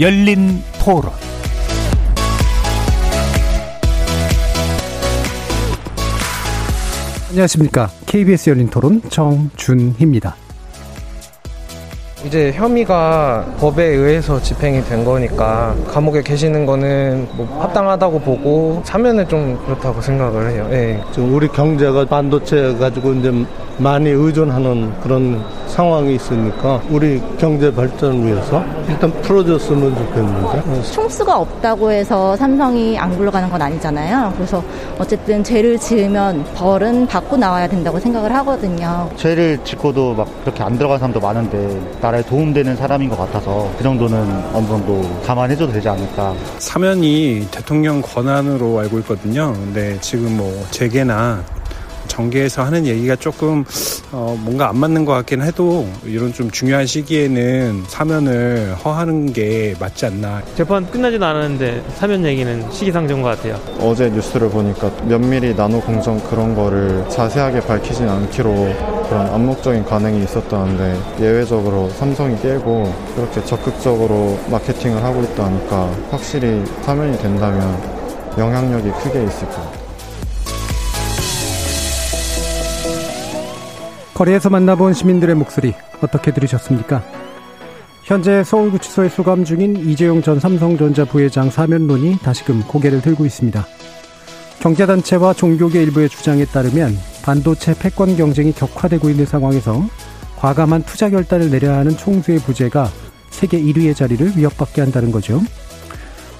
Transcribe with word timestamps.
열린 0.00 0.62
토론 0.80 1.10
안녕하십니까. 7.30 7.90
KBS 8.06 8.50
열린 8.50 8.68
토론 8.68 9.02
정준희입니다. 9.10 10.36
이제 12.24 12.52
혐의가 12.52 13.44
법에 13.58 13.84
의해서 13.84 14.40
집행이 14.40 14.84
된 14.84 15.04
거니까 15.04 15.74
감옥에 15.88 16.22
계시는 16.22 16.64
거는 16.64 17.28
뭐 17.36 17.60
합당하다고 17.60 18.20
보고 18.20 18.80
사면은 18.84 19.26
좀 19.28 19.58
그렇다고 19.64 20.00
생각을 20.00 20.50
해요. 20.50 20.68
예. 20.72 21.02
지금 21.12 21.34
우리 21.34 21.48
경제가 21.48 22.04
반도체 22.04 22.74
가지고 22.76 23.14
이제 23.14 23.32
많이 23.78 24.10
의존하는 24.10 24.92
그런 25.00 25.44
상황이 25.78 26.16
있으니까 26.16 26.82
우리 26.90 27.22
경제 27.38 27.72
발전을 27.72 28.26
위해서 28.26 28.64
일단 28.88 29.12
풀어줬으면 29.22 29.94
좋겠는데. 29.96 30.82
총수가 30.90 31.38
없다고 31.38 31.92
해서 31.92 32.34
삼성이 32.34 32.98
안 32.98 33.16
굴러가는 33.16 33.48
건 33.48 33.62
아니잖아요. 33.62 34.32
그래서 34.34 34.60
어쨌든 34.98 35.44
죄를 35.44 35.78
지으면 35.78 36.44
벌은 36.56 37.06
받고 37.06 37.36
나와야 37.36 37.68
된다고 37.68 38.00
생각을 38.00 38.34
하거든요. 38.38 39.08
죄를 39.14 39.62
짓고도 39.62 40.14
막 40.14 40.26
그렇게 40.40 40.64
안 40.64 40.76
들어간 40.76 40.98
사람도 40.98 41.20
많은데 41.20 41.80
나라에 42.00 42.22
도움되는 42.22 42.74
사람인 42.74 43.08
것 43.08 43.16
같아서 43.16 43.70
그 43.78 43.84
정도는 43.84 44.18
어느 44.52 44.66
정도 44.66 45.00
감안해줘도 45.24 45.72
되지 45.72 45.88
않을까. 45.88 46.34
사면이 46.58 47.46
대통령 47.52 48.02
권한으로 48.02 48.80
알고 48.80 48.98
있거든요. 48.98 49.52
근데 49.52 49.96
지금 50.00 50.38
뭐 50.38 50.66
재계나 50.72 51.40
정계에서 52.18 52.64
하는 52.64 52.84
얘기가 52.84 53.14
조금 53.14 53.64
어 54.10 54.36
뭔가 54.42 54.68
안 54.68 54.76
맞는 54.78 55.04
것 55.04 55.12
같긴 55.12 55.40
해도 55.42 55.88
이런 56.04 56.32
좀 56.32 56.50
중요한 56.50 56.84
시기에는 56.84 57.84
사면을 57.86 58.74
허하는 58.84 59.32
게 59.32 59.76
맞지 59.78 60.06
않나. 60.06 60.42
재판 60.56 60.90
끝나지도 60.90 61.24
않았는데 61.24 61.84
사면 61.94 62.24
얘기는 62.24 62.70
시기상조인 62.72 63.22
것 63.22 63.28
같아요. 63.28 63.60
어제 63.80 64.10
뉴스를 64.10 64.50
보니까 64.50 64.90
면밀히 65.06 65.54
나노 65.54 65.80
공정 65.82 66.18
그런 66.28 66.56
거를 66.56 67.04
자세하게 67.08 67.60
밝히진 67.60 68.08
않기로 68.08 68.52
그런 69.08 69.26
암묵적인 69.32 69.84
반응이 69.84 70.24
있었다는데 70.24 71.00
예외적으로 71.20 71.88
삼성이 71.90 72.36
깨고 72.40 72.92
그렇게 73.14 73.44
적극적으로 73.44 74.38
마케팅을 74.50 75.02
하고 75.04 75.22
있다니까 75.22 75.90
확실히 76.10 76.64
사면이 76.82 77.16
된다면 77.18 77.80
영향력이 78.36 78.90
크게 79.02 79.22
있을 79.24 79.46
것 79.48 79.54
같아요. 79.54 79.77
거리에서 84.18 84.50
만나본 84.50 84.94
시민들의 84.94 85.36
목소리 85.36 85.74
어떻게 86.00 86.32
들으셨습니까? 86.32 87.04
현재 88.02 88.42
서울구치소에 88.42 89.10
수감 89.10 89.44
중인 89.44 89.76
이재용 89.76 90.22
전 90.22 90.40
삼성전자 90.40 91.04
부회장 91.04 91.50
사면론이 91.50 92.18
다시금 92.18 92.64
고개를 92.64 93.00
들고 93.00 93.24
있습니다. 93.24 93.64
경제단체와 94.58 95.34
종교계 95.34 95.84
일부의 95.84 96.08
주장에 96.08 96.44
따르면 96.46 96.98
반도체 97.22 97.74
패권 97.78 98.16
경쟁이 98.16 98.52
격화되고 98.52 99.08
있는 99.08 99.24
상황에서 99.24 99.84
과감한 100.34 100.82
투자 100.82 101.10
결단을 101.10 101.52
내려야 101.52 101.78
하는 101.78 101.96
총수의 101.96 102.40
부재가 102.40 102.90
세계 103.30 103.62
1위의 103.62 103.94
자리를 103.94 104.32
위협받게 104.36 104.80
한다는 104.80 105.12
거죠. 105.12 105.40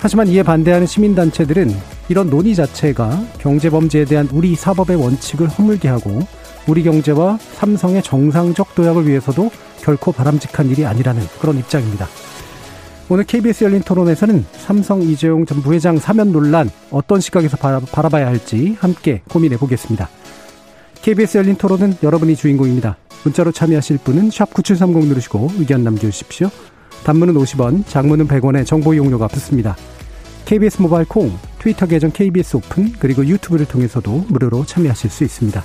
하지만 0.00 0.26
이에 0.26 0.42
반대하는 0.42 0.84
시민단체들은 0.84 1.72
이런 2.08 2.28
논의 2.28 2.56
자체가 2.56 3.22
경제범죄에 3.38 4.04
대한 4.04 4.28
우리 4.32 4.56
사법의 4.56 4.96
원칙을 4.96 5.46
허물게 5.46 5.86
하고 5.86 6.26
우리 6.68 6.82
경제와 6.82 7.38
삼성의 7.38 8.02
정상적 8.02 8.74
도약을 8.74 9.08
위해서도 9.08 9.50
결코 9.80 10.12
바람직한 10.12 10.68
일이 10.68 10.84
아니라는 10.84 11.22
그런 11.40 11.58
입장입니다. 11.58 12.06
오늘 13.08 13.24
KBS 13.24 13.64
열린 13.64 13.80
토론에서는 13.80 14.44
삼성 14.52 15.00
이재용 15.00 15.46
전 15.46 15.62
부회장 15.62 15.96
사면 15.96 16.30
논란 16.30 16.68
어떤 16.90 17.20
시각에서 17.20 17.56
바라, 17.56 17.80
바라봐야 17.80 18.26
할지 18.26 18.76
함께 18.80 19.22
고민해 19.30 19.56
보겠습니다. 19.56 20.10
KBS 21.00 21.38
열린 21.38 21.56
토론은 21.56 21.96
여러분이 22.02 22.36
주인공입니다. 22.36 22.98
문자로 23.24 23.50
참여하실 23.50 23.98
분은 24.04 24.28
9730 24.28 25.08
누르시고 25.08 25.52
의견 25.58 25.82
남겨주십시오. 25.84 26.50
단문은 27.04 27.32
50원, 27.32 27.86
장문은 27.86 28.28
100원의 28.28 28.66
정보 28.66 28.92
이용료가 28.92 29.28
붙습니다. 29.28 29.74
KBS 30.44 30.82
모바일 30.82 31.06
콩, 31.06 31.32
트위터 31.60 31.86
계정 31.86 32.10
KBS 32.10 32.58
오픈, 32.58 32.92
그리고 32.98 33.24
유튜브를 33.24 33.64
통해서도 33.64 34.26
무료로 34.28 34.66
참여하실 34.66 35.08
수 35.08 35.24
있습니다. 35.24 35.64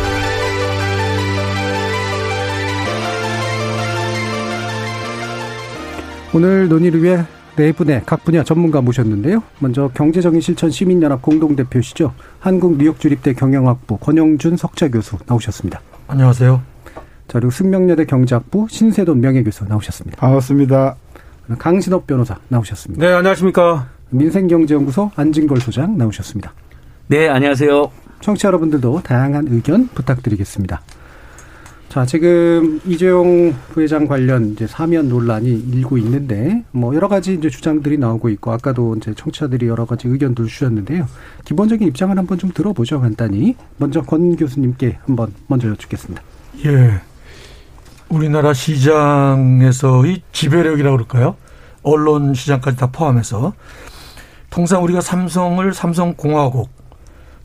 오늘 6.33 6.69
논의를 6.69 7.03
위해 7.03 7.23
네 7.57 7.73
분의 7.73 8.03
각 8.05 8.23
분야 8.23 8.43
전문가 8.43 8.79
모셨는데요. 8.79 9.43
먼저 9.59 9.89
경제적인 9.93 10.39
실천 10.39 10.71
시민연합 10.71 11.21
공동대표시죠. 11.21 12.13
한국 12.39 12.77
뉴욕주립대 12.77 13.33
경영학부 13.33 13.97
권영준 13.97 14.55
석좌 14.55 14.87
교수 14.87 15.17
나오셨습니다. 15.25 15.81
안녕하세요. 16.07 16.61
자, 17.27 17.39
그리고 17.39 17.51
승명여대 17.51 18.05
경제학부 18.05 18.67
신세돈 18.69 19.19
명예교수 19.19 19.65
나오셨습니다. 19.65 20.17
반갑습니다. 20.21 20.95
강신업 21.59 22.07
변호사 22.07 22.37
나오셨습니다. 22.47 23.05
네, 23.05 23.13
안녕하십니까. 23.13 23.89
민생경제연구소 24.09 25.11
안진걸 25.15 25.59
소장 25.59 25.97
나오셨습니다. 25.97 26.53
네, 27.07 27.27
안녕하세요. 27.27 27.91
청취자 28.21 28.47
여러분들도 28.47 29.01
다양한 29.03 29.47
의견 29.49 29.87
부탁드리겠습니다. 29.89 30.81
자, 31.91 32.05
지금 32.05 32.79
이재용 32.85 33.53
부회장 33.73 34.07
관련 34.07 34.53
이제 34.53 34.65
사면 34.65 35.09
논란이 35.09 35.49
일고 35.73 35.97
있는데 35.97 36.63
뭐 36.71 36.95
여러 36.95 37.09
가지 37.09 37.33
이제 37.33 37.49
주장들이 37.49 37.97
나오고 37.97 38.29
있고 38.29 38.53
아까도 38.53 38.95
이제 38.95 39.13
청취자들이 39.13 39.67
여러 39.67 39.85
가지 39.85 40.07
의견들 40.07 40.47
주셨는데요. 40.47 41.05
기본적인 41.43 41.85
입장을 41.89 42.17
한번 42.17 42.37
좀 42.37 42.49
들어보죠, 42.53 43.01
간단히. 43.01 43.57
먼저 43.75 44.01
권 44.03 44.37
교수님께 44.37 44.99
한번 45.05 45.33
먼저 45.47 45.67
여쭙겠습니다. 45.67 46.23
예. 46.65 47.01
우리나라 48.07 48.53
시장에서의 48.53 50.21
지배력이라고 50.31 50.95
그럴까요? 50.95 51.35
언론 51.83 52.33
시장까지 52.33 52.77
다 52.77 52.87
포함해서 52.89 53.51
통상 54.49 54.81
우리가 54.85 55.01
삼성을 55.01 55.73
삼성공화국 55.73 56.69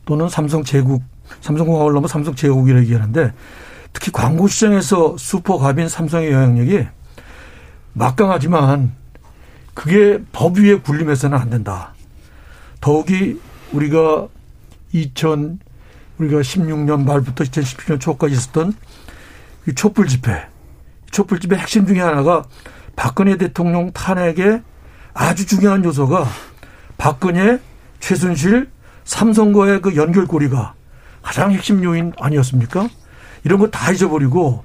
또는 0.05 0.29
삼성제국, 0.29 1.03
삼성공화국을 1.41 1.95
넘어 1.95 2.07
삼성제국이라고 2.07 2.83
얘기하는데 2.85 3.33
특히 3.97 4.13
광고 4.13 4.47
시장에서 4.47 5.17
슈퍼갑인 5.17 5.89
삼성의 5.89 6.31
영향력이 6.31 6.87
막강하지만 7.95 8.93
그게 9.73 10.23
법 10.33 10.59
위에 10.59 10.75
군림해서는 10.77 11.39
안 11.39 11.49
된다. 11.49 11.95
더욱이 12.83 13.41
우리가 13.73 14.29
2000 14.93 15.61
우리가 16.19 16.41
16년 16.41 17.05
말부터 17.07 17.45
2017년 17.45 17.99
초까지 17.99 18.35
있었던 18.35 18.75
이 19.67 19.75
촛불 19.75 20.09
집회. 20.09 20.47
촛불 21.11 21.41
집회 21.41 21.57
핵심 21.57 21.87
중에 21.87 22.01
하나가 22.01 22.45
박근혜 22.97 23.39
대통령 23.39 23.93
탄핵의 23.93 24.63
아주 25.15 25.47
중요한 25.47 25.83
요소가 25.83 26.27
박근혜, 26.99 27.61
최순실, 28.01 28.71
삼성과의 29.05 29.81
그 29.81 29.97
연결고리가 29.97 30.75
가장 31.23 31.51
핵심 31.53 31.83
요인 31.83 32.13
아니었습니까? 32.21 32.91
이런 33.47 33.61
거 33.61 33.71
다 33.71 33.93
잊어버리고 33.93 34.65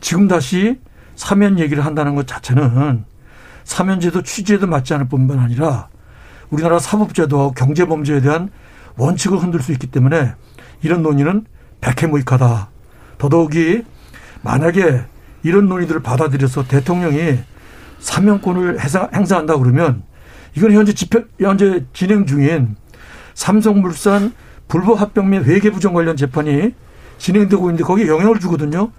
지금 0.00 0.26
다시 0.26 0.80
사면 1.16 1.58
얘기를 1.58 1.84
한다는 1.84 2.14
것 2.14 2.26
자체는 2.26 3.04
사면제도 3.64 4.22
취지에도 4.22 4.66
맞지 4.66 4.94
않을 4.94 5.08
뿐만 5.08 5.38
아니라 5.38 5.88
우리나라 6.48 6.78
사법제도와 6.78 7.50
경제범죄에 7.50 8.22
대한 8.22 8.48
원칙을 8.96 9.36
흔들 9.36 9.60
수 9.60 9.70
있기 9.72 9.88
때문에 9.88 10.32
이런 10.80 11.02
논의는 11.02 11.44
백해무익하다. 11.82 12.70
더더욱이 13.18 13.84
만약에 14.42 15.02
이런 15.42 15.68
논의들을 15.68 16.00
받아들여서 16.02 16.68
대통령이 16.68 17.40
사면권을 17.98 18.78
행사한다 19.14 19.58
그러면 19.58 20.04
이건 20.56 20.72
현재 20.72 20.94
집회, 20.94 21.22
현재 21.38 21.84
진행 21.92 22.24
중인 22.24 22.76
삼성물산 23.34 24.32
불법 24.68 25.02
합병 25.02 25.28
및 25.28 25.44
회계 25.44 25.70
부정 25.70 25.92
관련 25.92 26.16
재판이 26.16 26.72
진행되고 27.18 27.62
있는데 27.70 27.84
거기에 27.84 28.06
영향을 28.08 28.38
주거든요. 28.38 28.90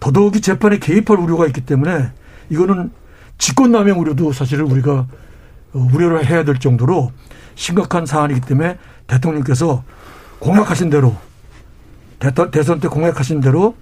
더더욱이 0.00 0.40
재판에 0.40 0.78
개입할 0.78 1.18
우려가 1.18 1.46
있기 1.46 1.62
때문에 1.62 2.10
이거는 2.50 2.90
직권남용 3.38 4.00
우려도 4.00 4.32
사실은 4.32 4.66
우리가 4.70 5.06
어, 5.74 5.88
우려를 5.92 6.26
해야 6.26 6.44
될 6.44 6.58
정도로 6.58 7.12
심각한 7.54 8.06
사안이기 8.06 8.40
때문에 8.42 8.78
대통령께서 9.06 9.84
공약하신 10.38 10.90
대로 10.90 11.16
대선 12.52 12.80
때 12.80 12.88
공약하신 12.88 13.40
대로 13.40 13.74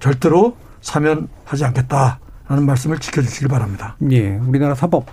절대로 0.00 0.56
사면하지 0.80 1.64
않겠다라는 1.64 2.66
말씀을 2.66 2.98
지켜주시기 2.98 3.48
바랍니다. 3.48 3.96
예, 4.10 4.36
우리나라 4.36 4.74
사법 4.74 5.06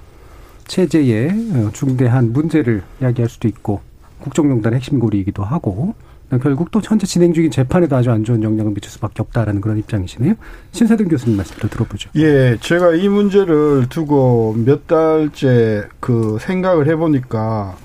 체제의 0.67 1.29
어, 1.53 1.69
중대한 1.73 2.33
문제를 2.33 2.83
이야기할 3.01 3.29
수도 3.29 3.47
있고 3.47 3.81
국정농단의 4.19 4.77
핵심 4.77 4.99
고리이기도 4.99 5.43
하고 5.43 5.95
결국 6.39 6.71
또 6.71 6.79
현재 6.83 7.05
진행 7.05 7.33
중인 7.33 7.51
재판에도 7.51 7.95
아주 7.95 8.11
안 8.11 8.23
좋은 8.23 8.41
영향을 8.41 8.73
미칠 8.73 8.89
수밖에 8.91 9.21
없다라는 9.21 9.61
그런 9.61 9.77
입장이시네요. 9.77 10.35
신세등 10.71 11.07
교수님 11.07 11.37
말씀도 11.37 11.67
들어보죠. 11.67 12.09
예, 12.15 12.57
제가 12.61 12.95
이 12.95 13.09
문제를 13.09 13.87
두고 13.89 14.55
몇 14.57 14.87
달째 14.87 15.87
그 15.99 16.37
생각을 16.39 16.87
해보니까 16.87 17.75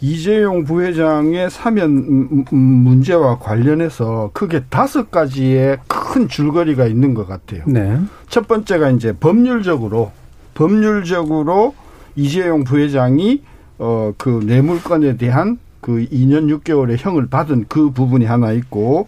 이재용 0.00 0.64
부회장의 0.64 1.50
사면 1.50 2.44
문제와 2.50 3.38
관련해서 3.38 4.30
크게 4.34 4.64
다섯 4.68 5.10
가지의 5.10 5.78
큰 5.86 6.28
줄거리가 6.28 6.86
있는 6.86 7.14
것 7.14 7.26
같아요. 7.26 7.62
네. 7.66 7.98
첫 8.28 8.46
번째가 8.46 8.90
이제 8.90 9.12
법률적으로 9.12 10.12
법률적으로 10.54 11.74
이재용 12.14 12.64
부회장이 12.64 13.42
어 13.78 14.12
그 14.16 14.40
뇌물건에 14.44 15.16
대한 15.16 15.58
그 15.86 16.04
2년 16.10 16.52
6개월의 16.52 16.96
형을 16.98 17.28
받은 17.28 17.66
그 17.68 17.90
부분이 17.90 18.24
하나 18.24 18.50
있고 18.50 19.06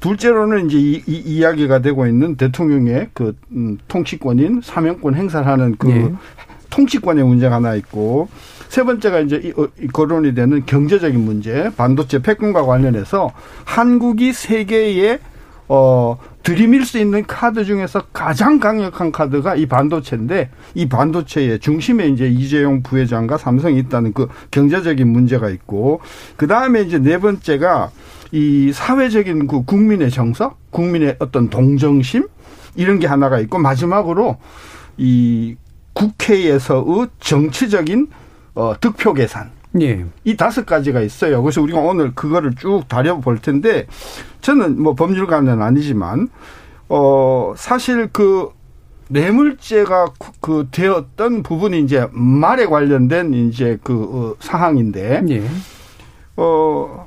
둘째로는 0.00 0.70
이제 0.70 0.78
이, 0.78 1.02
이 1.06 1.18
이야기가 1.36 1.80
되고 1.80 2.06
있는 2.06 2.36
대통령의 2.36 3.10
그 3.12 3.36
음, 3.52 3.76
통치권인 3.88 4.62
사명권 4.64 5.16
행사를 5.16 5.46
하는 5.46 5.76
그 5.76 5.86
네. 5.86 6.10
통치권의 6.70 7.24
문제가 7.24 7.56
하나 7.56 7.74
있고 7.74 8.28
세 8.70 8.84
번째가 8.84 9.20
이제 9.20 9.38
이, 9.44 9.52
어, 9.60 9.68
이 9.78 9.86
거론이 9.86 10.34
되는 10.34 10.64
경제적인 10.64 11.22
문제, 11.22 11.70
반도체 11.76 12.22
패권과 12.22 12.64
관련해서 12.64 13.30
한국이 13.66 14.32
세계에 14.32 15.18
어 15.68 16.16
들이밀 16.44 16.84
수 16.84 16.98
있는 16.98 17.24
카드 17.26 17.64
중에서 17.64 18.02
가장 18.12 18.60
강력한 18.60 19.10
카드가 19.10 19.56
이 19.56 19.64
반도체인데 19.64 20.50
이 20.74 20.88
반도체의 20.88 21.58
중심에 21.58 22.06
이제 22.08 22.28
이재용 22.28 22.82
부회장과 22.82 23.38
삼성이 23.38 23.78
있다는 23.78 24.12
그 24.12 24.28
경제적인 24.50 25.08
문제가 25.08 25.48
있고 25.48 26.00
그 26.36 26.46
다음에 26.46 26.82
이제 26.82 26.98
네 26.98 27.18
번째가 27.18 27.90
이 28.32 28.72
사회적인 28.74 29.46
그 29.46 29.64
국민의 29.64 30.10
정서, 30.10 30.56
국민의 30.70 31.16
어떤 31.18 31.48
동정심 31.48 32.28
이런 32.74 32.98
게 32.98 33.06
하나가 33.06 33.40
있고 33.40 33.58
마지막으로 33.58 34.36
이 34.98 35.56
국회에서의 35.94 37.08
정치적인 37.20 38.08
어 38.54 38.74
득표 38.78 39.14
계산 39.14 39.50
예. 39.80 40.04
이 40.24 40.36
다섯 40.36 40.64
가지가 40.66 41.00
있어요. 41.00 41.42
그래서 41.42 41.60
우리가 41.60 41.80
오늘 41.80 42.14
그거를 42.14 42.54
쭉 42.54 42.82
다려볼 42.88 43.38
텐데 43.38 43.86
저는 44.40 44.80
뭐 44.80 44.94
법률가는 44.94 45.60
아니지만 45.60 46.28
어 46.88 47.54
사실 47.56 48.08
그 48.12 48.50
뇌물죄가 49.08 50.12
그 50.40 50.68
되었던 50.70 51.42
부분이 51.42 51.80
이제 51.80 52.06
말에 52.12 52.66
관련된 52.66 53.34
이제 53.34 53.78
그 53.82 54.02
어, 54.02 54.34
사항인데 54.38 55.22
예. 55.28 55.42
어 56.36 57.06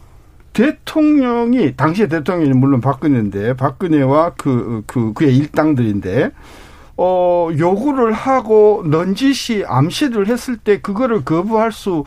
대통령이 0.54 1.76
당시의 1.76 2.10
대통령이 2.10 2.54
물론 2.54 2.82
박근혜인데 2.82 3.54
박근혜와 3.56 4.34
그, 4.38 4.84
그 4.88 5.14
그의 5.14 5.38
일당들인데 5.38 6.32
어 6.98 7.50
요구를 7.56 8.12
하고 8.12 8.84
넌지시 8.88 9.66
암시를 9.68 10.28
했을 10.28 10.58
때 10.58 10.82
그거를 10.82 11.24
거부할 11.24 11.72
수 11.72 12.04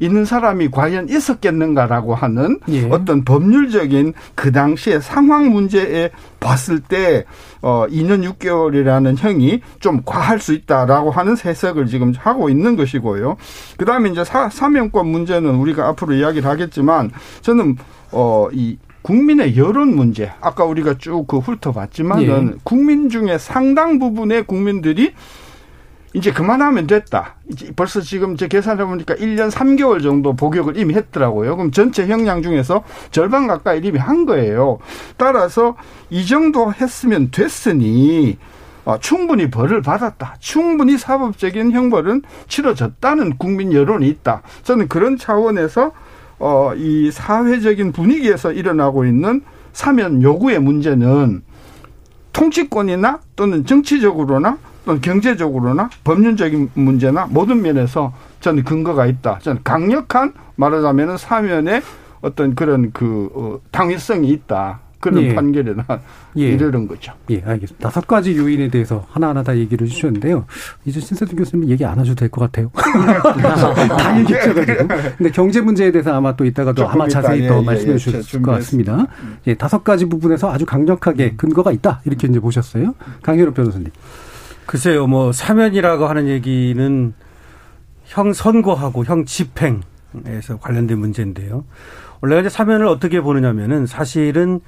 있는 0.00 0.24
사람이 0.24 0.70
과연 0.70 1.08
있었겠는가라고 1.08 2.14
하는 2.14 2.60
예. 2.68 2.88
어떤 2.90 3.24
법률적인 3.24 4.14
그 4.34 4.52
당시의 4.52 5.02
상황 5.02 5.50
문제에 5.50 6.10
봤을 6.40 6.80
때 6.80 7.24
어, 7.62 7.86
2년 7.88 8.28
6개월이라는 8.32 9.16
형이 9.18 9.60
좀 9.80 10.02
과할 10.04 10.38
수 10.38 10.52
있다라고 10.54 11.10
하는 11.10 11.36
해석을 11.36 11.86
지금 11.86 12.12
하고 12.16 12.48
있는 12.48 12.76
것이고요. 12.76 13.36
그 13.76 13.84
다음에 13.84 14.10
이제 14.10 14.24
사, 14.24 14.48
사명권 14.48 15.06
문제는 15.06 15.54
우리가 15.56 15.88
앞으로 15.88 16.14
이야기를 16.14 16.48
하겠지만 16.48 17.10
저는 17.42 17.76
어, 18.12 18.48
이 18.52 18.78
국민의 19.02 19.56
여론 19.56 19.94
문제 19.94 20.30
아까 20.40 20.64
우리가 20.64 20.94
쭉 20.98 21.26
그 21.26 21.38
훑어봤지만은 21.38 22.52
예. 22.54 22.58
국민 22.62 23.08
중에 23.08 23.38
상당 23.38 23.98
부분의 23.98 24.44
국민들이 24.44 25.14
이제 26.14 26.32
그만하면 26.32 26.86
됐다. 26.86 27.36
이제 27.50 27.70
벌써 27.76 28.00
지금 28.00 28.36
제 28.36 28.48
계산해 28.48 28.84
보니까 28.84 29.14
1년 29.14 29.50
3개월 29.50 30.02
정도 30.02 30.34
복역을 30.34 30.76
이미 30.76 30.94
했더라고요. 30.94 31.56
그럼 31.56 31.70
전체 31.70 32.06
형량 32.06 32.42
중에서 32.42 32.82
절반 33.10 33.46
가까이 33.46 33.80
이미 33.82 33.98
한 33.98 34.24
거예요. 34.24 34.78
따라서 35.16 35.76
이 36.10 36.26
정도 36.26 36.72
했으면 36.72 37.30
됐으니 37.30 38.38
어, 38.84 38.98
충분히 39.00 39.50
벌을 39.50 39.82
받았다. 39.82 40.36
충분히 40.38 40.96
사법적인 40.96 41.72
형벌은 41.72 42.22
치러졌다는 42.48 43.36
국민 43.36 43.74
여론이 43.74 44.08
있다. 44.08 44.40
저는 44.62 44.88
그런 44.88 45.18
차원에서 45.18 45.92
어, 46.38 46.72
이 46.74 47.10
사회적인 47.10 47.92
분위기에서 47.92 48.50
일어나고 48.50 49.04
있는 49.04 49.42
사면 49.74 50.22
요구의 50.22 50.60
문제는 50.60 51.42
통치권이나 52.32 53.20
또는 53.36 53.66
정치적으로나 53.66 54.56
또는 54.88 55.02
경제적으로나 55.02 55.90
법률적인 56.02 56.70
문제나 56.72 57.26
모든 57.28 57.60
면에서 57.60 58.14
저는 58.40 58.64
근거가 58.64 59.04
있다. 59.04 59.38
저는 59.42 59.60
강력한 59.62 60.32
말하자면 60.56 61.18
사면에 61.18 61.82
어떤 62.22 62.54
그런 62.54 62.90
그 62.92 63.28
어, 63.34 63.60
당위성이 63.70 64.30
있다. 64.30 64.80
그런 64.98 65.22
예. 65.22 65.34
판결에 65.34 65.74
나 65.74 65.84
예. 66.38 66.48
이르는 66.48 66.88
거죠. 66.88 67.12
예, 67.28 67.42
알겠습니다. 67.44 67.86
다섯 67.86 68.06
가지 68.06 68.34
요인에 68.36 68.68
대해서 68.68 69.04
하나하나 69.10 69.42
다 69.42 69.54
얘기를 69.58 69.86
해주셨는데요. 69.86 70.46
이제 70.86 71.00
신세준 71.00 71.36
교수님 71.36 71.68
얘기 71.68 71.84
안 71.84 71.98
하셔도 71.98 72.14
될 72.16 72.30
것 72.30 72.40
같아요. 72.40 72.70
다 72.74 74.18
얘기하셔가지고. 74.20 74.88
근데 75.18 75.30
경제 75.30 75.60
문제에 75.60 75.92
대해서 75.92 76.14
아마 76.14 76.34
또 76.34 76.46
이따가 76.46 76.72
도 76.72 76.88
아마 76.88 77.06
자세히 77.06 77.46
더 77.46 77.56
예, 77.56 77.60
예, 77.60 77.62
말씀해 77.62 77.92
예, 77.92 77.96
주실 77.98 78.40
것 78.42 78.52
같습니다. 78.52 79.06
예, 79.46 79.54
다섯 79.54 79.84
가지 79.84 80.06
부분에서 80.06 80.50
아주 80.50 80.64
강력하게 80.64 81.34
근거가 81.36 81.72
있다. 81.72 82.00
이렇게 82.06 82.26
이제 82.26 82.40
보셨어요. 82.40 82.94
강현우 83.22 83.52
변호사님. 83.52 83.90
글쎄요, 84.68 85.06
뭐 85.06 85.32
사면이라고 85.32 86.08
하는 86.08 86.28
얘기는 86.28 87.14
형 88.04 88.32
선고하고 88.34 89.06
형 89.06 89.24
집행에서 89.24 90.58
관련된 90.60 90.98
문제인데요. 90.98 91.64
원래 92.20 92.38
이제 92.38 92.50
사면을 92.50 92.86
어떻게 92.86 93.22
보느냐면은 93.22 93.86
사실은 93.86 94.60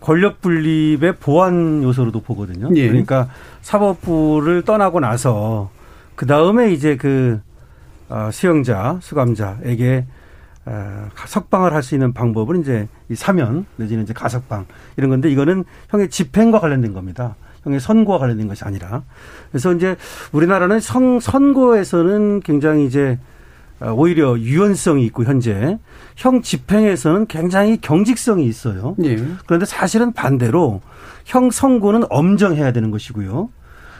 권력 0.00 0.42
분립의 0.42 1.16
보완 1.20 1.82
요소로도 1.82 2.20
보거든요. 2.20 2.68
예. 2.74 2.88
그러니까 2.88 3.30
사법부를 3.62 4.60
떠나고 4.62 5.00
나서 5.00 5.70
그 6.16 6.26
다음에 6.26 6.70
이제 6.72 6.98
그 6.98 7.40
어, 8.10 8.28
수용자, 8.30 8.98
수감자에게 9.00 10.04
어, 10.66 11.08
석방을 11.16 11.72
할 11.72 11.82
수 11.82 11.94
있는 11.94 12.12
방법은 12.12 12.60
이제 12.60 12.88
이 13.08 13.14
사면 13.14 13.64
내지는 13.76 14.02
이제 14.02 14.12
가석방 14.12 14.66
이런 14.98 15.08
건데 15.08 15.30
이거는 15.30 15.64
형의 15.88 16.10
집행과 16.10 16.60
관련된 16.60 16.92
겁니다. 16.92 17.36
형의 17.64 17.80
선고와 17.80 18.18
관련된 18.18 18.48
것이 18.48 18.64
아니라 18.64 19.02
그래서 19.50 19.72
이제 19.74 19.96
우리나라는 20.32 20.80
선, 20.80 21.20
선고에서는 21.20 22.40
굉장히 22.40 22.86
이제 22.86 23.18
어, 23.80 23.92
오히려 23.92 24.38
유연성이 24.38 25.04
있고 25.06 25.24
현재 25.24 25.78
형 26.16 26.42
집행에서는 26.42 27.26
굉장히 27.26 27.78
경직성이 27.80 28.44
있어요. 28.46 28.94
예. 29.04 29.16
그런데 29.46 29.64
사실은 29.64 30.12
반대로 30.12 30.82
형 31.24 31.50
선고는 31.50 32.04
엄정해야 32.10 32.72
되는 32.72 32.90
것이고요. 32.90 33.48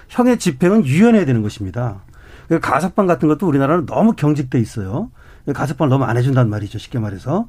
형의 0.09 0.39
집행은 0.39 0.85
유연해야 0.85 1.25
되는 1.25 1.41
것입니다. 1.43 2.03
가석방 2.61 3.07
같은 3.07 3.29
것도 3.29 3.47
우리나라는 3.47 3.87
너무 3.87 4.13
경직돼 4.15 4.59
있어요. 4.59 5.11
가석방을 5.55 5.89
너무 5.89 6.05
안 6.05 6.17
해준단 6.17 6.51
말이죠. 6.51 6.79
쉽게 6.79 6.99
말해서. 6.99 7.49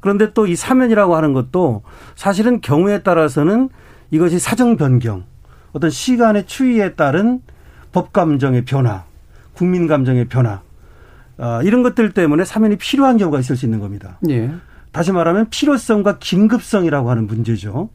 그런데 0.00 0.32
또 0.32 0.46
이 0.46 0.54
사면이라고 0.56 1.16
하는 1.16 1.32
것도 1.32 1.82
사실은 2.14 2.60
경우에 2.60 3.02
따라서는 3.02 3.68
이것이 4.10 4.38
사정 4.38 4.76
변경 4.76 5.24
어떤 5.76 5.90
시간의 5.90 6.46
추이에 6.46 6.94
따른 6.94 7.42
법 7.92 8.14
감정의 8.14 8.64
변화, 8.64 9.04
국민 9.52 9.86
감정의 9.86 10.24
변화, 10.24 10.62
아, 11.36 11.60
이런 11.62 11.82
것들 11.82 12.12
때문에 12.12 12.46
사면이 12.46 12.76
필요한 12.76 13.18
경우가 13.18 13.38
있을 13.40 13.56
수 13.56 13.66
있는 13.66 13.78
겁니다. 13.78 14.18
예. 14.30 14.50
다시 14.90 15.12
말하면 15.12 15.50
필요성과 15.50 16.16
긴급성이라고 16.18 17.10
하는 17.10 17.26
문제죠. 17.26 17.90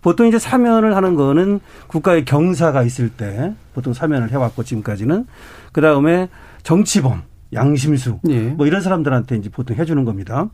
보통 0.00 0.26
이제 0.26 0.38
사면을 0.38 0.96
하는 0.96 1.16
거는 1.16 1.60
국가의 1.88 2.24
경사가 2.24 2.82
있을 2.82 3.10
때 3.10 3.54
보통 3.74 3.92
사면을 3.92 4.30
해왔고 4.30 4.62
지금까지는 4.62 5.26
그 5.72 5.82
다음에 5.82 6.30
정치범, 6.62 7.24
양심수 7.52 8.20
예. 8.30 8.40
뭐 8.40 8.66
이런 8.66 8.80
사람들한테 8.80 9.36
이제 9.36 9.50
보통 9.50 9.76
해주는 9.76 10.02
겁니다. 10.06 10.48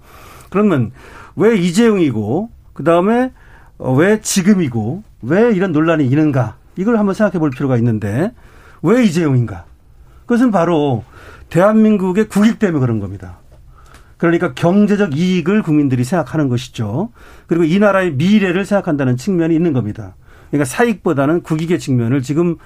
그러면 0.50 0.90
왜 1.36 1.56
이재용이고 1.56 2.50
그 2.72 2.82
다음에 2.82 3.30
왜 3.78 4.20
지금이고 4.20 5.04
왜 5.22 5.52
이런 5.52 5.70
논란이 5.70 6.04
있는가 6.04 6.56
이걸 6.76 6.98
한번 6.98 7.14
생각해 7.14 7.38
볼 7.38 7.50
필요가 7.50 7.76
있는데 7.76 8.32
왜 8.82 9.04
이재용인가? 9.04 9.64
그것은 10.22 10.50
바로 10.50 11.04
대한민국의 11.50 12.28
국익 12.28 12.58
때문에 12.58 12.80
그런 12.80 13.00
겁니다. 13.00 13.38
그러니까 14.16 14.54
경제적 14.54 15.16
이익을 15.16 15.62
국민들이 15.62 16.04
생각하는 16.04 16.48
것이죠. 16.48 17.10
그리고 17.46 17.64
이 17.64 17.78
나라의 17.78 18.12
미래를 18.12 18.64
생각한다는 18.64 19.16
측면이 19.16 19.54
있는 19.54 19.72
겁니다. 19.72 20.14
그러니까 20.50 20.64
사익보다는 20.64 21.42
국익의 21.42 21.78
측면을 21.78 22.22
지금 22.22 22.56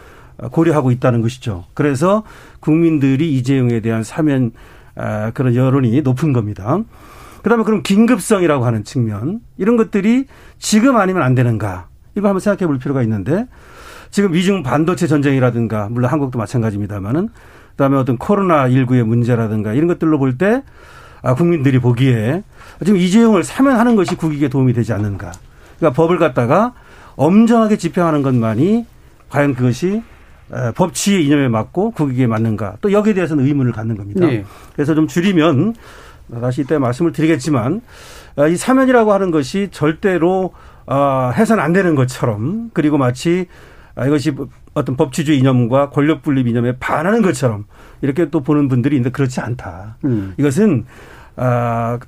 고려하고 0.52 0.90
있다는 0.90 1.20
것이죠. 1.20 1.64
그래서 1.74 2.22
국민들이 2.60 3.34
이재용에 3.34 3.80
대한 3.80 4.04
사면 4.04 4.52
아, 4.94 5.30
그런 5.30 5.54
여론이 5.54 6.02
높은 6.02 6.32
겁니다. 6.32 6.78
그다음에 7.42 7.64
그럼 7.64 7.82
긴급성이라고 7.82 8.64
하는 8.64 8.84
측면 8.84 9.40
이런 9.56 9.76
것들이 9.76 10.26
지금 10.58 10.96
아니면 10.96 11.22
안 11.22 11.34
되는가 11.34 11.88
이거 12.16 12.28
한번 12.28 12.40
생각해 12.40 12.66
볼 12.66 12.78
필요가 12.78 13.02
있는데 13.02 13.46
지금 14.10 14.32
미중 14.32 14.62
반도체 14.62 15.06
전쟁이라든가 15.06 15.88
물론 15.90 16.10
한국도 16.10 16.38
마찬가지입니다만은 16.38 17.28
그다음에 17.70 17.96
어떤 17.96 18.16
코로나 18.18 18.68
19의 18.68 19.04
문제라든가 19.04 19.72
이런 19.72 19.86
것들로 19.88 20.18
볼 20.18 20.36
때 20.38 20.62
아, 21.20 21.34
국민들이 21.34 21.80
보기에 21.80 22.44
지금 22.84 22.96
이재용을 22.96 23.42
사면하는 23.42 23.96
것이 23.96 24.14
국익에 24.14 24.48
도움이 24.48 24.72
되지 24.72 24.92
않는가. 24.92 25.32
그러니까 25.78 25.96
법을 26.00 26.18
갖다가 26.18 26.74
엄정하게 27.16 27.76
집행하는 27.76 28.22
것만이 28.22 28.86
과연 29.28 29.54
그것이 29.54 30.02
법치의 30.76 31.26
이념에 31.26 31.48
맞고 31.48 31.90
국익에 31.90 32.26
맞는가. 32.28 32.76
또 32.80 32.92
여기에 32.92 33.14
대해서는 33.14 33.44
의문을 33.44 33.72
갖는 33.72 33.96
겁니다. 33.96 34.26
네. 34.26 34.44
그래서 34.74 34.94
좀 34.94 35.08
줄이면 35.08 35.74
다시 36.40 36.60
이때 36.62 36.78
말씀을 36.78 37.10
드리겠지만 37.12 37.80
아, 38.36 38.46
이 38.46 38.56
사면이라고 38.56 39.12
하는 39.12 39.30
것이 39.32 39.68
절대로 39.72 40.52
아, 40.86 41.32
해서는 41.36 41.62
안 41.62 41.72
되는 41.72 41.96
것처럼 41.96 42.70
그리고 42.72 42.96
마치 42.96 43.46
아, 43.48 43.52
이것이 44.06 44.32
어떤 44.74 44.96
법치주의 44.96 45.38
이념과 45.38 45.90
권력 45.90 46.22
분립 46.22 46.46
이념에 46.46 46.76
반하는 46.78 47.22
것처럼 47.22 47.64
이렇게 48.00 48.30
또 48.30 48.40
보는 48.40 48.68
분들이 48.68 48.96
있는데 48.96 49.10
그렇지 49.10 49.40
않다. 49.40 49.96
음. 50.04 50.34
이것은 50.38 50.86
아, 51.36 51.98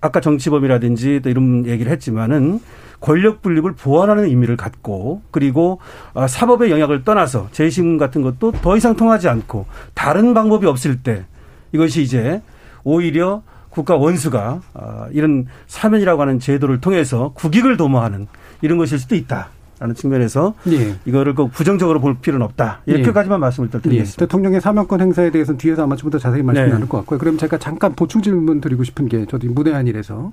아까 0.00 0.20
정치범이라든지 0.20 1.20
또 1.22 1.30
이런 1.30 1.66
얘기를 1.66 1.90
했지만은 1.90 2.60
권력 3.00 3.42
분립을 3.42 3.74
보완하는 3.74 4.24
의미를 4.24 4.56
갖고 4.56 5.22
그리고 5.30 5.80
아, 6.14 6.26
사법의 6.26 6.70
영역을 6.70 7.04
떠나서 7.04 7.48
재심 7.52 7.98
같은 7.98 8.22
것도 8.22 8.52
더 8.52 8.76
이상 8.76 8.96
통하지 8.96 9.28
않고 9.28 9.66
다른 9.94 10.34
방법이 10.34 10.66
없을 10.66 11.02
때 11.02 11.26
이것이 11.72 12.02
이제 12.02 12.42
오히려 12.84 13.42
국가 13.70 13.96
원수가 13.96 14.60
아, 14.74 15.08
이런 15.12 15.46
사면이라고 15.66 16.22
하는 16.22 16.38
제도를 16.38 16.80
통해서 16.80 17.32
국익을 17.34 17.76
도모하는 17.76 18.26
이런 18.62 18.78
것일 18.78 18.98
수도 18.98 19.14
있다. 19.14 19.50
라는 19.78 19.94
측면에서 19.94 20.54
예. 20.68 20.94
이거를 21.04 21.34
꼭 21.34 21.52
부정적으로 21.52 22.00
볼 22.00 22.16
필요는 22.18 22.44
없다. 22.46 22.80
이렇게까지만 22.86 23.38
예. 23.38 23.40
말씀을 23.40 23.68
드리겠습니다. 23.70 24.22
예. 24.22 24.26
대통령의 24.26 24.60
사면권 24.60 25.00
행사에 25.02 25.30
대해서는 25.30 25.58
뒤에서 25.58 25.82
아마 25.84 25.96
좀 25.96 26.10
더 26.10 26.18
자세히 26.18 26.42
말씀 26.42 26.64
네. 26.64 26.70
나눌 26.70 26.88
것 26.88 26.98
같고요. 26.98 27.18
그럼 27.18 27.36
제가 27.36 27.58
잠깐 27.58 27.92
보충 27.94 28.22
질문 28.22 28.60
드리고 28.60 28.84
싶은 28.84 29.08
게 29.08 29.26
저도 29.26 29.48
문외한일에서 29.48 30.30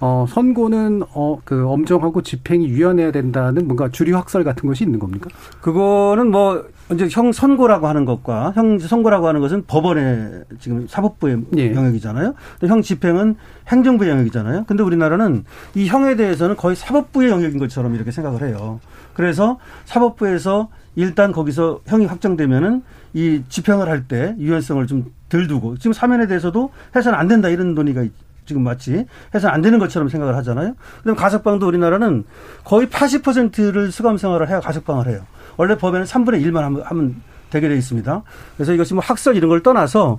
어, 0.00 0.26
선고는 0.28 1.02
어, 1.14 1.38
그 1.44 1.66
엄정하고 1.68 2.22
집행이 2.22 2.68
유연해야 2.68 3.12
된다는 3.12 3.66
뭔가 3.66 3.88
주류 3.88 4.16
학설 4.16 4.44
같은 4.44 4.68
것이 4.68 4.84
있는 4.84 4.98
겁니까? 4.98 5.30
그거는 5.60 6.30
뭐 6.30 6.64
이제 6.92 7.08
형 7.10 7.32
선고라고 7.32 7.86
하는 7.86 8.04
것과 8.04 8.52
형 8.54 8.78
선고라고 8.78 9.26
하는 9.26 9.40
것은 9.40 9.64
법원의 9.66 10.44
지금 10.58 10.86
사법부의 10.86 11.42
예. 11.56 11.74
영역이잖아요. 11.74 12.34
형 12.66 12.82
집행은 12.82 13.36
행정부의 13.68 14.10
영역이잖아요. 14.10 14.64
근데 14.66 14.82
우리나라는 14.82 15.44
이 15.74 15.86
형에 15.86 16.16
대해서는 16.16 16.56
거의 16.56 16.76
사법부의 16.76 17.30
영역인 17.30 17.58
것처럼 17.58 17.94
이렇게 17.94 18.10
생각을 18.10 18.46
해요. 18.46 18.80
그래서 19.14 19.58
사법부에서 19.86 20.68
일단 20.96 21.32
거기서 21.32 21.80
형이 21.86 22.06
확정되면은 22.06 22.82
이 23.14 23.42
집행을 23.48 23.88
할 23.88 24.06
때 24.06 24.34
유연성을 24.38 24.86
좀 24.86 25.06
덜 25.34 25.48
두고 25.48 25.76
지금 25.78 25.92
사면에 25.92 26.28
대해서도 26.28 26.70
해서는 26.94 27.18
안 27.18 27.26
된다 27.26 27.48
이런 27.48 27.74
논의가 27.74 28.04
지금 28.46 28.62
마치 28.62 29.06
해서 29.34 29.48
안 29.48 29.60
되는 29.62 29.78
것처럼 29.78 30.08
생각을 30.08 30.36
하잖아요. 30.36 30.74
그다음 30.98 31.16
가석방도 31.16 31.66
우리나라는 31.66 32.24
거의 32.64 32.86
80%를 32.88 33.92
수감 33.92 34.16
생활을 34.16 34.48
해야 34.48 34.60
가석방을 34.60 35.08
해요. 35.08 35.20
원래 35.56 35.76
법에는 35.76 36.06
3분의 36.06 36.44
1만 36.44 36.60
하면, 36.60 36.82
하면 36.82 37.14
되게 37.50 37.68
돼 37.68 37.76
있습니다. 37.76 38.22
그래서 38.56 38.72
이것이 38.72 38.94
뭐 38.94 39.02
학설 39.02 39.36
이런 39.36 39.48
걸 39.48 39.62
떠나서 39.62 40.18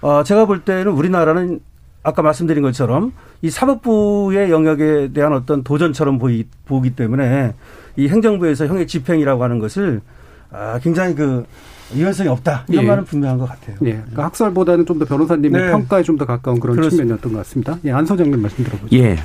어 0.00 0.22
제가 0.24 0.46
볼 0.46 0.60
때는 0.60 0.92
우리나라는 0.92 1.60
아까 2.02 2.22
말씀드린 2.22 2.62
것처럼 2.62 3.12
이 3.42 3.50
사법부의 3.50 4.50
영역에 4.50 5.12
대한 5.12 5.32
어떤 5.32 5.62
도전처럼 5.62 6.18
보이, 6.18 6.46
보기 6.66 6.96
때문에 6.96 7.54
이 7.96 8.08
행정부에서 8.08 8.66
형의 8.66 8.86
집행이라고 8.86 9.44
하는 9.44 9.58
것을 9.58 10.00
아, 10.50 10.78
굉장히 10.82 11.14
그 11.14 11.46
유연성이 11.94 12.28
없다. 12.28 12.64
이런 12.68 12.84
예. 12.84 12.88
말은 12.88 13.04
분명한 13.04 13.38
것 13.38 13.48
같아요. 13.48 13.76
예. 13.82 13.92
그러니까 13.92 14.24
학설보다는 14.24 14.86
좀 14.86 14.98
더 14.98 15.04
변호사님의 15.04 15.60
네. 15.62 15.70
평가에 15.72 16.02
좀 16.02 16.16
더 16.16 16.24
가까운 16.26 16.58
그런 16.60 16.76
그렇습니다. 16.76 17.02
측면이었던 17.02 17.32
것 17.32 17.38
같습니다. 17.38 17.78
예, 17.84 17.92
안 17.92 18.06
소장님 18.06 18.40
말씀 18.40 18.64
들어보죠. 18.64 18.96
예. 18.96 19.16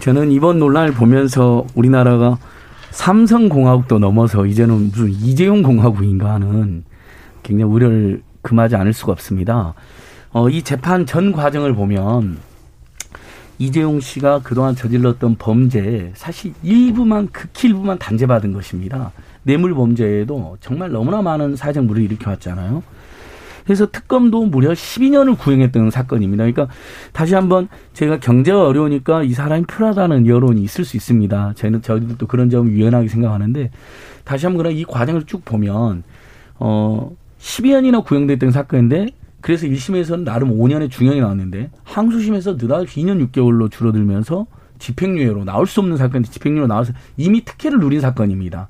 저는 0.00 0.32
이번 0.32 0.58
논란을 0.58 0.92
보면서 0.92 1.64
우리나라가 1.74 2.38
삼성공화국도 2.90 3.98
넘어서 3.98 4.46
이제는 4.46 4.90
무슨 4.90 5.10
이재용 5.10 5.62
공화국인가 5.62 6.34
하는 6.34 6.84
굉장히 7.42 7.70
우려를 7.72 8.22
금하지 8.42 8.76
않을 8.76 8.92
수가 8.92 9.12
없습니다. 9.12 9.74
어, 10.32 10.48
이 10.48 10.62
재판 10.62 11.06
전 11.06 11.32
과정을 11.32 11.74
보면 11.74 12.38
이재용 13.58 14.00
씨가 14.00 14.40
그동안 14.42 14.74
저질렀던 14.74 15.36
범죄 15.38 16.12
사실 16.14 16.52
일부만 16.62 17.28
극히 17.32 17.68
일부만 17.68 17.98
단죄받은 17.98 18.52
것입니다. 18.52 19.12
뇌물 19.42 19.74
범죄에도 19.74 20.56
정말 20.60 20.90
너무나 20.90 21.22
많은 21.22 21.56
사회적 21.56 21.84
물을 21.84 22.02
일으켜왔잖아요. 22.02 22.82
그래서 23.64 23.90
특검도 23.90 24.46
무려 24.46 24.72
12년을 24.72 25.38
구형했던 25.38 25.90
사건입니다. 25.90 26.44
그러니까 26.44 26.68
다시 27.12 27.34
한번 27.34 27.68
제가 27.92 28.18
경제가 28.18 28.66
어려우니까 28.66 29.22
이 29.22 29.32
사람이 29.32 29.66
필요하다는 29.66 30.26
여론이 30.26 30.62
있을 30.62 30.84
수 30.84 30.96
있습니다. 30.96 31.52
저희는 31.54 31.82
저희들도 31.82 32.26
그런 32.26 32.50
점을 32.50 32.70
유연하게 32.70 33.08
생각하는데 33.08 33.70
다시 34.24 34.46
한번 34.46 34.64
그러나 34.64 34.76
이 34.76 34.84
과정을 34.84 35.24
쭉 35.24 35.44
보면 35.44 36.02
어 36.58 37.12
12년이나 37.38 38.04
구형됐던 38.04 38.50
사건인데 38.50 39.08
그래서 39.40 39.66
1심에서는 39.66 40.24
나름 40.24 40.50
5년의 40.50 40.90
중형이 40.90 41.20
나왔는데 41.20 41.70
항소심에서 41.84 42.54
느닷없이 42.54 43.00
2년 43.00 43.30
6개월로 43.30 43.70
줄어들면서 43.70 44.46
집행유예로 44.78 45.44
나올 45.44 45.66
수 45.66 45.80
없는 45.80 45.96
사건인데 45.96 46.30
집행유예로 46.30 46.66
나와서 46.66 46.92
이미 47.16 47.44
특혜를 47.44 47.78
누린 47.78 48.00
사건입니다. 48.00 48.68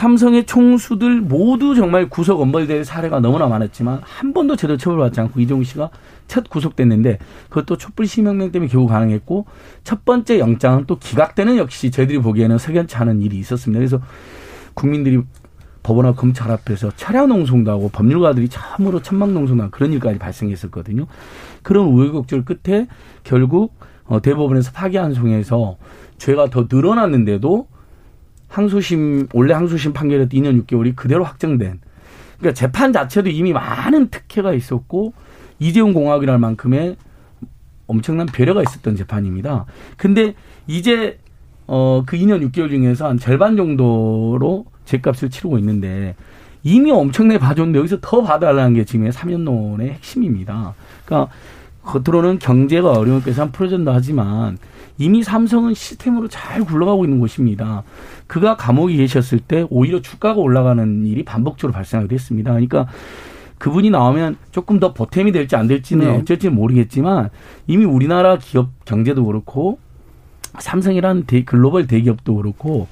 삼성의 0.00 0.46
총수들 0.46 1.20
모두 1.20 1.74
정말 1.74 2.08
구속 2.08 2.40
엄벌될 2.40 2.86
사례가 2.86 3.20
너무나 3.20 3.48
많았지만 3.48 4.00
한 4.02 4.32
번도 4.32 4.56
제대로 4.56 4.78
처벌받지 4.78 5.20
않고 5.20 5.40
이종우 5.40 5.62
씨가 5.62 5.90
첫 6.26 6.48
구속됐는데 6.48 7.18
그것도 7.50 7.76
촛불 7.76 8.06
시명령 8.06 8.50
때문에 8.50 8.70
겨우 8.70 8.86
가능했고 8.86 9.44
첫 9.84 10.06
번째 10.06 10.38
영장은 10.38 10.86
또 10.86 10.98
기각되는 10.98 11.58
역시 11.58 11.90
저희들이 11.90 12.20
보기에는 12.20 12.56
석연치 12.56 12.96
않은 12.96 13.20
일이 13.20 13.36
있었습니다. 13.40 13.78
그래서 13.78 14.00
국민들이 14.72 15.20
법원과 15.82 16.14
검찰 16.14 16.50
앞에서 16.50 16.92
차량 16.96 17.28
농성도 17.28 17.70
하고 17.70 17.90
법률가들이 17.90 18.48
참으로 18.48 19.02
천막 19.02 19.32
농성도 19.32 19.68
그런 19.70 19.92
일까지 19.92 20.18
발생했었거든요. 20.18 21.08
그런 21.62 21.88
우여곡절 21.88 22.46
끝에 22.46 22.86
결국 23.22 23.74
어, 24.06 24.22
대법원에서 24.22 24.72
파기환송해서 24.72 25.76
죄가 26.16 26.48
더 26.48 26.68
늘어났는데도 26.72 27.68
항소심 28.50 29.28
원래 29.32 29.54
항소심 29.54 29.94
판결에도 29.94 30.36
2년 30.36 30.62
6개월이 30.64 30.94
그대로 30.94 31.24
확정된 31.24 31.80
그러니까 32.38 32.54
재판 32.54 32.92
자체도 32.92 33.30
이미 33.30 33.52
많은 33.52 34.08
특혜가 34.08 34.52
있었고 34.52 35.14
이재용 35.58 35.92
공학이랄 35.92 36.38
만큼의 36.38 36.96
엄청난 37.86 38.26
배려가 38.26 38.62
있었던 38.62 38.96
재판입니다. 38.96 39.66
근데 39.96 40.34
이제 40.66 41.18
어 41.66 42.02
그 42.04 42.16
2년 42.16 42.50
6개월 42.50 42.68
중에서 42.68 43.08
한 43.08 43.18
절반 43.18 43.56
정도로 43.56 44.64
제값을 44.86 45.30
치르고 45.30 45.58
있는데 45.58 46.16
이미 46.62 46.90
엄청나게 46.90 47.38
봐줬는데 47.38 47.78
여기서 47.78 47.98
더 48.00 48.22
봐달라는 48.22 48.74
게 48.74 48.84
지금의 48.84 49.12
3년론의 49.12 49.90
핵심입니다. 49.90 50.74
그러니까 51.04 51.32
겉으로는 51.84 52.38
경제가 52.38 52.90
어려우니까 52.90 53.32
한 53.40 53.52
풀어준다 53.52 53.94
하지만 53.94 54.58
이미 55.00 55.22
삼성은 55.22 55.72
시스템으로 55.72 56.28
잘 56.28 56.62
굴러가고 56.62 57.06
있는 57.06 57.20
곳입니다. 57.20 57.84
그가 58.26 58.58
감옥에 58.58 58.96
계셨을 58.96 59.40
때 59.40 59.66
오히려 59.70 60.02
주가가 60.02 60.38
올라가는 60.38 61.06
일이 61.06 61.24
반복적으로 61.24 61.72
발생하게 61.72 62.08
됐습니다. 62.08 62.50
그러니까 62.50 62.86
그분이 63.56 63.88
나오면 63.88 64.36
조금 64.50 64.78
더 64.78 64.92
보탬이 64.92 65.32
될지 65.32 65.56
안 65.56 65.66
될지는 65.68 66.06
네. 66.06 66.18
어쩔지 66.18 66.50
모르겠지만 66.50 67.30
이미 67.66 67.86
우리나라 67.86 68.36
기업 68.36 68.68
경제도 68.84 69.24
그렇고 69.24 69.78
삼성이라는 70.58 71.24
대, 71.26 71.44
글로벌 71.44 71.86
대기업도 71.86 72.34
그렇고 72.36 72.86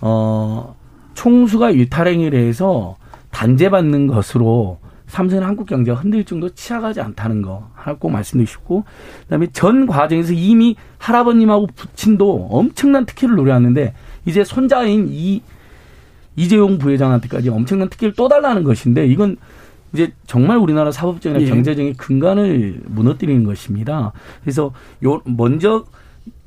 어 0.00 0.74
총수가 1.14 1.70
일탈행위를 1.70 2.40
해서 2.40 2.96
단죄받는 3.30 4.08
것으로 4.08 4.80
삼성은 5.06 5.44
한국 5.44 5.66
경제가 5.66 5.98
흔들 5.98 6.24
정도 6.24 6.48
치아가지 6.48 7.00
않다는 7.00 7.42
거 7.42 7.70
하나 7.74 7.96
꼭 7.96 8.10
말씀드리고 8.10 8.50
싶고 8.50 8.84
그다음에 9.22 9.46
전 9.52 9.86
과정에서 9.86 10.32
이미 10.32 10.76
할아버님하고 10.98 11.68
부친도 11.74 12.48
엄청난 12.50 13.06
특혜를 13.06 13.36
노려왔는데 13.36 13.94
이제 14.24 14.44
손자인 14.44 15.06
이 15.08 15.42
이재용 16.34 16.78
부회장한테까지 16.78 17.48
엄청난 17.48 17.88
특혜를 17.88 18.14
또 18.14 18.28
달라는 18.28 18.64
것인데 18.64 19.06
이건 19.06 19.36
이제 19.92 20.12
정말 20.26 20.58
우리나라 20.58 20.92
사법적이나 20.92 21.40
예. 21.42 21.46
경제적인 21.46 21.94
근간을 21.94 22.82
무너뜨리는 22.86 23.44
것입니다. 23.44 24.12
그래서 24.42 24.72
요 25.04 25.22
먼저 25.24 25.84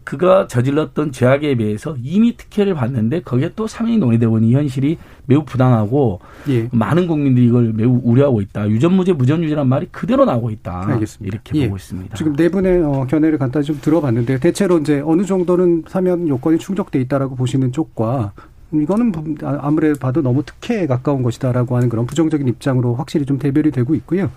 그가 0.10 0.48
저질렀던 0.48 1.12
죄악에 1.12 1.54
비해서 1.54 1.96
이미 2.02 2.36
특혜를 2.36 2.74
받는데 2.74 3.22
거기에 3.22 3.52
또 3.56 3.68
사면이 3.68 4.00
논의되고 4.00 4.38
있는 4.40 4.50
이 4.50 4.54
현실이 4.56 4.98
매우 5.28 5.46
부당하고 5.46 6.20
예. 6.50 6.68
많은 6.72 7.06
국민들이 7.06 7.46
이걸 7.46 7.74
매우 7.76 8.02
우려하고 8.04 8.42
있다. 8.42 8.68
유전무죄 8.68 9.14
무전유죄란 9.14 9.68
말이 9.68 9.88
그대로 9.92 10.26
나오고 10.26 10.50
있다. 10.50 10.88
알겠습니다. 10.88 11.36
이렇게 11.36 11.60
예. 11.60 11.66
보고 11.66 11.78
있습니다. 11.78 12.18
지금 12.18 12.36
네 12.36 12.50
분의 12.50 12.82
어, 12.82 13.06
견해를 13.08 13.38
간단히 13.38 13.68
좀 13.68 13.78
들어봤는데 13.80 14.40
대체로 14.40 14.80
이제 14.80 15.00
어느 15.06 15.24
정도는 15.26 15.84
사면 15.88 16.28
요건이 16.28 16.58
충족돼 16.58 17.00
있다라고 17.02 17.36
보시는 17.36 17.72
쪽과 17.72 18.34
이거는 18.74 19.12
뭐 19.12 19.24
아- 19.44 19.60
아무래도 19.62 20.00
봐도 20.00 20.24
너무 20.24 20.42
특혜에 20.44 20.88
가까운 20.88 21.22
것이다라고 21.22 21.76
하는 21.76 21.88
그런 21.88 22.08
부정적인 22.08 22.48
입장으로 22.48 22.96
확실히 22.96 23.28
좀 23.28 23.38
대별이 23.38 23.70
되고 23.70 23.94
있고요. 23.94 24.32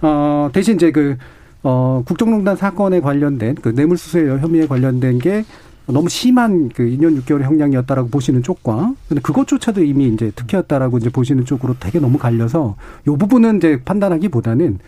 어, 0.00 0.48
대신 0.52 0.76
이제 0.76 0.92
그 0.92 1.16
어, 1.62 2.02
국정농단 2.06 2.56
사건에 2.56 3.00
관련된 3.00 3.56
그 3.56 3.70
뇌물수수 3.70 4.38
혐의에 4.40 4.66
관련된 4.66 5.18
게 5.18 5.44
너무 5.86 6.08
심한 6.08 6.68
그 6.68 6.82
2년 6.84 7.18
6개월의 7.22 7.42
형량이었다라고 7.42 8.08
보시는 8.10 8.42
쪽과 8.42 8.94
근데 9.08 9.22
그것조차도 9.22 9.82
이미 9.82 10.08
이제 10.08 10.30
특혜였다라고 10.34 10.98
이제 10.98 11.08
보시는 11.08 11.46
쪽으로 11.46 11.74
되게 11.80 11.98
너무 11.98 12.18
갈려서 12.18 12.76
요 13.06 13.16
부분은 13.16 13.56
이제 13.56 13.80
판단하기보다는 13.84 14.78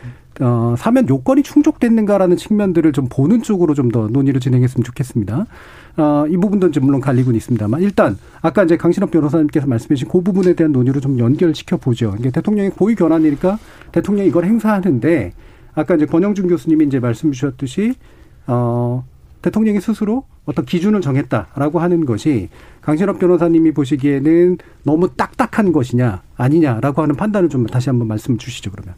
어, 0.41 0.75
사면 0.79 1.09
요건이 1.09 1.43
충족됐는가라는 1.43 2.37
측면들을 2.37 2.93
좀 2.93 3.09
보는 3.11 3.43
쪽으로 3.43 3.75
좀 3.75 3.91
더 3.91 4.07
논의를 4.09 4.41
진행했으면 4.41 4.85
좋겠습니다. 4.85 5.47
어, 5.97 6.25
이 6.29 6.37
부분도 6.37 6.69
이제 6.69 6.79
물론 6.81 7.01
갈리고는 7.01 7.37
있습니다만 7.37 7.81
일단 7.81 8.17
아까 8.41 8.63
이제 8.63 8.77
강신업 8.77 9.11
변호사님께서 9.11 9.67
말씀해주신 9.67 10.09
그 10.09 10.21
부분에 10.21 10.53
대한 10.55 10.71
논의로 10.71 11.01
좀 11.01 11.19
연결시켜 11.19 11.77
보죠. 11.77 12.15
이게 12.21 12.31
대통령의 12.31 12.71
고위 12.71 12.95
권한이니까 12.95 13.59
대통령이 13.91 14.29
이걸 14.29 14.45
행사하는데 14.45 15.33
아까 15.75 15.95
이제 15.95 16.07
권영준 16.07 16.49
교수님이 16.49 16.87
이제 16.87 16.99
말씀 16.99 17.33
주셨듯이 17.33 17.95
어, 18.47 19.05
대통령이 19.43 19.81
스스로 19.81 20.25
어떤 20.45 20.65
기준을 20.65 21.01
정했다라고 21.01 21.79
하는 21.79 22.05
것이 22.05 22.49
강신업 22.81 23.19
변호사님이 23.19 23.73
보시기에는 23.73 24.59
너무 24.83 25.15
딱딱한 25.15 25.73
것이냐 25.73 26.23
아니냐라고 26.37 27.03
하는 27.03 27.17
판단을 27.17 27.49
좀 27.49 27.67
다시 27.67 27.89
한번 27.89 28.09
말씀 28.09 28.37
주시죠 28.37 28.71
그러면. 28.71 28.95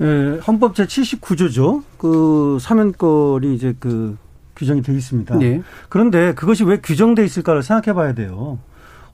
예, 0.00 0.40
헌법 0.46 0.74
제 0.74 0.86
79조죠. 0.86 1.84
그 1.98 2.58
사면권이 2.60 3.54
이제 3.54 3.74
그 3.78 4.16
규정이 4.56 4.82
되어 4.82 4.94
있습니다. 4.94 5.40
예. 5.42 5.62
그런데 5.88 6.34
그것이 6.34 6.64
왜 6.64 6.78
규정돼 6.78 7.24
있을까를 7.24 7.62
생각해 7.62 7.94
봐야 7.94 8.12
돼요. 8.12 8.58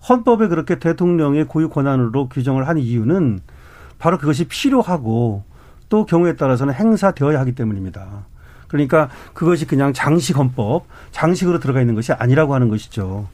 헌법에 0.09 0.49
그렇게 0.49 0.79
대통령의 0.79 1.47
고유 1.47 1.69
권한으로 1.69 2.29
규정을 2.29 2.67
한 2.67 2.79
이유는 2.79 3.41
바로 3.99 4.17
그것이 4.17 4.45
필요하고 4.45 5.45
또 5.91 6.07
경우에 6.07 6.37
따라서는 6.37 6.73
행사되어야 6.73 7.39
하기 7.41 7.53
때문입니다. 7.53 8.25
그러니까 8.69 9.11
그것이 9.35 9.67
그냥 9.67 9.93
장식 9.93 10.39
헌법, 10.39 10.85
장식으로 11.11 11.59
들어가 11.59 11.81
있는 11.81 11.95
것이 11.95 12.13
아니라고 12.13 12.55
하는 12.55 12.69
것이죠. 12.69 13.27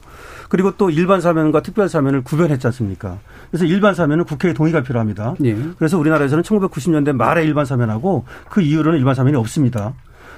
그리고 0.49 0.75
또 0.77 0.89
일반 0.89 1.21
사면과 1.21 1.61
특별 1.61 1.87
사면을 1.87 2.23
구별했지 2.23 2.65
않습니까? 2.67 3.19
그래서 3.51 3.65
일반 3.65 3.93
사면은 3.93 4.25
국회의 4.25 4.53
동의가 4.53 4.81
필요합니다. 4.81 5.35
예. 5.43 5.55
그래서 5.77 5.97
우리나라에서는 5.97 6.43
1990년대 6.43 7.13
말에 7.13 7.43
일반 7.43 7.65
사면하고 7.65 8.25
그 8.49 8.61
이후로는 8.61 8.97
일반 8.97 9.13
사면이 9.13 9.37
없습니다. 9.37 9.93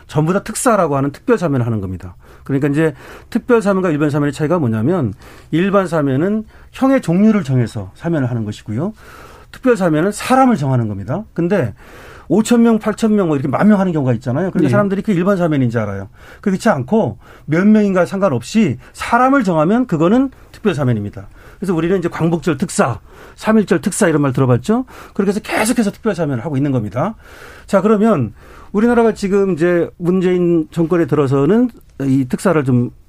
전부 0.07 0.33
다 0.33 0.43
특사라고 0.43 0.97
하는 0.97 1.11
특별 1.11 1.37
사면을 1.37 1.65
하는 1.65 1.79
겁니다. 1.79 2.15
그러니까 2.43 2.67
이제 2.67 2.93
특별 3.29 3.61
사면과 3.61 3.91
일반 3.91 4.09
사면의 4.09 4.33
차이가 4.33 4.57
뭐냐면 4.57 5.13
일반 5.51 5.87
사면은 5.87 6.45
형의 6.71 7.01
종류를 7.01 7.43
정해서 7.43 7.91
사면을 7.93 8.29
하는 8.29 8.43
것이고요. 8.43 8.93
특별 9.51 9.77
사면은 9.77 10.11
사람을 10.11 10.55
정하는 10.57 10.87
겁니다. 10.87 11.23
근데 11.33 11.73
5천 12.29 12.59
명, 12.59 12.77
8천 12.77 13.13
명, 13.13 13.27
뭐 13.27 13.35
이렇게 13.35 13.47
만 13.47 13.67
명 13.67 13.79
하는 13.79 13.91
경우가 13.91 14.13
있잖아요. 14.13 14.51
그런데 14.51 14.67
네. 14.67 14.71
사람들이 14.71 15.01
그 15.01 15.11
일반 15.11 15.37
사면인 15.37 15.69
줄 15.71 15.81
알아요. 15.81 16.09
그렇지 16.41 16.69
않고 16.69 17.17
몇 17.45 17.65
명인가 17.65 18.05
상관없이 18.05 18.77
사람을 18.93 19.43
정하면 19.43 19.87
그거는 19.87 20.29
특별 20.51 20.75
사면입니다. 20.75 21.27
그래서 21.57 21.73
우리는 21.73 21.97
이제 21.97 22.07
광복절 22.07 22.57
특사, 22.57 22.99
3.1절 23.35 23.81
특사 23.81 24.07
이런 24.07 24.21
말 24.21 24.31
들어봤죠? 24.31 24.85
그렇게 25.13 25.29
해서 25.31 25.39
계속해서 25.39 25.91
특별 25.91 26.13
사면을 26.13 26.45
하고 26.45 26.55
있는 26.55 26.71
겁니다. 26.71 27.15
자, 27.65 27.81
그러면 27.81 28.33
우리나라가 28.71 29.13
지금 29.13 29.53
이제 29.53 29.89
문재인 29.97 30.67
정권에 30.71 31.07
들어서는 31.07 31.69
이 32.03 32.25
특사를 32.29 32.63
좀 32.63 32.91
아, 32.91 33.08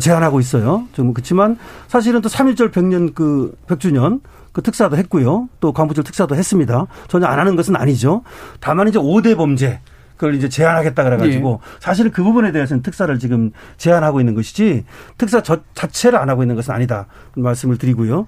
제한하고 0.00 0.40
있어요. 0.40 0.84
좀 0.92 1.14
그렇지만 1.14 1.56
사실은 1.86 2.20
또 2.20 2.28
3.1절 2.28 2.72
100년 2.72 3.14
그 3.14 3.56
100주년 3.66 4.20
그 4.52 4.62
특사도 4.62 4.96
했고요. 4.96 5.48
또 5.60 5.72
광복절 5.72 6.04
특사도 6.04 6.34
했습니다. 6.34 6.86
전혀 7.08 7.26
안 7.26 7.38
하는 7.38 7.56
것은 7.56 7.76
아니죠. 7.76 8.22
다만 8.60 8.88
이제 8.88 8.98
5대 8.98 9.36
범죄 9.36 9.80
그걸 10.18 10.34
이제 10.34 10.48
제한하겠다 10.48 11.04
그래가지고 11.04 11.60
사실은 11.78 12.10
그 12.10 12.22
부분에 12.24 12.50
대해서는 12.52 12.82
특사를 12.82 13.16
지금 13.20 13.52
제한하고 13.76 14.20
있는 14.20 14.34
것이지 14.34 14.84
특사 15.16 15.42
저 15.42 15.58
자체를 15.74 16.18
안 16.18 16.28
하고 16.28 16.42
있는 16.42 16.56
것은 16.56 16.74
아니다 16.74 17.06
말씀을 17.36 17.78
드리고요. 17.78 18.26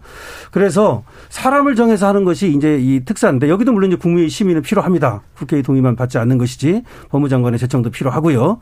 그래서 0.52 1.02
사람을 1.28 1.74
정해서 1.74 2.06
하는 2.06 2.24
것이 2.24 2.52
이제 2.52 2.78
이 2.80 3.04
특사인데 3.04 3.48
여기도 3.48 3.72
물론 3.72 3.90
이제 3.90 3.98
국민의 3.98 4.30
심의는 4.30 4.62
필요합니다. 4.62 5.22
국회의 5.34 5.64
동의만 5.64 5.96
받지 5.96 6.16
않는 6.18 6.38
것이지 6.38 6.84
법무장관의 7.10 7.58
제청도 7.58 7.90
필요하고요. 7.90 8.60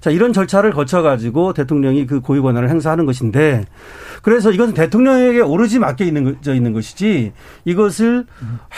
자 0.00 0.10
이런 0.10 0.32
절차를 0.32 0.72
거쳐가지고 0.72 1.54
대통령이 1.54 2.06
그 2.06 2.20
고유 2.20 2.42
권한을 2.42 2.70
행사하는 2.70 3.06
것인데 3.06 3.64
그래서 4.22 4.52
이것은 4.52 4.74
대통령에게 4.74 5.40
오로지 5.40 5.80
맡겨 5.80 6.04
있는 6.04 6.36
저 6.42 6.54
있는 6.54 6.72
것이지 6.72 7.32
이것을 7.64 8.26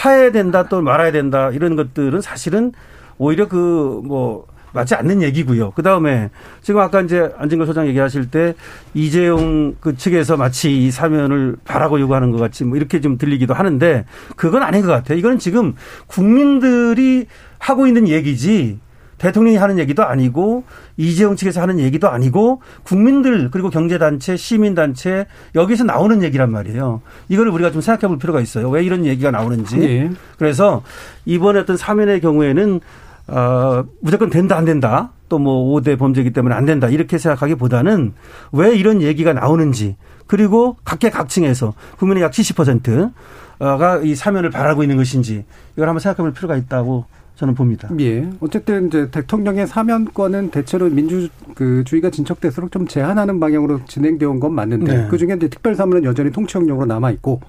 해야 0.04 0.32
된다 0.32 0.68
또 0.68 0.80
말아야 0.80 1.12
된다 1.12 1.50
이런 1.50 1.76
것들은 1.76 2.22
사실은 2.22 2.72
오히려 3.20 3.46
그 3.46 4.00
뭐 4.02 4.46
맞지 4.72 4.94
않는 4.94 5.22
얘기고요. 5.22 5.72
그 5.72 5.82
다음에 5.82 6.30
지금 6.62 6.80
아까 6.80 7.00
이제 7.00 7.32
안진걸 7.36 7.66
소장 7.66 7.86
얘기하실 7.88 8.30
때 8.30 8.54
이재용 8.94 9.74
그 9.80 9.96
측에서 9.96 10.36
마치 10.36 10.84
이 10.84 10.90
사면을 10.90 11.56
바라고 11.64 12.00
요구하는 12.00 12.30
것 12.30 12.38
같이 12.38 12.64
뭐 12.64 12.76
이렇게 12.76 13.00
좀 13.00 13.18
들리기도 13.18 13.54
하는데 13.54 14.04
그건 14.36 14.62
아닌 14.62 14.82
것 14.82 14.88
같아요. 14.88 15.18
이거는 15.18 15.38
지금 15.38 15.74
국민들이 16.06 17.26
하고 17.58 17.86
있는 17.86 18.08
얘기지 18.08 18.78
대통령이 19.18 19.56
하는 19.56 19.78
얘기도 19.78 20.02
아니고 20.04 20.64
이재용 20.96 21.36
측에서 21.36 21.60
하는 21.60 21.78
얘기도 21.78 22.08
아니고 22.08 22.62
국민들 22.84 23.50
그리고 23.50 23.68
경제단체 23.68 24.36
시민단체 24.36 25.26
여기서 25.54 25.84
나오는 25.84 26.22
얘기란 26.22 26.50
말이에요. 26.50 27.02
이거를 27.28 27.52
우리가 27.52 27.70
좀 27.70 27.82
생각해 27.82 28.08
볼 28.08 28.18
필요가 28.18 28.40
있어요. 28.40 28.70
왜 28.70 28.82
이런 28.82 29.04
얘기가 29.04 29.30
나오는지. 29.30 29.78
예. 29.82 30.10
그래서 30.38 30.82
이번에 31.26 31.60
어떤 31.60 31.76
사면의 31.76 32.22
경우에는 32.22 32.80
어, 33.26 33.84
무조건 34.00 34.30
된다 34.30 34.56
안 34.56 34.64
된다 34.64 35.12
또뭐 35.28 35.80
5대 35.80 35.98
범죄이기 35.98 36.32
때문에 36.32 36.54
안 36.54 36.64
된다 36.64 36.88
이렇게 36.88 37.18
생각하기보다는 37.18 38.12
왜 38.52 38.74
이런 38.76 39.02
얘기가 39.02 39.32
나오는지 39.32 39.96
그리고 40.26 40.76
각계각층에서 40.84 41.74
국민의 41.98 42.22
약 42.22 42.32
70%가 42.32 44.00
이 44.02 44.14
사면을 44.14 44.50
바라고 44.50 44.82
있는 44.82 44.96
것인지 44.96 45.44
이걸 45.76 45.88
한번 45.88 46.00
생각해 46.00 46.24
볼 46.28 46.32
필요가 46.32 46.56
있다고 46.56 47.04
저는 47.36 47.54
봅니다. 47.54 47.88
예. 48.00 48.28
어쨌든 48.40 48.88
이제 48.88 49.08
대통령의 49.10 49.66
사면권은 49.66 50.50
대체로 50.50 50.90
민주 50.90 51.28
그 51.54 51.82
주의가 51.84 52.10
진척될수록 52.10 52.70
좀 52.70 52.86
제한하는 52.86 53.40
방향으로 53.40 53.80
진행되어 53.86 54.28
온 54.28 54.40
건 54.40 54.52
맞는데 54.54 54.94
네. 54.94 55.08
그 55.08 55.16
중에 55.16 55.34
이제 55.36 55.48
특별 55.48 55.74
사면은 55.74 56.04
여전히 56.04 56.30
통치형령으로 56.32 56.84
남아 56.86 57.10
있고 57.12 57.40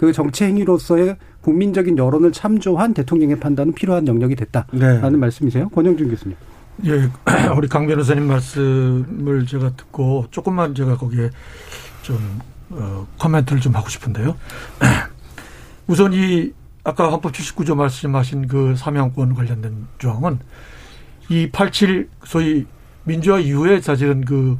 그 0.00 0.14
정치 0.14 0.44
행위로서의 0.44 1.18
국민적인 1.42 1.98
여론을 1.98 2.32
참조한 2.32 2.94
대통령의 2.94 3.38
판단은 3.38 3.74
필요한 3.74 4.08
영역이 4.08 4.34
됐다라는 4.34 5.12
네. 5.12 5.18
말씀이세요, 5.18 5.68
권영준 5.68 6.08
교수님. 6.08 6.38
예, 6.86 7.10
우리 7.54 7.68
강 7.68 7.86
변호사님 7.86 8.26
말씀을 8.26 9.44
제가 9.46 9.76
듣고 9.76 10.24
조금만 10.30 10.74
제가 10.74 10.96
거기에 10.96 11.28
좀 12.00 12.16
어, 12.70 13.06
코멘트를 13.18 13.60
좀 13.60 13.76
하고 13.76 13.90
싶은데요. 13.90 14.36
우선 15.86 16.14
이 16.14 16.50
아까 16.82 17.10
헌법 17.10 17.32
79조 17.32 17.74
말씀하신 17.74 18.48
그 18.48 18.74
사명권 18.76 19.34
관련된 19.34 19.86
조항은 19.98 20.38
이 21.28 21.50
87 21.52 22.08
소위 22.24 22.64
민주화 23.04 23.38
이후에 23.38 23.82
사실은 23.82 24.24
그 24.24 24.58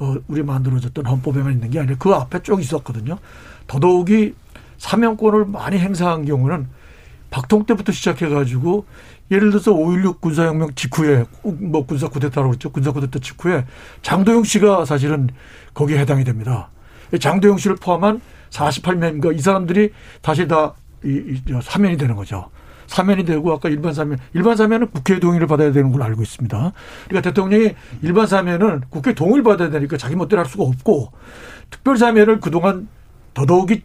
어, 0.00 0.16
우리 0.26 0.42
만들어졌던 0.42 1.06
헌법에만 1.06 1.52
있는 1.52 1.70
게 1.70 1.78
아니라 1.78 1.94
그 1.96 2.10
앞에 2.10 2.42
쭉 2.42 2.60
있었거든요. 2.60 3.18
더더욱이 3.68 4.34
사명권을 4.80 5.44
많이 5.44 5.78
행사한 5.78 6.24
경우는 6.24 6.66
박통 7.30 7.64
때부터 7.64 7.92
시작해가지고 7.92 8.86
예를 9.30 9.50
들어서 9.50 9.72
5.16 9.72 10.20
군사혁명 10.20 10.74
직후에 10.74 11.26
뭐 11.44 11.86
군사 11.86 12.08
쿠데타라고 12.08 12.50
그랬죠. 12.50 12.72
군사 12.72 12.90
쿠데타 12.90 13.20
직후에 13.20 13.66
장도영 14.02 14.42
씨가 14.42 14.84
사실은 14.86 15.28
거기에 15.74 15.98
해당이 15.98 16.24
됩니다. 16.24 16.70
장도영 17.16 17.58
씨를 17.58 17.76
포함한 17.76 18.20
48명인가 18.50 19.36
이 19.36 19.40
사람들이 19.40 19.92
다시 20.22 20.48
다 20.48 20.74
이, 21.04 21.08
이, 21.08 21.42
저 21.46 21.60
사면이 21.60 21.96
되는 21.96 22.16
거죠. 22.16 22.50
사면이 22.88 23.24
되고 23.24 23.52
아까 23.52 23.68
일반 23.68 23.92
사면 23.92 24.18
일반 24.32 24.56
사면은 24.56 24.90
국회 24.90 25.20
동의를 25.20 25.46
받아야 25.46 25.70
되는 25.70 25.92
걸로 25.92 26.02
알고 26.04 26.22
있습니다. 26.22 26.72
그러니까 27.06 27.30
대통령이 27.30 27.74
일반 28.02 28.26
사면은 28.26 28.80
국회 28.90 29.14
동의를 29.14 29.44
받아야 29.44 29.70
되니까 29.70 29.96
자기 29.96 30.16
멋대로 30.16 30.42
할 30.42 30.48
수가 30.48 30.64
없고 30.64 31.12
특별 31.70 31.96
사면을 31.96 32.40
그동안 32.40 32.88
더더욱이 33.34 33.82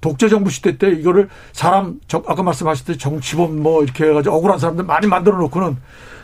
독재 0.00 0.28
정부 0.28 0.50
시대 0.50 0.78
때 0.78 0.90
이거를 0.90 1.28
사람 1.52 2.00
아까 2.26 2.42
말씀하셨듯이 2.42 2.98
정치범 2.98 3.62
뭐 3.62 3.82
이렇게 3.82 4.04
해가지고 4.06 4.36
억울한 4.36 4.58
사람들 4.58 4.84
많이 4.84 5.06
만들어 5.06 5.36
놓고는 5.38 5.76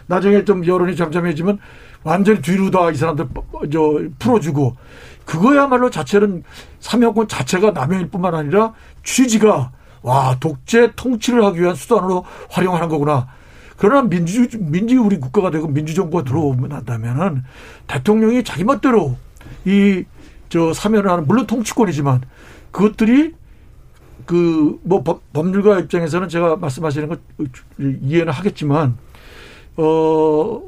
나중에 0.06 0.44
좀 0.44 0.66
여론이 0.66 0.96
잠잠해지면 0.96 1.58
완전히 2.04 2.40
뒤로 2.42 2.70
다 2.70 2.90
이 2.90 2.94
사람들 2.94 3.28
저 3.72 4.02
풀어주고 4.18 4.76
그거야말로 5.24 5.90
자체는 5.90 6.44
사명권 6.80 7.28
자체가 7.28 7.70
남용일 7.70 8.10
뿐만 8.10 8.34
아니라 8.34 8.74
취지가 9.02 9.72
와 10.02 10.36
독재 10.38 10.92
통치를 10.96 11.42
하기 11.46 11.60
위한 11.62 11.74
수단으로 11.74 12.24
활용하는 12.50 12.88
거구나. 12.88 13.28
그러나 13.78 14.06
민주 14.06 14.46
민주 14.58 15.00
우리 15.00 15.18
국가가 15.18 15.50
되고 15.50 15.66
민주정부가 15.66 16.24
들어오면 16.24 16.72
한다면은 16.72 17.42
대통령이 17.86 18.44
자기 18.44 18.64
멋대로 18.64 19.16
이 19.64 20.04
저 20.54 20.72
사면을 20.72 21.10
하는 21.10 21.26
물론 21.26 21.48
통치권이지만 21.48 22.20
그것들이 22.70 23.34
그 24.26 24.78
뭐 24.82 25.02
법률가 25.32 25.80
입장에서는 25.80 26.28
제가 26.28 26.56
말씀하시는 26.56 27.08
거 27.08 27.16
이해는 27.78 28.32
하겠지만 28.32 28.96
어 29.76 30.62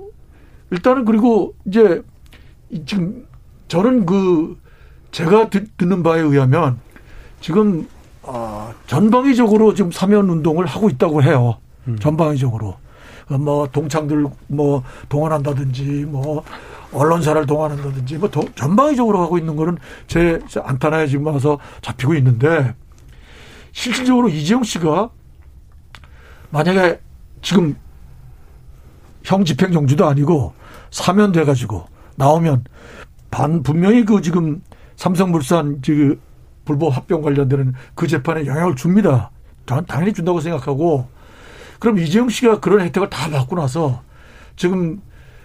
일단은 0.70 1.04
그리고 1.04 1.54
이제 1.64 2.02
지금 2.84 3.26
저는 3.68 4.06
그 4.06 4.56
제가 5.12 5.48
듣 5.50 5.66
는 5.78 6.02
바에 6.02 6.20
의하면 6.20 6.78
지금 7.40 7.86
아 8.22 8.72
전방위적으로 8.86 9.74
지금 9.74 9.90
사면 9.92 10.28
운동을 10.28 10.66
하고 10.66 10.88
있다고 10.90 11.22
해요. 11.22 11.58
음. 11.88 11.96
전방위적으로. 11.98 12.76
뭐 13.28 13.66
동창들 13.68 14.26
뭐 14.48 14.82
동원한다든지 15.08 16.06
뭐 16.08 16.44
언론사를 16.92 17.44
동원한다든지 17.46 18.18
뭐 18.18 18.30
전방위적으로 18.54 19.20
하고 19.20 19.36
있는 19.38 19.56
거는 19.56 19.78
제 20.06 20.40
안타나에 20.62 21.06
지금 21.08 21.26
와서 21.26 21.58
잡히고 21.82 22.14
있는데 22.14 22.74
실질적으로 23.76 24.30
이재용 24.30 24.62
씨가 24.62 25.10
만약에 26.48 26.98
지금 27.42 27.76
형 29.22 29.44
집행정지도 29.44 30.06
아니고 30.06 30.54
사면돼 30.90 31.44
가지고 31.44 31.86
나오면 32.16 32.64
반 33.30 33.62
분명히 33.62 34.06
그 34.06 34.22
지금 34.22 34.62
삼성물산 34.96 35.82
그 35.84 36.18
불법 36.64 36.96
합병 36.96 37.20
관련되는 37.20 37.74
그 37.94 38.06
재판에 38.06 38.46
영향을 38.46 38.76
줍니다. 38.76 39.30
당연히 39.66 40.14
준다고 40.14 40.40
생각하고 40.40 41.08
그럼 41.78 41.98
이재용 41.98 42.30
씨가 42.30 42.60
그런 42.60 42.80
혜택을 42.80 43.10
다 43.10 43.28
받고 43.28 43.56
나서 43.56 44.00
지금 44.56 45.02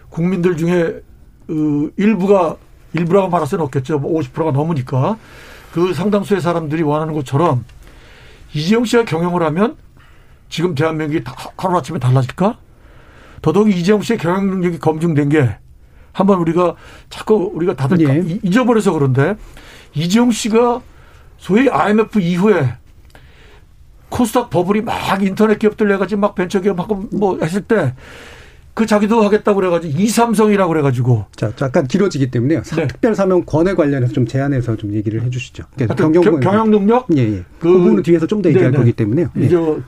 국민들 0.10 0.56
중에 0.56 1.02
어, 1.50 1.89
일부가 1.98 2.56
일부라고 2.94 3.28
말할 3.28 3.46
수는 3.46 3.65
없겠죠. 3.65 4.00
50%가 4.00 4.44
뭐 4.44 4.52
넘으니까 4.54 5.17
그 5.74 5.94
상당수의 5.94 6.39
사람들이 6.39 6.82
원하는 6.82 7.13
것처럼 7.13 7.65
이재용 8.54 8.86
씨가 8.86 9.06
경영을 9.06 9.44
하면 9.44 9.78
지금 10.50 10.76
대한민국이 10.76 11.24
하루아침에 11.58 12.00
달라질까? 12.00 12.58
더더욱 13.42 13.70
이재용 13.70 14.02
씨의 14.02 14.20
경영 14.20 14.48
능력이 14.50 14.80
검증된 14.80 15.30
게 15.30 15.58
한번 16.14 16.40
우리가 16.40 16.76
자꾸 17.10 17.52
우리가 17.54 17.76
다들 17.76 18.02
예. 18.02 18.40
잊어버려서 18.44 18.92
그런데 18.92 19.36
이재용 19.94 20.32
씨가 20.32 20.82
소위 21.38 21.70
IMF 21.70 22.20
이후에 22.20 22.76
코스닥 24.10 24.50
버블이 24.50 24.82
막 24.82 25.24
인터넷 25.24 25.58
기업들 25.58 25.88
내가지고 25.88 26.22
막 26.22 26.36
벤처기업하고 26.36 27.08
뭐 27.14 27.40
했을 27.42 27.62
때 27.62 27.96
그 28.73 28.86
자기도 28.86 29.21
하겠다고 29.21 29.55
그래가지고 29.57 29.99
이삼성이라고 29.99 30.69
그래가지고 30.69 31.25
자 31.36 31.51
잠깐 31.55 31.88
길어지기 31.88 32.31
때문에요. 32.31 32.62
네. 32.63 32.88
특별 32.88 33.15
사면 33.15 33.45
권에 33.45 33.73
관련해서 33.73 34.13
좀 34.13 34.25
제안해서 34.25 34.77
좀 34.77 34.93
얘기를 34.93 35.21
해주시죠. 35.23 35.65
경영, 35.97 36.39
경영 36.39 36.71
능력 36.71 37.07
예, 37.17 37.21
예. 37.21 37.43
그, 37.60 37.67
그 37.67 37.73
부분은 37.73 38.03
뒤에서 38.03 38.27
좀 38.27 38.41
더 38.41 38.49
얘기할 38.49 38.71
거기 38.71 38.93
때문에요. 38.93 39.29
예. 39.38 39.49
저뭐 39.49 39.81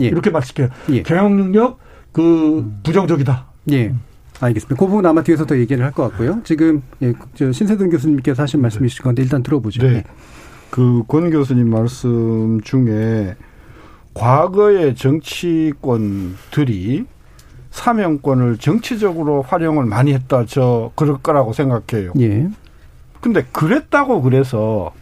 예. 0.00 0.06
이렇게 0.06 0.30
말씀할게요. 0.30 0.68
예. 0.90 1.02
경영 1.04 1.36
능력 1.36 1.78
그 2.12 2.68
부정적이다. 2.82 3.46
예. 3.72 3.94
알겠습니다. 4.40 4.76
그 4.78 4.86
부분 4.86 5.04
아마 5.06 5.22
뒤에서 5.22 5.46
더 5.46 5.56
얘기를 5.58 5.84
할 5.84 5.92
것 5.92 6.08
같고요. 6.10 6.40
지금 6.44 6.82
예, 7.02 7.12
저 7.34 7.50
신세동 7.52 7.90
교수님께서 7.90 8.42
하신 8.42 8.60
말씀이실 8.62 9.02
건데 9.02 9.22
일단 9.22 9.42
들어보죠. 9.42 9.82
네. 9.82 9.92
네. 9.92 10.04
그권 10.70 11.30
교수님 11.30 11.70
말씀 11.70 12.60
중에 12.62 13.36
과거의 14.14 14.94
정치권들이 14.96 17.04
사명권을 17.70 18.58
정치적으로 18.58 19.42
활용을 19.42 19.84
많이 19.84 20.12
했다. 20.12 20.44
저 20.46 20.90
그럴 20.94 21.18
거라고 21.18 21.52
생각해요. 21.52 22.12
예. 22.20 22.48
근데 23.20 23.44
그랬다고 23.52 24.22
그래서 24.22 24.92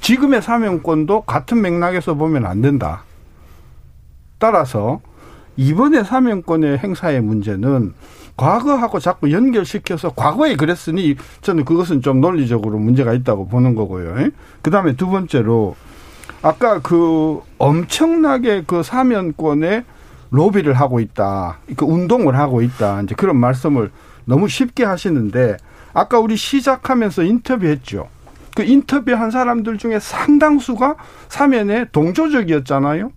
지금의 0.00 0.42
사명권도 0.42 1.22
같은 1.22 1.62
맥락에서 1.62 2.14
보면 2.14 2.44
안 2.44 2.60
된다. 2.60 3.04
따라서 4.38 5.00
이번에 5.56 6.02
사명권의 6.02 6.78
행사의 6.78 7.20
문제는 7.20 7.94
과거하고 8.36 8.98
자꾸 8.98 9.30
연결시켜서 9.30 10.10
과거에 10.10 10.56
그랬으니 10.56 11.16
저는 11.42 11.64
그것은 11.64 12.00
좀 12.02 12.20
논리적으로 12.20 12.78
문제가 12.78 13.12
있다고 13.12 13.46
보는 13.48 13.74
거고요. 13.74 14.30
그 14.62 14.70
다음에 14.70 14.96
두 14.96 15.08
번째로 15.08 15.76
아까 16.40 16.80
그 16.80 17.40
엄청나게 17.58 18.64
그 18.66 18.82
사면권에 18.82 19.84
로비를 20.32 20.72
하고 20.72 20.98
있다. 20.98 21.58
그 21.76 21.84
운동을 21.84 22.36
하고 22.36 22.62
있다. 22.62 23.02
이제 23.02 23.14
그런 23.14 23.36
말씀을 23.36 23.90
너무 24.24 24.48
쉽게 24.48 24.84
하시는데 24.84 25.58
아까 25.92 26.18
우리 26.18 26.36
시작하면서 26.36 27.22
인터뷰했죠. 27.22 28.08
그 28.56 28.62
인터뷰한 28.62 29.30
사람들 29.30 29.78
중에 29.78 30.00
상당수가 30.00 30.96
사면에 31.28 31.86
동조적이었잖아요. 31.92 33.12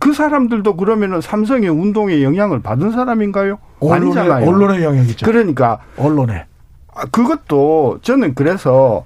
그 0.00 0.12
사람들도 0.12 0.76
그러면은 0.76 1.20
삼성의 1.20 1.68
운동에 1.70 2.22
영향을 2.22 2.60
받은 2.60 2.92
사람인가요? 2.92 3.58
언론의, 3.80 4.18
아니잖아요. 4.18 4.48
언론의 4.48 4.84
영향이죠. 4.84 5.24
그러니까 5.24 5.78
언론에 5.96 6.46
아, 6.94 7.04
그것도 7.06 8.00
저는 8.02 8.34
그래서 8.34 9.04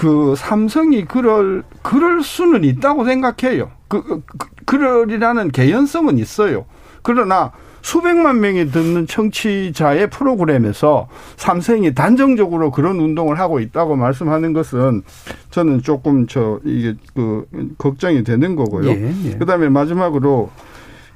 그 0.00 0.34
삼성이 0.34 1.04
그럴 1.04 1.62
그럴 1.82 2.22
수는 2.22 2.64
있다고 2.64 3.04
생각해요. 3.04 3.70
그, 3.86 4.02
그 4.02 4.22
그러리라는 4.64 5.50
개연성은 5.50 6.16
있어요. 6.16 6.64
그러나 7.02 7.52
수백만 7.82 8.40
명이 8.40 8.70
듣는 8.70 9.06
청취자의 9.06 10.08
프로그램에서 10.08 11.06
삼성이 11.36 11.94
단정적으로 11.94 12.70
그런 12.70 12.98
운동을 12.98 13.38
하고 13.38 13.60
있다고 13.60 13.96
말씀하는 13.96 14.54
것은 14.54 15.02
저는 15.50 15.82
조금 15.82 16.26
저 16.26 16.60
이게 16.64 16.94
그 17.14 17.44
걱정이 17.76 18.24
되는 18.24 18.56
거고요. 18.56 18.88
예, 18.88 19.14
예. 19.26 19.30
그다음에 19.32 19.68
마지막으로 19.68 20.48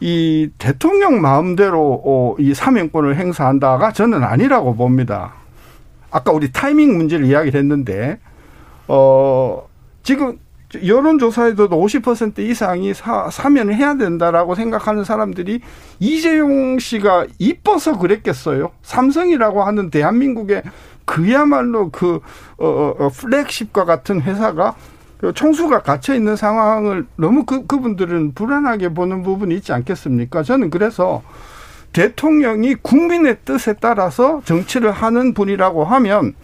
이 0.01 0.51
대통령 0.59 1.23
마음대로 1.23 2.03
어, 2.05 2.37
이 2.39 2.53
사명권을 2.53 3.17
행사한다가 3.17 3.93
저는 3.93 4.23
아니라고 4.23 4.77
봅니다. 4.77 5.33
아까 6.11 6.33
우리 6.33 6.53
타이밍 6.53 6.99
문제를 6.99 7.25
이야기를 7.25 7.59
했는데 7.59 8.19
어 8.89 9.67
지금 10.03 10.39
여론조사에도 10.85 11.69
50% 11.69 12.39
이상이 12.41 12.95
사, 12.95 13.31
사면을 13.31 13.75
해야 13.75 13.97
된다라고 13.97 14.55
생각하는 14.55 15.05
사람들이 15.05 15.61
이재용 16.01 16.79
씨가 16.79 17.27
이뻐서 17.39 17.99
그랬겠어요. 17.99 18.73
삼성이라고 18.83 19.63
하는 19.63 19.91
대한민국의 19.91 20.63
그야말로 21.05 21.91
그, 21.91 22.21
어, 22.57 22.67
어, 22.67 22.95
어 22.99 23.09
플렉십과 23.11 23.85
같은 23.85 24.21
회사가 24.23 24.75
총수가 25.35 25.83
갇혀 25.83 26.15
있는 26.15 26.37
상황을 26.37 27.07
너무 27.17 27.45
그, 27.45 27.67
그분들은 27.67 28.35
불안하게 28.35 28.91
보는 28.91 29.23
부분이 29.23 29.55
있지 29.57 29.73
않겠습니까? 29.73 30.43
저는 30.43 30.71
그래서 30.71 31.23
대통령이 31.93 32.75
국민의 32.75 33.39
뜻에 33.45 33.75
따라서 33.75 34.43
정치를 34.45 34.91
하는 34.91 35.33
분이라고 35.33 35.85
하면 35.85 36.35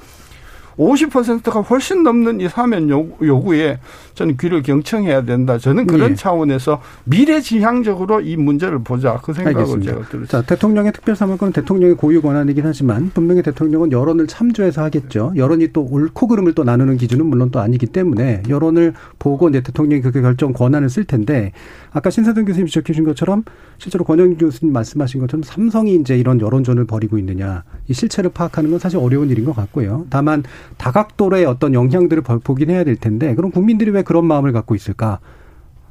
50%가 0.80 1.60
훨씬 1.60 2.02
넘는 2.02 2.40
이 2.40 2.48
사면 2.48 2.88
요구 2.88 3.54
에 3.54 3.78
저는 4.14 4.38
귀를 4.38 4.62
경청해야 4.62 5.24
된다. 5.24 5.58
저는 5.58 5.86
그런 5.86 6.12
예. 6.12 6.14
차원에서 6.14 6.80
미래지향적으로 7.04 8.22
이 8.22 8.36
문제를 8.36 8.82
보자. 8.82 9.20
그 9.22 9.34
생각을 9.34 9.58
알겠습니다. 9.58 9.92
제가 9.92 10.04
들었습니다. 10.06 10.30
자, 10.30 10.46
대통령의 10.46 10.92
특별사면권은 10.92 11.52
대통령의 11.52 11.96
고유 11.96 12.22
권한이긴 12.22 12.64
하지만 12.64 13.10
분명히 13.12 13.42
대통령은 13.42 13.92
여론을 13.92 14.26
참조해서 14.26 14.82
하겠죠. 14.82 15.34
여론이 15.36 15.68
또 15.72 15.86
옳고 15.90 16.26
그름을 16.28 16.54
또 16.54 16.64
나누는 16.64 16.96
기준은 16.96 17.26
물론 17.26 17.50
또 17.50 17.60
아니기 17.60 17.86
때문에 17.86 18.42
여론을 18.48 18.94
보고 19.18 19.48
이제 19.50 19.60
대통령이 19.60 20.00
그 20.00 20.12
결정 20.12 20.52
권한을 20.52 20.88
쓸 20.88 21.04
텐데 21.04 21.52
아까 21.92 22.08
신사동 22.08 22.44
교수님 22.46 22.66
지적해 22.66 22.86
주신 22.86 23.04
것처럼 23.04 23.44
실제로 23.78 24.04
권영 24.04 24.36
교수님 24.36 24.72
말씀하신 24.72 25.20
것처럼 25.20 25.42
삼성이 25.42 25.96
이제 25.96 26.16
이런 26.16 26.40
여론전을 26.40 26.86
벌이고 26.86 27.18
있느냐 27.18 27.64
이 27.88 27.92
실체를 27.92 28.30
파악하는 28.30 28.70
건 28.70 28.78
사실 28.78 28.98
어려운 28.98 29.30
일인 29.30 29.44
것 29.44 29.54
같고요. 29.54 30.06
다만 30.10 30.42
다각도의 30.76 31.44
어떤 31.44 31.74
영향들을 31.74 32.22
보긴 32.22 32.70
해야 32.70 32.84
될 32.84 32.96
텐데 32.96 33.34
그럼 33.34 33.50
국민들이 33.50 33.90
왜 33.90 34.02
그런 34.02 34.24
마음을 34.24 34.52
갖고 34.52 34.74
있을까? 34.74 35.18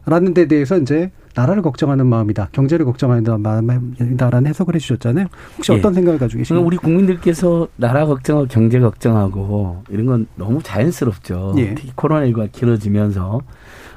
라는 0.06 0.34
데 0.34 0.48
대해서 0.48 0.78
이제 0.78 1.12
나라를 1.36 1.62
걱정하는 1.62 2.08
마음이다. 2.08 2.50
경제를 2.52 2.86
걱정하는 2.86 3.42
마음이다라는 3.42 4.50
해석을 4.50 4.76
해 4.76 4.80
주셨잖아요. 4.80 5.28
혹시 5.58 5.72
예. 5.72 5.78
어떤 5.78 5.94
생각을 5.94 6.20
가지고 6.20 6.40
계신가요? 6.40 6.66
우리 6.66 6.78
국민들께서 6.78 7.68
나라 7.76 8.06
걱정하고 8.06 8.48
경제 8.48 8.80
걱정하고 8.80 9.84
이런 9.90 10.06
건 10.06 10.28
너무 10.36 10.62
자연스럽죠. 10.64 11.54
예. 11.58 11.76
특히 11.76 11.92
코로나19가 11.92 12.52
길어지면서 12.52 13.42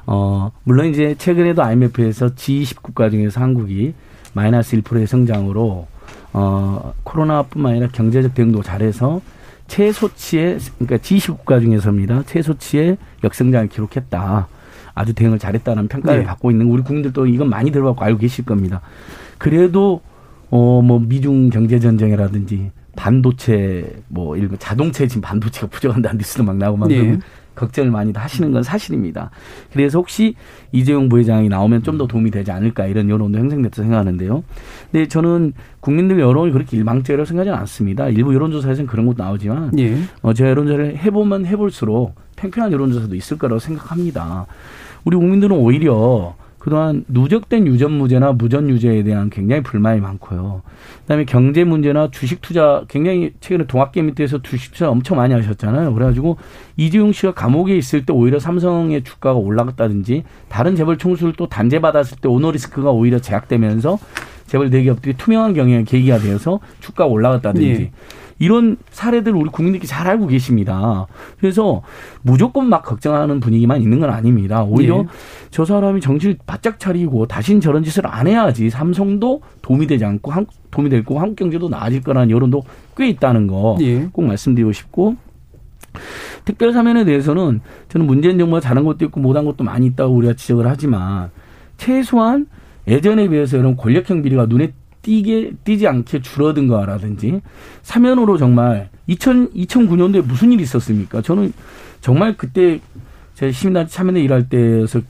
어, 0.05 0.51
물론 0.63 0.87
이제 0.87 1.15
최근에도 1.17 1.63
IMF에서 1.63 2.27
G20 2.27 2.81
국가 2.81 3.09
중에서 3.09 3.41
한국이 3.41 3.93
마이너스 4.33 4.77
1%의 4.77 5.07
성장으로 5.07 5.87
어, 6.33 6.93
코로나뿐만 7.03 7.73
아니라 7.73 7.87
경제적 7.91 8.33
대응도 8.33 8.61
잘해서 8.61 9.21
최소치의 9.67 10.59
그러니까 10.79 10.97
G20 10.97 11.37
국가 11.37 11.59
중에서입니다. 11.59 12.23
최소치의 12.23 12.97
역성장을 13.23 13.67
기록했다. 13.69 14.47
아주 14.95 15.13
대응을 15.13 15.39
잘했다는 15.39 15.87
평가를 15.87 16.19
네. 16.19 16.25
받고 16.25 16.51
있는 16.51 16.67
우리 16.67 16.83
국민들도 16.83 17.25
이건 17.25 17.49
많이 17.49 17.71
들어봤고 17.71 18.03
알고 18.03 18.19
계실 18.19 18.45
겁니다. 18.45 18.81
그래도 19.37 20.01
어 20.49 20.81
뭐 20.83 20.99
미중 20.99 21.49
경제 21.49 21.79
전쟁이라든지 21.79 22.71
반도체 22.95 24.01
뭐 24.07 24.37
이런 24.37 24.49
거 24.49 24.57
자동차에 24.57 25.07
지금 25.07 25.21
반도체가 25.21 25.65
부족한다는 25.67 26.19
뉴스도 26.19 26.43
막 26.43 26.57
나오고 26.57 26.77
막 26.77 26.89
네. 26.89 27.17
걱정을 27.55 27.91
많이 27.91 28.11
하시는 28.13 28.51
건 28.51 28.63
사실입니다. 28.63 29.29
그래서 29.71 29.99
혹시 29.99 30.35
이재용 30.71 31.09
부회장이 31.09 31.49
나오면 31.49 31.83
좀 31.83 31.93
더 31.97 32.07
도움이 32.07 32.31
되지 32.31 32.51
않을까 32.51 32.87
이런 32.87 33.07
여론도 33.09 33.37
형성됐다 33.37 33.83
생각하는데요. 33.83 34.43
근데 34.91 35.07
저는 35.07 35.53
국민들 35.79 36.19
여론이 36.19 36.51
그렇게 36.51 36.75
일방적이라고 36.77 37.25
생각하지는 37.25 37.57
않습니다. 37.59 38.09
일부 38.09 38.33
여론조사에서는 38.33 38.87
그런 38.87 39.05
것도 39.05 39.21
나오지만 39.23 39.77
예. 39.77 39.97
어, 40.23 40.33
제가 40.33 40.49
여론조사를 40.49 40.97
해보면 40.97 41.45
해볼수록 41.45 42.15
팽팽한 42.35 42.71
여론조사도 42.71 43.13
있을 43.15 43.37
거라고 43.37 43.59
생각합니다. 43.59 44.47
우리 45.05 45.15
국민들은 45.17 45.55
오히려 45.55 46.35
그동안 46.63 47.03
누적된 47.09 47.67
유전무죄나 47.67 48.31
무전유죄에 48.31 49.03
대한 49.03 49.29
굉장히 49.29 49.61
불만이 49.63 49.99
많고요. 49.99 50.61
그다음에 51.01 51.25
경제 51.25 51.65
문제나 51.65 52.09
주식 52.09 52.41
투자 52.41 52.85
굉장히 52.87 53.33
최근에 53.41 53.67
동학개미때에서 53.67 54.41
주식 54.43 54.71
투자 54.71 54.89
엄청 54.89 55.17
많이 55.17 55.33
하셨잖아요. 55.33 55.93
그래가지고 55.93 56.37
이재용 56.77 57.11
씨가 57.11 57.33
감옥에 57.33 57.75
있을 57.75 58.05
때 58.05 58.13
오히려 58.13 58.39
삼성의 58.39 59.03
주가가 59.03 59.37
올라갔다든지 59.37 60.23
다른 60.47 60.77
재벌 60.77 60.97
총수를 60.97 61.33
또 61.33 61.47
단죄받았을 61.47 62.19
때 62.21 62.29
오너리스크가 62.29 62.91
오히려 62.91 63.19
제약되면서 63.19 63.99
재벌 64.47 64.69
대기업들이 64.69 65.17
투명한 65.17 65.55
경영의 65.55 65.83
계기가 65.83 66.17
되어서 66.17 66.61
주가가 66.79 67.09
올라갔다든지 67.09 67.67
예. 67.67 67.91
이런 68.43 68.75
사례들 68.91 69.33
우리 69.33 69.49
국민들이 69.49 69.87
잘 69.87 70.05
알고 70.05 70.27
계십니다. 70.27 71.07
그래서 71.39 71.81
무조건 72.23 72.67
막 72.67 72.83
걱정하는 72.83 73.39
분위기만 73.39 73.81
있는 73.81 74.01
건 74.01 74.09
아닙니다. 74.09 74.63
오히려 74.63 74.99
예. 74.99 75.05
저 75.49 75.63
사람이 75.63 76.01
정신을 76.01 76.39
바짝 76.45 76.77
차리고 76.77 77.25
다신 77.25 77.61
저런 77.61 77.85
짓을 77.85 78.05
안 78.05 78.27
해야지 78.27 78.69
삼성도 78.69 79.41
도움이 79.61 79.87
되지 79.87 80.03
않고 80.03 80.29
한, 80.29 80.45
도움이 80.71 80.89
될 80.89 81.05
거고 81.05 81.21
한국 81.21 81.37
경제도 81.37 81.69
나아질 81.69 82.03
거라는 82.03 82.31
여론도 82.31 82.63
꽤 82.97 83.07
있다는 83.07 83.47
거꼭 83.47 83.81
예. 83.81 84.09
말씀드리고 84.13 84.73
싶고 84.73 85.15
특별 86.43 86.73
사면에 86.73 87.05
대해서는 87.05 87.61
저는 87.87 88.05
문재인 88.05 88.37
정부가 88.37 88.59
잘한 88.59 88.83
것도 88.83 89.05
있고 89.05 89.21
못한 89.21 89.45
것도 89.45 89.63
많이 89.63 89.85
있다고 89.85 90.13
우리가 90.15 90.33
지적을 90.33 90.67
하지만 90.67 91.29
최소한 91.77 92.47
예전에 92.89 93.29
비해서 93.29 93.57
이런 93.57 93.77
권력형 93.77 94.21
비리가 94.21 94.47
눈에 94.47 94.73
띄게 95.03 95.51
띄지 95.63 95.87
않게 95.87 96.21
줄어든 96.21 96.67
거라든지 96.67 97.41
사면으로 97.83 98.37
정말 98.37 98.89
2000 99.05 99.51
2009년도에 99.51 100.25
무슨 100.25 100.51
일이 100.51 100.63
있었습니까? 100.63 101.21
저는 101.21 101.53
정말 102.01 102.35
그때 102.35 102.79
제 103.35 103.51
시민단체 103.51 103.93
참여회 103.93 104.21
일할 104.21 104.49
때여서 104.49 105.01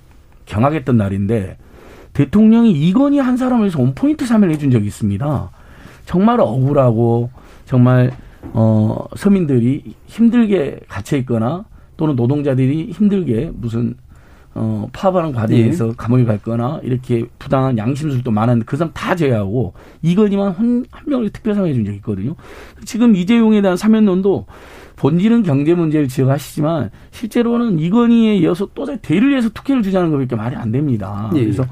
경악했던 0.45 0.97
날인데 0.97 1.57
대통령이 2.13 2.71
이건희 2.71 3.19
한 3.19 3.37
사람을 3.37 3.67
해서 3.67 3.79
온포인트 3.79 4.25
사면을 4.25 4.53
해준 4.53 4.71
적이 4.71 4.87
있습니다. 4.87 5.49
정말 6.05 6.39
억울하고 6.41 7.29
정말 7.65 8.11
어 8.53 9.05
서민들이 9.15 9.95
힘들게 10.05 10.81
갇혀 10.87 11.17
있거나 11.17 11.65
또는 11.97 12.15
노동자들이 12.15 12.91
힘들게 12.91 13.51
무슨 13.53 13.95
어 14.55 14.87
파업하는 14.93 15.31
과정에서 15.31 15.93
감옥에 15.97 16.25
갔거나 16.25 16.79
이렇게 16.83 17.25
부당한 17.39 17.77
양심술도 17.77 18.29
많았는데 18.29 18.65
그 18.65 18.77
사람 18.77 18.91
다 18.93 19.15
제외하고 19.15 19.73
이건희만 20.03 20.51
한, 20.51 20.85
한 20.91 21.03
명을 21.07 21.31
특별 21.31 21.55
사면해 21.55 21.73
준 21.73 21.85
적이 21.85 21.97
있거든요. 21.97 22.35
지금 22.85 23.15
이재용에 23.15 23.61
대한 23.61 23.77
사면론도 23.77 24.45
본질은 24.95 25.43
경제 25.43 25.73
문제를 25.73 26.07
지적하시지만 26.07 26.91
실제로는 27.11 27.79
이건희에 27.79 28.35
이어서 28.37 28.69
또 28.73 28.85
대를 29.01 29.29
위해서 29.29 29.49
특혜를 29.49 29.81
주자는 29.81 30.11
것밖에 30.11 30.35
말이 30.35 30.55
안 30.55 30.71
됩니다. 30.71 31.31
예. 31.35 31.41
그래서 31.41 31.65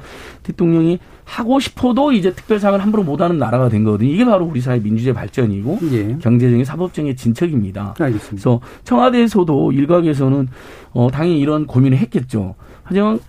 대통령이 0.43 0.99
하고 1.23 1.59
싶어도 1.59 2.11
이제 2.11 2.33
특별상을 2.33 2.81
함부로 2.81 3.03
못하는 3.03 3.37
나라가 3.37 3.69
된 3.69 3.83
거거든요. 3.83 4.09
이게 4.09 4.25
바로 4.25 4.45
우리 4.45 4.59
사회 4.59 4.79
민주주의 4.79 5.13
발전이고 5.13 5.79
예. 5.93 6.17
경제적인 6.19 6.65
사법적인 6.65 7.15
진척입니다. 7.15 7.95
알겠습니다. 7.99 8.29
그래서 8.31 8.59
청와대에서도 8.83 9.71
일각에서는 9.71 10.47
어, 10.93 11.09
당연히 11.11 11.39
이런 11.39 11.67
고민을 11.67 11.97
했겠죠. 11.99 12.55
하지만 12.91 13.19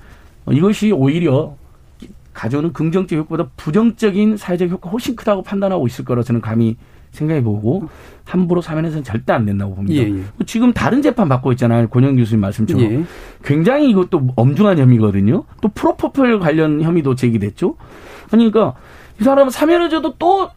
어, 0.44 0.52
이것이 0.52 0.90
오히려 0.90 1.54
가져오는 2.34 2.72
긍정적 2.72 3.16
효과보다 3.18 3.48
부정적인 3.56 4.36
사회적 4.36 4.70
효과 4.70 4.86
가 4.88 4.90
훨씬 4.90 5.14
크다고 5.14 5.42
판단하고 5.42 5.86
있을 5.86 6.04
거라 6.04 6.22
저는 6.24 6.40
감히 6.40 6.76
생각해 7.12 7.42
보고 7.44 7.88
함부로 8.24 8.60
사면해서는 8.60 9.04
절대 9.04 9.32
안 9.34 9.44
된다고 9.44 9.74
봅니다. 9.74 10.02
예, 10.02 10.08
예. 10.08 10.22
지금 10.46 10.72
다른 10.72 11.02
재판 11.02 11.28
받고 11.28 11.52
있잖아요. 11.52 11.88
권영 11.88 12.16
교수님 12.16 12.40
말씀처럼. 12.40 12.82
예. 12.82 13.04
굉장히 13.44 13.90
이것도 13.90 14.28
엄중한 14.34 14.78
혐의거든요. 14.78 15.44
또 15.60 15.68
프로포폴 15.68 16.40
관련 16.40 16.80
혐의도 16.82 17.14
제기됐죠. 17.14 17.76
그러니까 18.30 18.74
이 19.20 19.24
사람은 19.24 19.50
사면해줘도 19.50 20.14
또 20.18 20.48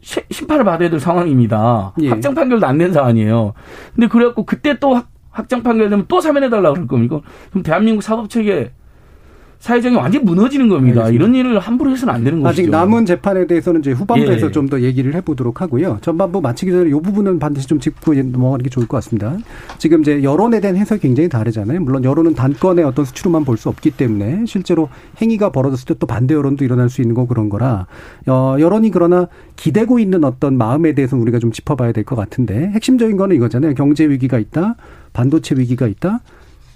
시- 0.00 0.22
심판을 0.30 0.64
받아야 0.64 0.88
될 0.90 1.00
상황입니다. 1.00 1.92
예. 2.02 2.08
확정 2.08 2.34
판결도 2.36 2.66
안 2.66 2.78
낸 2.78 2.92
사안이에요. 2.92 3.52
근데 3.94 4.06
그래갖고 4.06 4.44
그때 4.46 4.78
또 4.78 5.02
확- 5.30 5.40
확정 5.40 5.62
판결되면 5.62 6.06
또 6.08 6.20
사면해달라고 6.20 6.74
그럴 6.74 6.86
겁니까? 6.86 7.20
그럼 7.50 7.62
대한민국 7.62 8.02
사법 8.02 8.28
체계 8.28 8.72
사회적이 9.60 9.94
완전히 9.96 10.24
무너지는 10.24 10.68
겁니다. 10.70 11.02
알겠습니다. 11.04 11.10
이런 11.24 11.34
일을 11.34 11.58
함부로 11.58 11.90
해서는 11.90 12.14
안 12.14 12.24
되는 12.24 12.40
것이죠. 12.40 12.62
아직 12.62 12.70
남은 12.70 13.04
재판에 13.04 13.46
대해서는 13.46 13.80
이제 13.80 13.92
후반부에서 13.92 14.46
예. 14.46 14.50
좀더 14.50 14.80
얘기를 14.80 15.14
해보도록 15.14 15.60
하고요. 15.60 15.98
전반부 16.00 16.40
마치기 16.40 16.72
전에 16.72 16.88
이 16.88 16.92
부분은 16.92 17.38
반드시 17.38 17.66
좀 17.66 17.78
짚고 17.78 18.14
넘어가는 18.14 18.62
게 18.62 18.70
좋을 18.70 18.88
것 18.88 18.96
같습니다. 18.96 19.36
지금 19.76 20.00
이제 20.00 20.22
여론에 20.22 20.60
대한 20.60 20.76
해석이 20.78 21.02
굉장히 21.02 21.28
다르잖아요. 21.28 21.78
물론 21.80 22.04
여론은 22.04 22.34
단건의 22.34 22.84
어떤 22.86 23.04
수치로만 23.04 23.44
볼 23.44 23.58
수 23.58 23.68
없기 23.68 23.90
때문에 23.90 24.46
실제로 24.46 24.88
행위가 25.20 25.52
벌어졌을 25.52 25.84
때 25.84 25.94
또 26.00 26.06
반대 26.06 26.32
여론도 26.34 26.64
일어날 26.64 26.88
수 26.88 27.02
있는 27.02 27.14
거 27.14 27.26
그런 27.26 27.50
거라 27.50 27.86
어, 28.26 28.56
여론이 28.58 28.90
그러나 28.90 29.28
기대고 29.56 29.98
있는 29.98 30.24
어떤 30.24 30.56
마음에 30.56 30.94
대해서는 30.94 31.20
우리가 31.20 31.38
좀 31.38 31.52
짚어봐야 31.52 31.92
될 31.92 32.04
것 32.04 32.16
같은데 32.16 32.68
핵심적인 32.70 33.18
거는 33.18 33.36
이거잖아요. 33.36 33.74
경제 33.74 34.08
위기가 34.08 34.38
있다, 34.38 34.76
반도체 35.12 35.54
위기가 35.56 35.86
있다, 35.86 36.20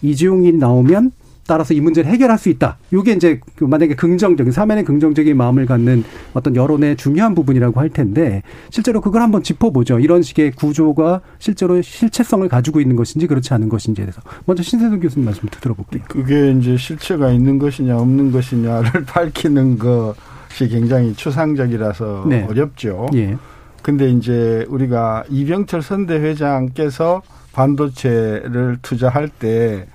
이재용이 0.02 0.52
나오면 0.52 1.12
따라서 1.46 1.74
이 1.74 1.80
문제를 1.80 2.10
해결할 2.10 2.38
수 2.38 2.48
있다. 2.48 2.78
이게 2.92 3.12
이제 3.12 3.40
그 3.56 3.64
만약에 3.64 3.94
긍정적인 3.94 4.52
사면의 4.52 4.84
긍정적인 4.84 5.36
마음을 5.36 5.66
갖는 5.66 6.04
어떤 6.32 6.56
여론의 6.56 6.96
중요한 6.96 7.34
부분이라고 7.34 7.80
할 7.80 7.90
텐데 7.90 8.42
실제로 8.70 9.00
그걸 9.00 9.22
한번 9.22 9.42
짚어보죠. 9.42 9.98
이런 9.98 10.22
식의 10.22 10.52
구조가 10.52 11.20
실제로 11.38 11.80
실체성을 11.82 12.48
가지고 12.48 12.80
있는 12.80 12.96
것인지 12.96 13.26
그렇지 13.26 13.52
않은 13.54 13.68
것인지에 13.68 14.04
대해서 14.04 14.22
먼저 14.46 14.62
신세동 14.62 15.00
교수님 15.00 15.26
말씀부터 15.26 15.60
들어볼게요. 15.60 16.02
그게 16.08 16.52
이제 16.52 16.76
실체가 16.76 17.30
있는 17.30 17.58
것이냐 17.58 17.96
없는 17.96 18.32
것이냐를 18.32 19.04
밝히는 19.06 19.78
것이 19.78 20.68
굉장히 20.68 21.14
추상적이라서 21.14 22.26
네. 22.28 22.46
어렵죠. 22.48 23.08
예. 23.14 23.36
근데 23.82 24.08
이제 24.08 24.64
우리가 24.70 25.24
이병철 25.28 25.82
선대 25.82 26.14
회장께서 26.14 27.20
반도체를 27.52 28.78
투자할 28.80 29.28
때 29.28 29.86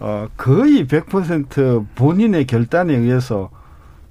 어, 0.00 0.28
거의 0.36 0.86
100% 0.86 1.86
본인의 1.94 2.46
결단에 2.46 2.94
의해서 2.96 3.50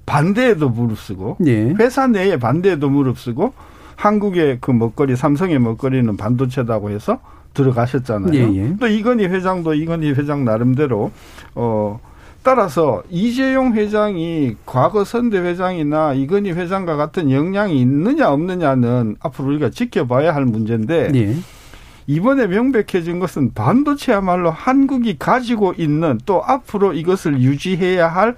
반대에도 0.06 0.68
무릅쓰고 0.68 1.36
예. 1.46 1.74
회사 1.78 2.06
내에 2.06 2.36
반대에도 2.36 2.88
무릅쓰고 2.88 3.52
한국의 3.96 4.58
그 4.60 4.70
먹거리 4.70 5.14
삼성의 5.14 5.58
먹거리는 5.58 6.16
반도체다고 6.16 6.90
해서 6.90 7.20
들어가셨잖아요. 7.54 8.32
예, 8.34 8.56
예. 8.56 8.76
또 8.78 8.86
이건희 8.86 9.26
회장도 9.26 9.74
이건희 9.74 10.12
회장 10.12 10.44
나름대로 10.44 11.10
어 11.54 12.00
따라서 12.42 13.02
이재용 13.10 13.74
회장이 13.74 14.56
과거 14.64 15.04
선대 15.04 15.38
회장이나 15.38 16.14
이건희 16.14 16.52
회장과 16.52 16.96
같은 16.96 17.30
역량이 17.30 17.78
있느냐 17.80 18.30
없느냐는 18.30 19.16
앞으로 19.20 19.48
우리가 19.48 19.70
지켜봐야 19.70 20.34
할 20.34 20.46
문제인데 20.46 21.10
예. 21.14 21.36
이번에 22.06 22.46
명백해진 22.46 23.18
것은 23.18 23.52
반도체야말로 23.54 24.50
한국이 24.50 25.16
가지고 25.18 25.74
있는 25.76 26.18
또 26.26 26.42
앞으로 26.44 26.92
이것을 26.92 27.40
유지해야 27.40 28.08
할 28.08 28.36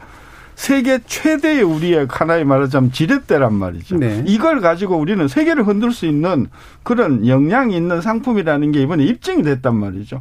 세계 0.55 0.99
최대의 1.07 1.63
우리의 1.63 2.07
하나의 2.11 2.45
말하자면 2.45 2.93
지렛대란 2.93 3.55
말이죠. 3.55 3.97
네. 3.97 4.23
이걸 4.27 4.61
가지고 4.61 4.97
우리는 4.99 5.27
세계를 5.27 5.67
흔들 5.67 5.93
수 5.93 6.05
있는 6.07 6.49
그런 6.83 7.27
역량이 7.27 7.75
있는 7.75 8.01
상품이라는 8.03 8.71
게 8.73 8.83
이번에 8.83 9.05
입증이 9.05 9.43
됐단 9.43 9.75
말이죠. 9.75 10.21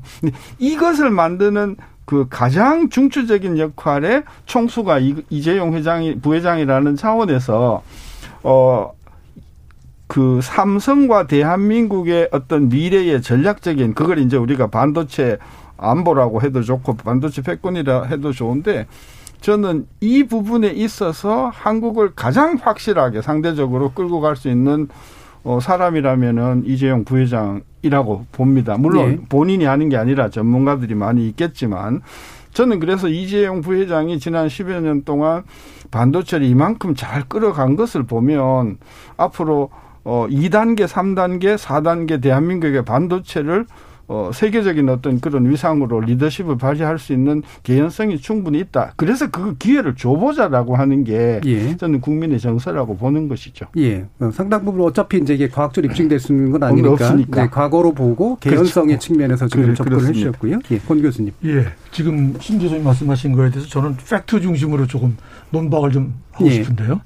이것을 0.57 1.09
만드는 1.09 1.75
그 2.05 2.27
가장 2.29 2.89
중추적인 2.89 3.57
역할의 3.57 4.23
총수가 4.45 4.99
이- 4.99 5.23
이재용 5.29 5.73
회장이 5.75 6.19
부회장이라는 6.21 6.95
차원에서 6.95 7.83
어. 8.43 8.91
그 10.11 10.41
삼성과 10.43 11.27
대한민국의 11.27 12.27
어떤 12.33 12.67
미래의 12.67 13.21
전략적인 13.21 13.93
그걸 13.93 14.19
이제 14.19 14.35
우리가 14.35 14.67
반도체 14.67 15.37
안보라고 15.77 16.41
해도 16.41 16.61
좋고 16.61 16.97
반도체 16.97 17.41
패권이라 17.41 18.03
해도 18.07 18.33
좋은데 18.33 18.87
저는 19.39 19.87
이 20.01 20.25
부분에 20.25 20.67
있어서 20.67 21.49
한국을 21.53 22.11
가장 22.13 22.57
확실하게 22.61 23.21
상대적으로 23.21 23.93
끌고 23.93 24.19
갈 24.19 24.35
수 24.35 24.49
있는 24.49 24.89
어, 25.45 25.59
사람이라면은 25.61 26.63
이재용 26.65 27.05
부회장이라고 27.05 28.25
봅니다. 28.33 28.75
물론 28.77 29.09
네. 29.11 29.19
본인이 29.29 29.63
하는 29.63 29.87
게 29.87 29.95
아니라 29.95 30.29
전문가들이 30.29 30.93
많이 30.93 31.25
있겠지만 31.29 32.01
저는 32.51 32.81
그래서 32.81 33.07
이재용 33.07 33.61
부회장이 33.61 34.19
지난 34.19 34.49
10여 34.49 34.81
년 34.81 35.05
동안 35.05 35.43
반도체를 35.89 36.45
이만큼 36.45 36.95
잘 36.95 37.23
끌어간 37.29 37.77
것을 37.77 38.03
보면 38.03 38.77
앞으로 39.15 39.69
어 40.03 40.27
2단계, 40.29 40.87
3단계, 40.87 41.57
4단계 41.57 42.21
대한민국의 42.21 42.83
반도체를 42.85 43.65
어, 44.13 44.29
세계적인 44.33 44.89
어떤 44.89 45.21
그런 45.21 45.49
위상으로 45.49 46.01
리더십을 46.01 46.57
발휘할 46.57 46.99
수 46.99 47.13
있는 47.13 47.43
개연성이 47.63 48.17
충분히 48.17 48.59
있다. 48.59 48.91
그래서 48.97 49.31
그 49.31 49.55
기회를 49.57 49.95
줘보자라고 49.95 50.75
하는 50.75 51.05
게 51.05 51.39
예. 51.45 51.77
저는 51.77 52.01
국민의 52.01 52.41
정서라고 52.41 52.97
보는 52.97 53.29
것이죠. 53.29 53.67
예. 53.77 54.05
어, 54.19 54.29
상당 54.33 54.65
부분 54.65 54.81
어차피 54.81 55.17
이제 55.19 55.35
이게 55.35 55.47
과학적으로 55.47 55.89
입증될 55.89 56.19
수 56.19 56.33
있는 56.33 56.51
건 56.51 56.61
아니니까. 56.63 56.91
없으니까. 56.91 57.41
네, 57.43 57.49
과거로 57.49 57.93
보고 57.93 58.35
개연성의 58.39 58.99
측면에서 58.99 59.47
지금 59.47 59.63
그래, 59.63 59.75
접근을 59.75 59.99
그렇습니다. 59.99 60.27
해주셨고요. 60.27 60.59
예, 60.71 60.77
권 60.79 61.01
교수님. 61.01 61.31
예. 61.45 61.67
지금 61.91 62.35
신 62.41 62.59
교수님 62.59 62.83
말씀하신 62.83 63.31
거에 63.31 63.49
대해서 63.49 63.69
저는 63.69 63.95
팩트 63.95 64.41
중심으로 64.41 64.87
조금 64.87 65.15
논박을 65.51 65.91
좀 65.93 66.15
하고 66.33 66.47
예. 66.47 66.51
싶은데요. 66.51 66.99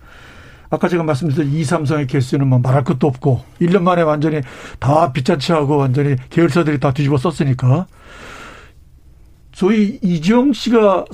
아까 0.70 0.88
제가 0.88 1.04
말씀드린 1.04 1.54
이 1.54 1.64
삼성의 1.64 2.08
케이스는 2.08 2.48
뭐 2.48 2.60
말할 2.60 2.84
것도 2.84 3.08
없고 3.08 3.44
1년 3.62 3.82
만에 3.82 4.02
완전히 4.02 4.42
다 4.80 5.12
빗자치하고 5.12 5.78
완전히 5.78 6.16
계열사들이 6.30 6.80
다 6.80 6.92
뒤집어 6.92 7.18
썼으니까 7.18 7.88
소위 9.54 10.00
이지영 10.02 10.52
씨가 10.52 11.06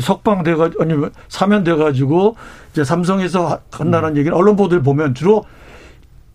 석방돼가 0.00 0.70
아니면 0.78 1.10
사면돼가지고 1.28 2.36
이제 2.70 2.84
삼성에서 2.84 3.60
간다는 3.70 4.16
얘기는 4.16 4.36
언론 4.36 4.54
보도를 4.54 4.82
보면 4.82 5.14
주로 5.14 5.44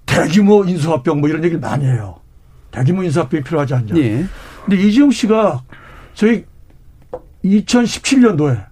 대규모 0.06 0.65
인수합병 0.65 1.22
뭐 1.22 1.30
이런 1.30 1.43
얘기를 1.43 1.62
많이 1.62 1.86
해요. 1.86 2.20
대규모 2.72 3.04
인수합병이 3.04 3.43
필요하지 3.43 3.76
않냐. 3.76 3.96
예. 3.98 4.26
근데 4.65 4.84
이지용 4.84 5.12
씨가 5.12 5.63
저희 6.15 6.43
2017년도에 7.46 8.65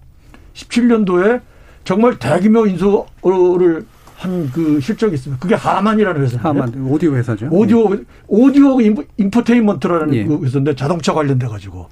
17년도에 0.52 1.40
정말 1.86 2.18
대규모 2.18 2.66
인수를 2.66 3.86
한 4.16 4.50
그 4.52 4.80
실적이 4.80 5.14
있습니다. 5.14 5.40
그게 5.40 5.54
Harman이라는 5.54 6.22
회사인데. 6.22 6.48
하만 6.48 6.86
오디오 6.88 7.14
회사죠. 7.14 7.48
오디오 7.50 7.94
오디오 8.26 8.80
info, 8.80 9.04
infotainment라는 9.18 10.14
예. 10.14 10.24
그 10.24 10.42
회사인데 10.42 10.74
자동차 10.74 11.12
관련돼 11.12 11.46
가지고. 11.46 11.88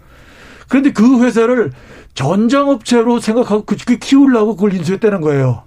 그런데 0.68 0.92
그 0.92 1.22
회사를 1.22 1.70
전장업체로 2.14 3.20
생각하고 3.20 3.64
그, 3.64 3.76
그 3.84 3.96
키우려고 3.98 4.56
그걸 4.56 4.72
인수했다는 4.72 5.20
거예요. 5.20 5.64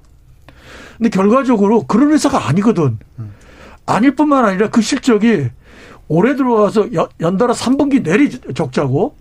근데 0.98 1.10
결과적으로 1.10 1.84
그런 1.86 2.12
회사가 2.12 2.50
아니거든. 2.50 2.98
아닐 3.86 4.16
뿐만 4.16 4.44
아니라 4.46 4.70
그 4.70 4.82
실적이 4.82 5.50
올해 6.08 6.36
들어와서 6.36 6.92
연, 6.94 7.08
연달아 7.22 7.54
3분기 7.54 8.04
내리 8.04 8.30
적자고 8.32 9.16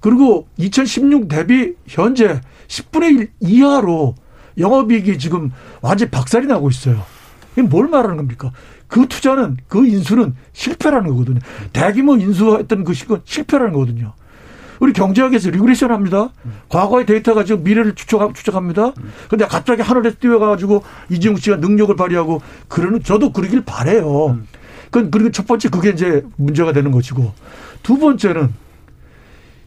그리고 0.00 0.46
2016 0.58 1.28
대비 1.28 1.74
현재 1.86 2.40
10분의 2.68 3.20
1 3.20 3.30
이하로 3.40 4.14
영업이익이 4.58 5.18
지금 5.18 5.50
완전히 5.80 6.10
박살이 6.10 6.46
나고 6.46 6.70
있어요. 6.70 7.04
이게 7.52 7.62
뭘 7.62 7.88
말하는 7.88 8.16
겁니까? 8.16 8.52
그 8.88 9.06
투자는 9.08 9.56
그 9.68 9.86
인수는 9.86 10.34
실패라는 10.52 11.10
거거든요. 11.10 11.40
대규모 11.72 12.16
인수했던 12.16 12.84
그 12.84 12.94
사건 12.94 13.22
실패라는 13.24 13.72
거거든요. 13.72 14.12
우리 14.80 14.92
경제학에서 14.92 15.50
regression 15.50 15.90
합니다. 15.92 16.30
과거의 16.68 17.06
데이터 17.06 17.32
가지고 17.32 17.62
미래를 17.62 17.94
추적, 17.94 18.34
추적합니다. 18.34 18.92
근데 19.28 19.46
갑자기 19.46 19.82
하늘에 19.82 20.12
뛰어가지고 20.12 20.82
이재용 21.10 21.36
씨가 21.36 21.56
능력을 21.56 21.94
발휘하고 21.96 22.42
그러는 22.68 23.02
저도 23.02 23.32
그러길 23.32 23.64
바래요. 23.64 24.38
그 24.90 25.10
그리고 25.10 25.30
첫 25.30 25.46
번째 25.46 25.68
그게 25.70 25.90
이제 25.90 26.24
문제가 26.36 26.72
되는 26.72 26.90
것이고 26.90 27.32
두 27.82 27.98
번째는 27.98 28.52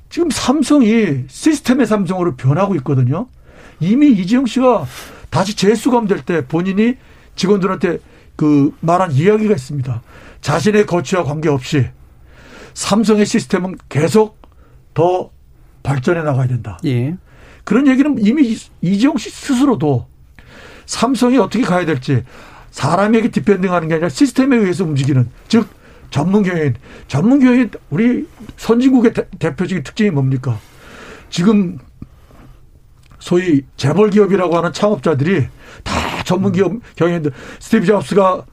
지금 0.10 0.30
삼성이 0.30 1.26
시스템의 1.28 1.86
삼성으로 1.86 2.36
변하고 2.36 2.76
있거든요. 2.76 3.28
이미 3.80 4.12
이재용 4.12 4.46
씨가 4.46 4.86
다시 5.30 5.56
재수감될 5.56 6.24
때 6.24 6.46
본인이 6.46 6.96
직원들한테 7.36 8.00
그 8.36 8.76
말한 8.82 9.12
이야기가 9.12 9.54
있습니다. 9.54 10.02
자신의 10.42 10.86
거취와 10.86 11.24
관계없이 11.24 11.88
삼성의 12.74 13.26
시스템은 13.26 13.78
계속 13.90 14.40
더 14.94 15.32
발전해 15.84 16.22
나가야 16.22 16.48
된다. 16.48 16.80
예. 16.86 17.16
그런 17.64 17.88
얘기는 17.88 18.16
이미 18.20 18.58
이재용 18.82 19.18
씨 19.18 19.30
스스로도 19.30 20.08
삼성이 20.86 21.38
어떻게 21.38 21.64
가야 21.64 21.86
될지 21.86 22.24
사람에게 22.72 23.30
디펜딩하는 23.30 23.88
게 23.88 23.96
아니라 23.96 24.10
시스템에 24.10 24.56
의해서 24.58 24.84
움직이는 24.84 25.30
즉 25.48 25.68
전문 26.10 26.44
경영인 26.44 26.76
전문 27.08 27.40
경영인 27.40 27.72
우리 27.90 28.28
선진국의 28.56 29.14
대, 29.14 29.28
대표적인 29.40 29.84
특징이 29.84 30.12
뭡니까? 30.12 30.60
지금 31.30 31.78
소위 33.28 33.64
재벌 33.76 34.10
기업이라고 34.10 34.56
하는 34.56 34.72
창업자들이 34.72 35.48
다 35.84 35.94
전문 36.24 36.54
기업 36.54 36.72
경영인들 36.96 37.34
스티브 37.60 37.86
잡스가 37.86 38.46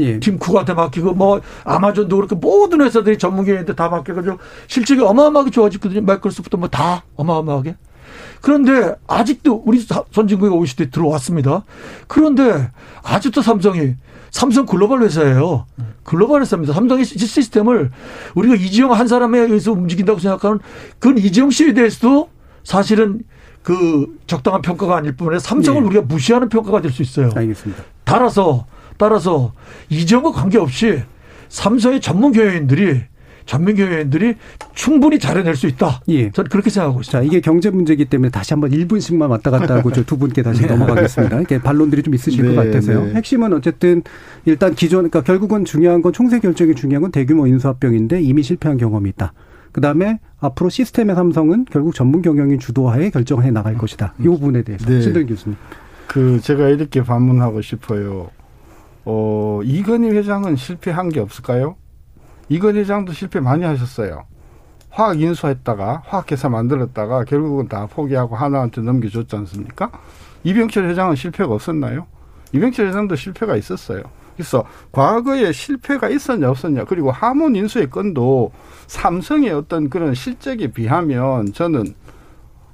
예. 0.00 0.18
팀 0.20 0.38
쿡한테 0.38 0.72
맡기고 0.72 1.12
뭐 1.12 1.42
아마존도 1.64 2.16
그렇게 2.16 2.34
모든 2.34 2.80
회사들이 2.80 3.18
전문 3.18 3.44
경영인들 3.44 3.76
다 3.76 3.90
맡겨가지고 3.90 4.38
실적이 4.68 5.02
어마어마하게 5.02 5.50
좋아졌거든요. 5.50 6.00
마이크로소프트 6.00 6.56
뭐 6.56 6.68
다 6.68 7.04
어마어마하게. 7.16 7.76
그런데 8.40 8.94
아직도 9.06 9.64
우리 9.66 9.80
사- 9.80 10.02
선진국에 10.10 10.50
OECD 10.50 10.90
들어왔습니다. 10.90 11.64
그런데 12.08 12.70
아직도 13.02 13.42
삼성이 13.42 13.96
삼성 14.30 14.64
글로벌 14.64 15.02
회사예요. 15.02 15.66
글로벌 16.04 16.40
회사입니다. 16.40 16.72
삼성의 16.72 17.04
시- 17.04 17.18
시스템을 17.18 17.90
우리가 18.34 18.54
이지영 18.54 18.92
한 18.92 19.06
사람에 19.08 19.40
의해서 19.40 19.72
움직인다고 19.72 20.18
생각하는 20.20 20.58
그건 20.98 21.18
이지영 21.18 21.50
씨에 21.50 21.74
대해서도 21.74 22.30
사실은 22.64 23.20
그 23.62 24.18
적당한 24.26 24.60
평가가 24.62 24.96
아닐 24.96 25.14
뿐만 25.16 25.32
아니라 25.34 25.40
삼성을 25.40 25.82
예. 25.82 25.86
우리가 25.86 26.02
무시하는 26.02 26.48
평가가 26.48 26.80
될 26.80 26.90
수 26.90 27.02
있어요. 27.02 27.30
알겠습니다. 27.34 27.82
따라서 28.04 28.66
따라서 28.98 29.52
이점과 29.88 30.32
관계없이 30.32 31.00
삼성의 31.48 32.00
전문 32.00 32.32
경영인들이 32.32 33.02
전문 33.44 33.74
경영인들이 33.74 34.34
충분히 34.74 35.18
잘해낼 35.18 35.56
수 35.56 35.66
있다. 35.66 36.00
예. 36.08 36.30
저는 36.30 36.48
그렇게 36.48 36.70
생각하고 36.70 37.00
있습니다. 37.00 37.18
자, 37.20 37.24
이게 37.24 37.40
경제 37.40 37.70
문제이기 37.70 38.04
때문에 38.04 38.30
다시 38.30 38.52
한번 38.54 38.70
1분씩만 38.70 39.28
왔다 39.30 39.50
갔다 39.50 39.74
하고 39.74 39.90
저 39.92 40.02
두 40.04 40.16
분께 40.18 40.42
다시 40.42 40.64
넘어가겠습니다. 40.66 41.36
이렇게 41.38 41.60
반론들이 41.60 42.02
좀 42.02 42.14
있으실 42.14 42.46
네, 42.46 42.54
것 42.54 42.64
같아서요. 42.64 43.06
네. 43.06 43.14
핵심은 43.14 43.52
어쨌든 43.52 44.02
일단 44.44 44.74
기존, 44.74 44.98
그러니까 45.10 45.22
결국은 45.22 45.64
중요한 45.64 46.02
건 46.02 46.12
총세 46.12 46.38
결정이 46.38 46.74
중요한 46.74 47.02
건 47.02 47.10
대규모 47.12 47.46
인수합병인데 47.46 48.20
이미 48.22 48.42
실패한 48.42 48.76
경험이 48.78 49.10
있다. 49.10 49.32
그 49.72 49.80
다음에 49.80 50.20
앞으로 50.38 50.68
시스템의 50.68 51.16
삼성은 51.16 51.66
결국 51.70 51.94
전문 51.94 52.22
경영인 52.22 52.58
주도하에 52.58 53.10
결정해 53.10 53.50
나갈 53.50 53.76
것이다. 53.76 54.14
이 54.20 54.24
부분에 54.24 54.62
대해서 54.62 54.86
네. 54.86 55.00
신동 55.00 55.26
교수님. 55.26 55.56
그 56.06 56.40
제가 56.40 56.68
이렇게 56.68 57.02
반문하고 57.02 57.62
싶어요. 57.62 58.30
어, 59.04 59.60
이건희 59.64 60.10
회장은 60.10 60.56
실패한 60.56 61.08
게 61.08 61.20
없을까요? 61.20 61.76
이건희 62.48 62.80
회장도 62.80 63.12
실패 63.12 63.40
많이 63.40 63.64
하셨어요. 63.64 64.24
화학 64.90 65.20
인수했다가 65.20 66.02
화학 66.04 66.30
회사 66.30 66.50
만들었다가 66.50 67.24
결국은 67.24 67.66
다 67.66 67.86
포기하고 67.86 68.36
하나한테 68.36 68.82
넘겨줬지 68.82 69.34
않습니까? 69.36 69.90
이병철 70.44 70.90
회장은 70.90 71.16
실패가 71.16 71.52
없었나요? 71.54 72.06
이병철 72.52 72.88
회장도 72.88 73.16
실패가 73.16 73.56
있었어요. 73.56 74.02
그래서 74.36 74.64
과거에 74.92 75.52
실패가 75.52 76.08
있었냐 76.08 76.48
없었냐 76.50 76.84
그리고 76.84 77.10
하몬 77.10 77.56
인수의 77.56 77.90
건도 77.90 78.52
삼성의 78.86 79.50
어떤 79.50 79.90
그런 79.90 80.14
실적에 80.14 80.68
비하면 80.68 81.52
저는 81.52 81.94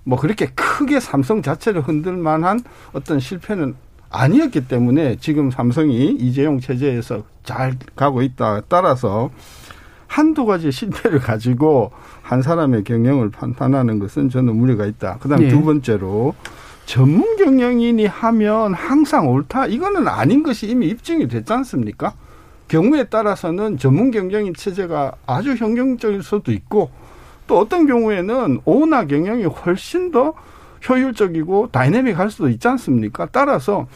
뭐 0.05 0.19
그렇게 0.19 0.47
크게 0.47 1.01
삼성 1.01 1.43
자체를 1.43 1.83
흔들 1.83 2.17
만한 2.17 2.61
어떤 2.93 3.21
실패는 3.21 3.75
아니었기 4.11 4.67
때문에 4.67 5.17
지금 5.21 5.51
삼성이 5.51 6.13
이재용 6.13 6.61
체제에서 6.61 7.25
잘 7.45 7.77
가고 7.95 8.23
있다. 8.23 8.63
따라서 8.69 9.31
한두 10.07 10.47
가지 10.47 10.73
실패를 10.73 11.19
가지고 11.21 11.93
한 12.23 12.41
사람의 12.43 12.85
경영을 12.85 13.31
판단하는 13.31 13.99
것은 13.99 14.31
저는 14.31 14.57
무리가 14.57 14.87
있다. 14.87 15.19
그다음 15.19 15.43
네. 15.43 15.49
두 15.49 15.63
번째로 15.63 16.35
전문 16.89 17.36
경영인이 17.36 18.07
하면 18.07 18.72
항상 18.72 19.28
옳다. 19.28 19.66
이거는 19.66 20.09
아닌 20.09 20.43
것이 20.43 20.66
이미 20.68 20.86
입증이 20.86 21.28
됐지 21.28 21.53
않습니까? 21.53 22.14
경우에 22.66 23.05
따라서는 23.05 23.76
전문 23.76 24.11
경영인 24.11 24.55
체제가 24.55 25.12
아주 25.26 25.55
현경적일 25.55 26.22
수도 26.22 26.51
있고 26.51 26.89
또 27.47 27.59
어떤 27.59 27.86
경우에는 27.86 28.62
오나 28.64 29.05
경영이 29.05 29.45
훨씬 29.45 30.11
더 30.12 30.32
효율적이고 30.89 31.68
다이내믹할 31.72 32.30
수도 32.30 32.49
있지 32.49 32.66
않습니까? 32.68 33.28
따라서 33.30 33.86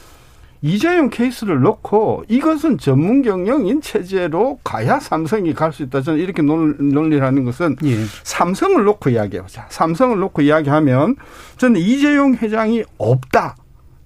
이재용 0.63 1.11
케이스를 1.11 1.61
놓고 1.61 2.25
이것은 2.29 2.79
전문 2.79 3.23
경영인 3.23 3.81
체제로 3.81 4.61
가야 4.63 5.01
삼성이 5.01 5.53
갈 5.53 5.73
수 5.73 5.83
있다. 5.83 6.03
저는 6.03 6.21
이렇게 6.21 6.41
논리를 6.43 7.25
하는 7.25 7.45
것은 7.45 7.77
예. 7.85 7.97
삼성을 8.23 8.85
놓고 8.85 9.11
이야기해보자. 9.11 9.67
삼성을 9.71 10.19
놓고 10.19 10.43
이야기하면 10.43 11.17
저는 11.57 11.81
이재용 11.81 12.35
회장이 12.35 12.85
없다. 12.99 13.57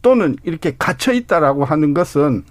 또는 0.01 0.37
이렇게 0.45 0.75
갇혀 0.79 1.13
있다라고 1.13 1.65
하는 1.65 1.93
것은 1.93 2.45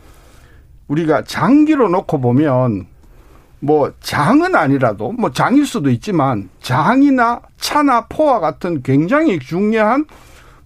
우리가 0.87 1.23
장기로 1.23 1.89
놓고 1.89 2.19
보면 2.19 2.85
뭐 3.59 3.91
장은 4.01 4.55
아니라도 4.55 5.13
뭐 5.13 5.31
장일 5.31 5.65
수도 5.65 5.89
있지만 5.89 6.49
장이나 6.61 7.41
차나 7.57 8.05
포와 8.07 8.39
같은 8.39 8.83
굉장히 8.83 9.39
중요한 9.39 10.05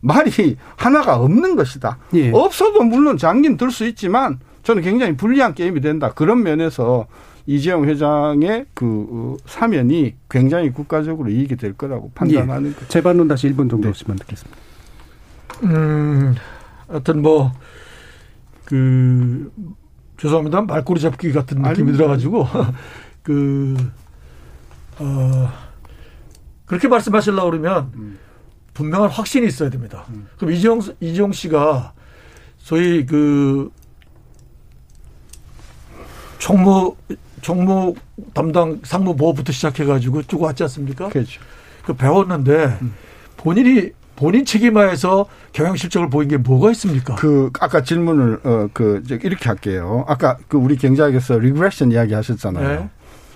말이 0.01 0.57
하나가 0.75 1.17
없는 1.17 1.55
것이다. 1.55 1.97
예. 2.13 2.31
없어도 2.31 2.83
물론 2.83 3.17
장긴 3.17 3.57
들 3.57 3.71
수 3.71 3.85
있지만 3.87 4.39
저는 4.63 4.81
굉장히 4.83 5.15
불리한 5.17 5.53
게임이 5.55 5.81
된다. 5.81 6.11
그런 6.13 6.43
면에서 6.43 7.07
이재용 7.45 7.85
회장의 7.85 8.65
그 8.73 9.07
어, 9.09 9.37
사면이 9.45 10.15
굉장히 10.29 10.71
국가적으로 10.71 11.29
이익이 11.29 11.55
될 11.55 11.73
거라고 11.73 12.11
판단하는 12.13 12.75
예. 12.79 12.87
재반론 12.87 13.27
다시 13.27 13.49
1분 13.49 13.69
정도 13.69 13.89
없으면 13.89 14.17
네. 14.17 14.23
듣겠습니다. 14.25 14.57
음, 15.63 16.35
하여튼 16.87 17.21
뭐, 17.21 17.51
그, 18.65 19.51
죄송합니다. 20.17 20.61
말꼬리 20.61 21.01
잡기 21.01 21.31
같은 21.33 21.57
느낌이 21.57 21.67
아닙니다. 21.69 21.97
들어가지고, 21.97 22.47
그, 23.23 23.75
어, 24.99 25.49
그렇게 26.65 26.87
말씀하시려고 26.87 27.49
그러면, 27.51 27.91
음. 27.95 28.19
분명한 28.79 29.09
확신이 29.09 29.45
있어야 29.45 29.69
됩니다. 29.69 30.05
음. 30.09 30.25
그럼 30.37 30.53
이재용, 30.53 30.79
이재용 31.01 31.33
씨가 31.33 31.91
소위 32.57 33.05
그 33.05 33.69
총무, 36.37 36.95
총무 37.41 37.95
담당 38.33 38.79
상무보부터 38.83 39.51
시작해가지고 39.51 40.23
쭉 40.23 40.41
왔지 40.41 40.63
않습니까? 40.63 41.09
그렇죠. 41.09 41.41
그 41.85 41.93
배웠는데 41.93 42.77
음. 42.81 42.93
본인이 43.35 43.91
본인 44.15 44.45
책임하에서 44.45 45.27
경영 45.51 45.75
실적을 45.75 46.09
보인 46.09 46.29
게 46.29 46.37
뭐가 46.37 46.71
있습니까? 46.71 47.15
그 47.15 47.49
아까 47.59 47.83
질문을 47.83 48.39
어그 48.43 49.03
이렇게 49.09 49.49
할게요. 49.49 50.05
아까 50.07 50.37
그 50.47 50.55
우리 50.57 50.77
경제학에서 50.77 51.37
regression 51.37 51.91
이야기 51.91 52.13
하셨잖아요. 52.13 52.79
네. 52.79 52.89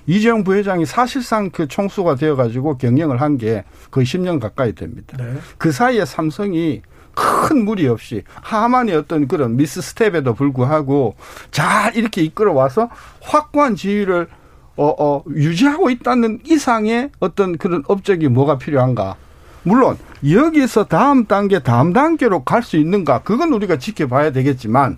이재용 0.05 0.43
부회장이 0.43 0.85
사실상 0.85 1.49
그 1.49 1.67
총수가 1.67 2.15
되어가지고 2.15 2.77
경영을 2.77 3.21
한 3.21 3.37
게 3.37 3.63
거의 3.89 4.05
10년 4.05 4.39
가까이 4.39 4.73
됩니다. 4.73 5.17
네. 5.17 5.33
그 5.57 5.71
사이에 5.71 6.05
삼성이 6.05 6.81
큰 7.15 7.63
무리 7.65 7.87
없이 7.87 8.23
하만의 8.41 8.95
어떤 8.95 9.27
그런 9.27 9.55
미스 9.55 9.81
스텝에도 9.81 10.33
불구하고 10.33 11.15
잘 11.51 11.95
이렇게 11.95 12.21
이끌어 12.23 12.53
와서 12.53 12.89
확고한 13.21 13.75
지위를 13.75 14.27
어, 14.75 14.87
어, 14.97 15.23
유지하고 15.29 15.89
있다는 15.91 16.39
이상의 16.45 17.11
어떤 17.19 17.57
그런 17.57 17.83
업적이 17.87 18.27
뭐가 18.29 18.57
필요한가. 18.57 19.15
물론 19.63 19.97
여기서 20.27 20.85
다음 20.85 21.25
단계, 21.25 21.59
다음 21.59 21.93
단계로 21.93 22.43
갈 22.43 22.63
수 22.63 22.77
있는가. 22.77 23.19
그건 23.23 23.53
우리가 23.53 23.77
지켜봐야 23.77 24.31
되겠지만 24.31 24.97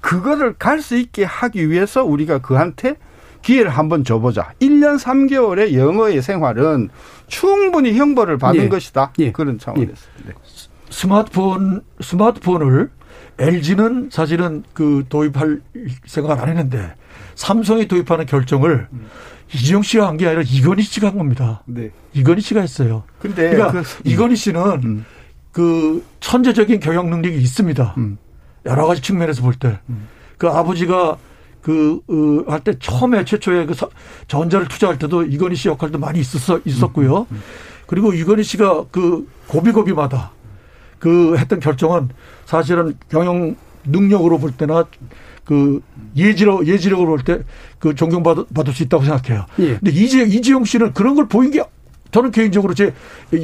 그거를 0.00 0.54
갈 0.58 0.80
수 0.82 0.96
있게 0.96 1.24
하기 1.24 1.70
위해서 1.70 2.04
우리가 2.04 2.38
그한테 2.40 2.96
기회를 3.42 3.70
한번 3.70 4.04
줘보자. 4.04 4.52
1년 4.60 4.98
3개월의 4.98 5.74
영어의 5.74 6.22
생활은 6.22 6.88
충분히 7.26 7.94
형벌을 7.96 8.38
받은 8.38 8.60
예. 8.62 8.68
것이다. 8.68 9.12
예. 9.18 9.32
그런 9.32 9.58
차원에서. 9.58 9.92
예. 9.92 10.28
네. 10.28 10.32
스마트폰, 10.90 11.82
스마트폰을 12.00 12.90
LG는 13.38 14.10
사실은 14.12 14.62
그 14.72 15.04
도입할 15.08 15.60
생각을 16.06 16.40
안 16.42 16.48
했는데 16.48 16.94
삼성이 17.34 17.88
도입하는 17.88 18.26
결정을 18.26 18.88
음. 18.92 19.06
이재용 19.54 19.82
씨가 19.82 20.06
한 20.06 20.16
게 20.16 20.26
아니라 20.26 20.42
이건희 20.46 20.82
씨가 20.82 21.08
한 21.08 21.18
겁니다. 21.18 21.62
네. 21.66 21.90
이건희 22.14 22.40
씨가 22.40 22.60
했어요. 22.60 23.04
근데 23.18 23.50
그러니까 23.50 23.72
그, 23.72 23.78
음. 23.78 23.84
이건희 24.04 24.36
씨는 24.36 24.60
음. 24.84 25.04
그 25.50 26.04
천재적인 26.20 26.80
경영 26.80 27.10
능력이 27.10 27.36
있습니다. 27.38 27.94
음. 27.98 28.18
여러 28.66 28.86
가지 28.86 29.00
측면에서 29.02 29.42
볼 29.42 29.54
때. 29.54 29.78
음. 29.88 30.08
그 30.38 30.48
아버지가 30.48 31.16
그, 31.62 32.00
어, 32.08 32.50
할때 32.50 32.74
처음에 32.78 33.24
최초에 33.24 33.66
그 33.66 33.74
전자를 34.26 34.68
투자할 34.68 34.98
때도 34.98 35.22
이건희 35.24 35.54
씨 35.56 35.68
역할도 35.68 35.98
많이 35.98 36.18
있었어, 36.20 36.60
있었고요. 36.64 37.18
음, 37.18 37.26
음, 37.30 37.36
음. 37.36 37.42
그리고 37.86 38.12
이건희 38.12 38.42
씨가 38.42 38.86
그 38.90 39.28
고비고비마다 39.46 40.32
그 40.98 41.36
했던 41.36 41.60
결정은 41.60 42.08
사실은 42.46 42.96
경영 43.08 43.54
능력으로 43.84 44.38
볼 44.38 44.52
때나 44.52 44.84
그 45.44 45.80
예지로 46.16 46.66
예지력으로 46.66 47.08
볼 47.08 47.24
때 47.24 47.42
그 47.78 47.94
존경받을 47.96 48.72
수 48.72 48.84
있다고 48.84 49.02
생각해요. 49.04 49.44
예. 49.58 49.76
근데 49.78 49.90
이재 49.90 50.22
이재용 50.22 50.64
씨는 50.64 50.92
그런 50.92 51.16
걸 51.16 51.26
보인 51.26 51.50
게 51.50 51.64
저는 52.12 52.30
개인적으로 52.30 52.74
제 52.74 52.92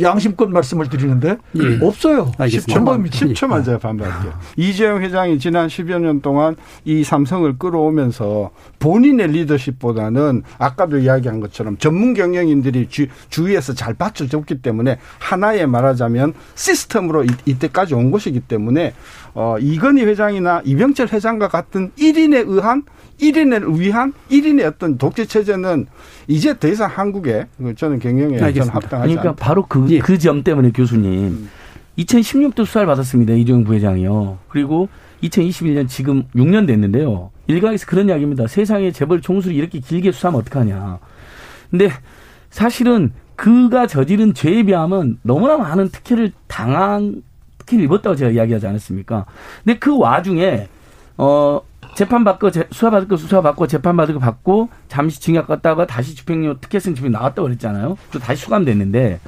양심껏 0.01 0.49
말씀을 0.51 0.89
드리는데 0.89 1.39
예. 1.57 1.85
없어요. 1.85 2.31
10초만, 2.39 3.11
10초만 3.11 3.65
제가 3.65 3.79
반발할게요. 3.79 4.33
아. 4.33 4.41
이재용 4.57 5.03
회장이 5.03 5.39
지난 5.39 5.69
10여 5.69 6.01
년 6.01 6.21
동안 6.21 6.55
이 6.85 7.03
삼성을 7.03 7.59
끌어오면서 7.59 8.51
본인의 8.79 9.29
리더십보다는 9.29 10.43
아까도 10.59 10.99
이야기한 10.99 11.41
것처럼 11.41 11.79
전문 11.79 12.13
경영인들이 12.13 12.89
주, 12.91 13.07
주위에서 13.31 13.73
잘 13.73 13.95
받쳐줬기 13.95 14.61
때문에 14.61 14.99
하나의 15.19 15.67
말하자면 15.67 16.35
시스템으로 16.55 17.25
이, 17.25 17.29
이때까지 17.47 17.95
온 17.95 18.11
것이기 18.11 18.41
때문에 18.41 18.93
어, 19.41 19.57
이건희 19.61 20.05
회장이나 20.05 20.63
이병철 20.65 21.11
회장과 21.13 21.47
같은 21.47 21.93
1인에 21.97 22.43
의한 22.49 22.83
1인을 23.21 23.79
위한 23.79 24.13
1인의 24.33 24.65
어떤 24.65 24.99
독재 24.99 25.27
체제는 25.27 25.87
이제 26.27 26.59
더 26.59 26.67
이상 26.67 26.91
한국에 26.91 27.47
저는 27.77 28.01
경영에 28.01 28.37
저는 28.37 28.69
합당하지 28.69 29.15
그러니까 29.15 29.31
않다. 29.31 29.35
바로 29.37 29.65
그, 29.69 29.87
예. 29.91 30.01
그점 30.01 30.43
때문에 30.43 30.73
교수님 30.73 31.13
음. 31.13 31.51
2016도 31.99 32.67
수사를 32.67 32.85
받았습니다. 32.89 33.35
이재용 33.35 33.63
부회장이요. 33.63 34.39
그리고 34.49 34.89
2021년 35.23 35.89
지금 35.89 36.25
6년 36.35 36.67
됐는데요. 36.67 37.31
일각에서 37.47 37.87
그런 37.87 38.09
이야기입니다. 38.09 38.49
세상에 38.49 38.91
재벌 38.91 39.21
총수를 39.21 39.55
이렇게 39.55 39.79
길게 39.79 40.11
수사하면 40.11 40.41
어떡하냐. 40.41 40.99
근데 41.71 41.91
사실은 42.51 43.13
그가 43.37 43.87
저지른 43.87 44.35
죄에 44.35 44.65
비하면 44.65 45.19
너무나 45.23 45.57
많은 45.59 45.91
특혜를 45.91 46.33
당한 46.49 47.23
특혜를 47.69 47.85
입었다고 47.85 48.17
제가 48.17 48.31
이야기하지 48.31 48.67
않았습니까? 48.67 49.27
근데 49.65 49.79
그 49.79 49.97
와중에 49.97 50.69
어 51.19 51.61
재판 51.95 52.25
받고 52.25 52.51
수사받을 52.71 53.09
거 53.09 53.17
수사 53.17 53.43
받고 53.43 53.67
재판받을 53.67 54.15
거 54.15 54.21
받고 54.21 54.69
잠시 54.89 55.21
징역 55.21 55.47
갔다가 55.47 55.87
다시 55.87 56.15
집행유예 56.15 56.55
특혜성 56.61 56.95
집행 56.95 57.13
나왔다고 57.13 57.43
그랬잖아요. 57.49 57.99
또 58.13 58.19
다시 58.19 58.43
수감됐는데 58.45 59.21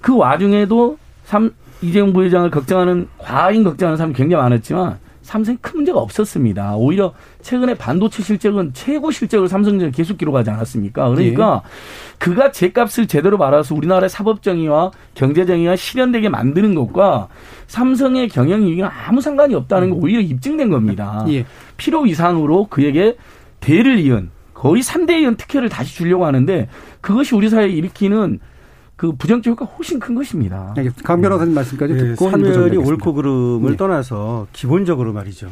그 0.00 0.16
와중에도 0.16 0.98
삼 1.24 1.52
이재용 1.82 2.12
부회장을 2.12 2.50
걱정하는 2.50 3.08
과잉 3.18 3.64
걱정하는 3.64 3.96
사람이 3.96 4.14
굉장히 4.14 4.42
많았지만 4.42 4.98
삼성이 5.26 5.58
큰 5.60 5.78
문제가 5.78 5.98
없었습니다. 5.98 6.76
오히려 6.76 7.12
최근에 7.42 7.74
반도체 7.74 8.22
실적은 8.22 8.70
최고 8.72 9.10
실적을 9.10 9.48
삼성전자 9.48 9.94
계속 9.94 10.18
기록하지 10.18 10.50
않았습니까? 10.50 11.08
그러니까 11.08 11.62
예. 11.64 11.68
그가 12.18 12.52
제값을 12.52 13.08
제대로 13.08 13.36
말아서 13.36 13.74
우리나라의 13.74 14.08
사법정의와 14.08 14.92
경제정의가 15.14 15.74
실현되게 15.74 16.28
만드는 16.28 16.76
것과 16.76 17.26
삼성의 17.66 18.28
경영 18.28 18.62
이익은 18.62 18.84
아무 18.84 19.20
상관이 19.20 19.56
없다는 19.56 19.90
거 19.90 19.96
오히려 19.96 20.20
입증된 20.20 20.70
겁니다. 20.70 21.24
예. 21.28 21.44
필요 21.76 22.06
이상으로 22.06 22.68
그에게 22.68 23.16
대를 23.58 23.98
이은 23.98 24.30
거의 24.54 24.80
3대 24.80 25.22
이은 25.22 25.36
특혜를 25.36 25.68
다시 25.68 25.96
주려고 25.96 26.24
하는데 26.24 26.68
그것이 27.00 27.34
우리 27.34 27.48
사회에 27.48 27.68
일으키는 27.68 28.38
그 28.96 29.12
부정적 29.12 29.52
효과가 29.52 29.72
훨씬 29.72 30.00
큰 30.00 30.14
것입니다. 30.14 30.74
강 31.04 31.20
변호사님 31.20 31.54
말씀까지 31.54 31.92
네, 31.92 32.00
듣고 32.00 32.30
사면이 32.30 32.78
옳고 32.78 33.12
그름을 33.12 33.72
네. 33.72 33.76
떠나서 33.76 34.46
기본적으로 34.52 35.12
말이죠. 35.12 35.50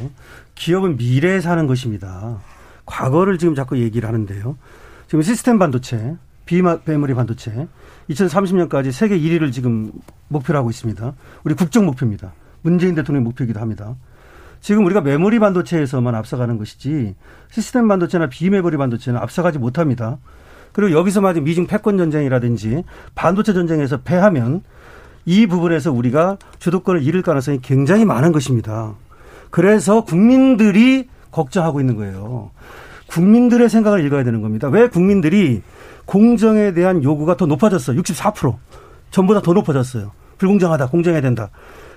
기업은 0.54 0.96
미래에 0.96 1.40
사는 1.40 1.66
것입니다. 1.66 2.38
과거를 2.86 3.36
지금 3.38 3.54
자꾸 3.54 3.78
얘기를 3.78 4.08
하는데요. 4.08 4.56
지금 5.06 5.22
시스템 5.22 5.58
반도체, 5.58 6.16
비메모리 6.46 7.14
반도체 7.14 7.68
2030년까지 8.08 8.92
세계 8.92 9.18
1위를 9.18 9.52
지금 9.52 9.92
목표로 10.28 10.58
하고 10.58 10.70
있습니다. 10.70 11.14
우리 11.44 11.54
국정 11.54 11.84
목표입니다. 11.86 12.32
문재인 12.62 12.94
대통령 12.94 13.24
목표이기도 13.24 13.60
합니다. 13.60 13.94
지금 14.60 14.86
우리가 14.86 15.02
메모리 15.02 15.38
반도체에서만 15.38 16.14
앞서가는 16.14 16.56
것이지 16.56 17.14
시스템 17.50 17.86
반도체나 17.88 18.28
비메모리 18.28 18.78
반도체는 18.78 19.20
앞서가지 19.20 19.58
못합니다. 19.58 20.18
그리고 20.74 20.98
여기서 20.98 21.22
맞은 21.22 21.44
미중 21.44 21.66
패권 21.66 21.96
전쟁이라든지 21.96 22.84
반도체 23.14 23.54
전쟁에서 23.54 24.02
패하면 24.02 24.62
이 25.24 25.46
부분에서 25.46 25.92
우리가 25.92 26.36
주도권을 26.58 27.02
잃을 27.02 27.22
가능성이 27.22 27.60
굉장히 27.62 28.04
많은 28.04 28.32
것입니다. 28.32 28.94
그래서 29.50 30.04
국민들이 30.04 31.08
걱정하고 31.30 31.80
있는 31.80 31.96
거예요. 31.96 32.50
국민들의 33.06 33.70
생각을 33.70 34.04
읽어야 34.04 34.24
되는 34.24 34.42
겁니다. 34.42 34.68
왜 34.68 34.88
국민들이 34.88 35.62
공정에 36.04 36.74
대한 36.74 37.02
요구가 37.04 37.36
더 37.36 37.46
높아졌어요. 37.46 38.00
64%. 38.02 38.56
전보다 39.12 39.40
더 39.42 39.52
높아졌어요. 39.52 40.10
불공정하다, 40.38 40.88
공정해야 40.88 41.22
된다. 41.22 41.50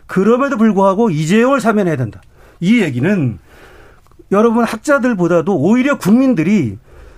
그럼에도 0.06 0.56
불구하고 0.58 1.10
이재용을 1.10 1.60
사면해야 1.60 1.96
된다. 1.96 2.22
이 2.60 2.82
얘기는 2.82 3.40
여러분 4.32 4.64
학자들보다도 4.64 5.58
오히려 5.58 5.98
국민들이 5.98 6.78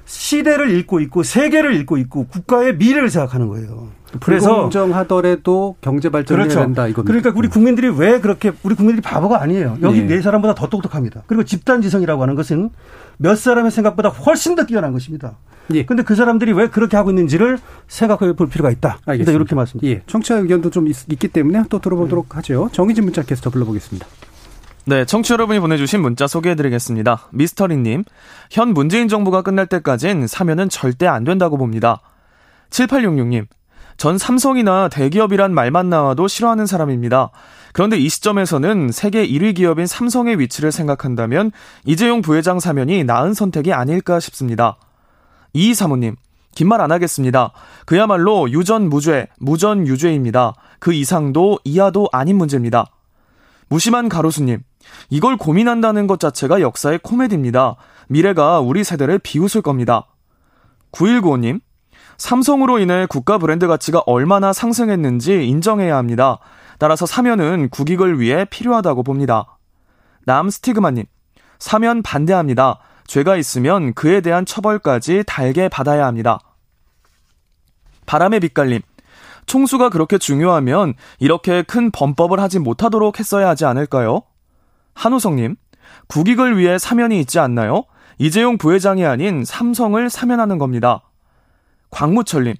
시대를 0.09 0.71
읽고 0.71 0.99
있고 1.01 1.21
세계를 1.21 1.75
읽고 1.75 1.97
있고 1.97 2.25
국가의 2.25 2.77
미래를 2.77 3.11
생각하는 3.11 3.47
거예요. 3.47 3.89
그래서 4.19 4.61
공정하더라도 4.61 5.75
경제 5.81 6.09
발전이 6.09 6.39
그렇죠. 6.39 6.61
된다 6.61 6.87
이겁니다. 6.87 7.03
그러니까 7.03 7.31
우리 7.37 7.47
국민들이 7.47 7.89
왜 7.89 8.19
그렇게 8.19 8.51
우리 8.63 8.73
국민들이 8.73 9.03
바보가 9.03 9.39
아니에요. 9.39 9.77
여기 9.83 10.01
네. 10.01 10.15
네 10.15 10.21
사람보다 10.23 10.55
더 10.55 10.67
똑똑합니다. 10.67 11.21
그리고 11.27 11.43
집단 11.43 11.83
지성이라고 11.83 12.23
하는 12.23 12.33
것은 12.33 12.71
몇 13.17 13.37
사람의 13.37 13.69
생각보다 13.69 14.09
훨씬 14.09 14.55
더 14.55 14.65
뛰어난 14.65 14.93
것입니다. 14.93 15.37
예. 15.75 15.85
근데 15.85 16.01
그 16.01 16.15
사람들이 16.15 16.53
왜 16.53 16.69
그렇게 16.69 16.97
하고 16.97 17.11
있는지를 17.11 17.59
생각해 17.87 18.33
볼 18.33 18.49
필요가 18.49 18.71
있다. 18.71 18.97
알겠습니다. 19.05 19.31
이렇게 19.31 19.53
말씀드립니다. 19.53 20.01
예, 20.01 20.03
청취자 20.07 20.37
의견도 20.37 20.71
좀 20.71 20.87
있, 20.87 21.07
기 21.19 21.27
때문에 21.27 21.65
또 21.69 21.77
들어보도록 21.77 22.35
하죠. 22.37 22.69
정의진 22.71 23.03
문자 23.03 23.21
캐스터 23.21 23.51
불러보겠습니다. 23.51 24.07
네, 24.89 25.05
청취 25.05 25.33
여러분이 25.33 25.59
보내주신 25.59 26.01
문자 26.01 26.25
소개해드리겠습니다. 26.25 27.27
미스터리님, 27.31 28.05
현 28.49 28.73
문재인 28.73 29.07
정부가 29.07 29.43
끝날 29.43 29.67
때까진 29.67 30.25
사면은 30.25 30.67
절대 30.67 31.05
안 31.05 31.23
된다고 31.23 31.59
봅니다. 31.59 32.01
7866님, 32.71 33.45
전 33.97 34.17
삼성이나 34.17 34.89
대기업이란 34.89 35.53
말만 35.53 35.89
나와도 35.91 36.27
싫어하는 36.27 36.65
사람입니다. 36.65 37.29
그런데 37.71 37.99
이 37.99 38.09
시점에서는 38.09 38.89
세계 38.91 39.27
1위 39.27 39.55
기업인 39.55 39.85
삼성의 39.85 40.39
위치를 40.39 40.71
생각한다면 40.71 41.51
이재용 41.85 42.23
부회장 42.23 42.59
사면이 42.59 43.03
나은 43.03 43.35
선택이 43.35 43.71
아닐까 43.73 44.19
싶습니다. 44.19 44.77
이 45.53 45.75
사모님, 45.75 46.15
긴 46.55 46.67
말 46.67 46.81
안 46.81 46.91
하겠습니다. 46.91 47.51
그야말로 47.85 48.49
유전 48.49 48.89
무죄, 48.89 49.27
무전 49.37 49.85
유죄입니다. 49.85 50.55
그 50.79 50.93
이상도 50.93 51.59
이하도 51.63 52.09
아닌 52.11 52.39
문제입니다. 52.39 52.87
무심한 53.67 54.09
가로수님, 54.09 54.63
이걸 55.09 55.37
고민한다는 55.37 56.07
것 56.07 56.19
자체가 56.19 56.61
역사의 56.61 56.99
코미디입니다. 56.99 57.75
미래가 58.07 58.59
우리 58.59 58.83
세대를 58.83 59.19
비웃을 59.19 59.61
겁니다. 59.61 60.07
9195님, 60.91 61.61
삼성으로 62.17 62.79
인해 62.79 63.05
국가 63.07 63.37
브랜드 63.37 63.67
가치가 63.67 63.99
얼마나 64.05 64.51
상승했는지 64.53 65.47
인정해야 65.47 65.95
합니다. 65.95 66.39
따라서 66.77 67.05
사면은 67.05 67.69
국익을 67.69 68.19
위해 68.19 68.45
필요하다고 68.45 69.03
봅니다. 69.03 69.57
남 70.25 70.49
스티그마님, 70.49 71.05
사면 71.59 72.01
반대합니다. 72.03 72.79
죄가 73.07 73.37
있으면 73.37 73.93
그에 73.93 74.21
대한 74.21 74.45
처벌까지 74.45 75.23
달게 75.25 75.69
받아야 75.69 76.05
합니다. 76.05 76.39
바람의 78.05 78.39
빛깔님, 78.39 78.81
총수가 79.45 79.89
그렇게 79.89 80.17
중요하면 80.17 80.93
이렇게 81.19 81.63
큰 81.63 81.89
범법을 81.91 82.39
하지 82.39 82.59
못하도록 82.59 83.19
했어야 83.19 83.49
하지 83.49 83.65
않을까요? 83.65 84.23
한우성님, 84.99 85.55
국익을 86.07 86.57
위해 86.57 86.77
사면이 86.77 87.21
있지 87.21 87.39
않나요? 87.39 87.85
이재용 88.17 88.57
부회장이 88.57 89.05
아닌 89.05 89.45
삼성을 89.45 90.09
사면하는 90.09 90.57
겁니다. 90.57 91.03
광무철님, 91.89 92.55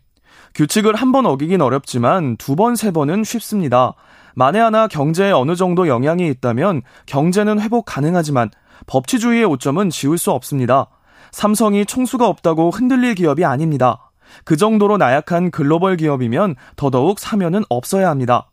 규칙을 0.56 0.96
한 0.96 1.12
번 1.12 1.26
어기긴 1.26 1.60
어렵지만 1.60 2.38
두 2.38 2.56
번, 2.56 2.78
세 2.78 2.92
번은 2.92 3.26
쉽습니다. 3.26 3.94
만에 4.36 4.58
하나 4.58 4.88
경제에 4.88 5.32
어느 5.32 5.58
정도 5.58 5.90
영향이 5.90 6.30
있다면 6.30 6.82
경제는 7.08 7.60
회복 7.60 7.84
가능하지만 7.86 8.50
법치주의의 8.88 9.44
오점은 9.44 9.90
지울 9.90 10.18
수 10.18 10.32
없습니다. 10.32 10.88
삼성이 11.32 11.86
총수가 11.86 12.26
없다고 12.26 12.72
흔들릴 12.72 13.16
기업이 13.16 13.44
아닙니다. 13.44 14.12
그 14.46 14.56
정도로 14.56 14.96
나약한 14.96 15.52
글로벌 15.52 15.98
기업이면 15.98 16.56
더더욱 16.78 17.20
사면은 17.20 17.64
없어야 17.68 18.10
합니다. 18.10 18.50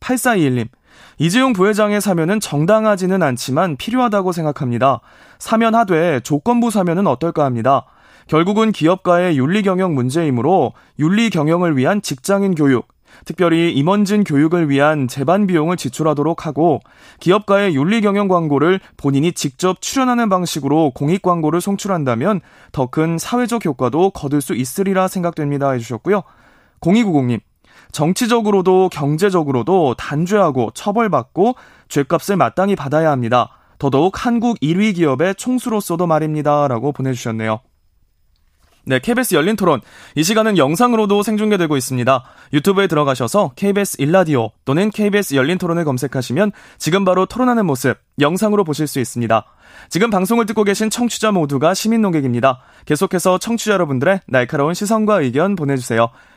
8421님, 0.00 0.68
이재용 1.18 1.54
부회장의 1.54 2.00
사면은 2.00 2.40
정당하지는 2.40 3.22
않지만 3.22 3.76
필요하다고 3.76 4.32
생각합니다. 4.32 5.00
사면하되 5.38 6.20
조건부 6.20 6.70
사면은 6.70 7.06
어떨까 7.06 7.44
합니다. 7.44 7.86
결국은 8.26 8.72
기업가의 8.72 9.38
윤리 9.38 9.62
경영 9.62 9.94
문제이므로 9.94 10.72
윤리 10.98 11.30
경영을 11.30 11.76
위한 11.76 12.02
직장인 12.02 12.54
교육, 12.54 12.88
특별히 13.24 13.72
임원진 13.72 14.24
교육을 14.24 14.68
위한 14.68 15.08
재반 15.08 15.46
비용을 15.46 15.76
지출하도록 15.76 16.44
하고 16.44 16.80
기업가의 17.20 17.74
윤리 17.74 18.00
경영 18.02 18.28
광고를 18.28 18.80
본인이 18.96 19.32
직접 19.32 19.80
출연하는 19.80 20.28
방식으로 20.28 20.90
공익 20.90 21.22
광고를 21.22 21.60
송출한다면 21.60 22.40
더 22.72 22.88
큰 22.88 23.16
사회적 23.16 23.64
효과도 23.64 24.10
거둘 24.10 24.40
수 24.40 24.54
있으리라 24.54 25.08
생각됩니다 25.08 25.70
해주셨고요. 25.70 26.22
0290님 26.80 27.40
정치적으로도 27.92 28.88
경제적으로도 28.90 29.94
단죄하고 29.94 30.70
처벌받고 30.74 31.54
죄값을 31.88 32.36
마땅히 32.36 32.76
받아야 32.76 33.10
합니다. 33.10 33.50
더더욱 33.78 34.24
한국 34.24 34.58
1위 34.60 34.94
기업의 34.94 35.34
총수로서도 35.36 36.06
말입니다. 36.06 36.68
라고 36.68 36.92
보내주셨네요. 36.92 37.60
네, 38.88 39.00
KBS 39.00 39.34
열린 39.34 39.56
토론. 39.56 39.80
이 40.14 40.22
시간은 40.22 40.58
영상으로도 40.58 41.24
생중계되고 41.24 41.76
있습니다. 41.76 42.22
유튜브에 42.52 42.86
들어가셔서 42.86 43.50
KBS 43.56 43.96
일라디오 43.98 44.52
또는 44.64 44.90
KBS 44.90 45.34
열린 45.34 45.58
토론을 45.58 45.84
검색하시면 45.84 46.52
지금 46.78 47.04
바로 47.04 47.26
토론하는 47.26 47.66
모습 47.66 47.98
영상으로 48.20 48.62
보실 48.62 48.86
수 48.86 49.00
있습니다. 49.00 49.44
지금 49.88 50.10
방송을 50.10 50.46
듣고 50.46 50.62
계신 50.62 50.88
청취자 50.88 51.32
모두가 51.32 51.74
시민 51.74 52.00
농객입니다. 52.00 52.60
계속해서 52.84 53.38
청취자 53.38 53.72
여러분들의 53.72 54.20
날카로운 54.28 54.72
시선과 54.72 55.22
의견 55.22 55.56
보내주세요. 55.56 56.08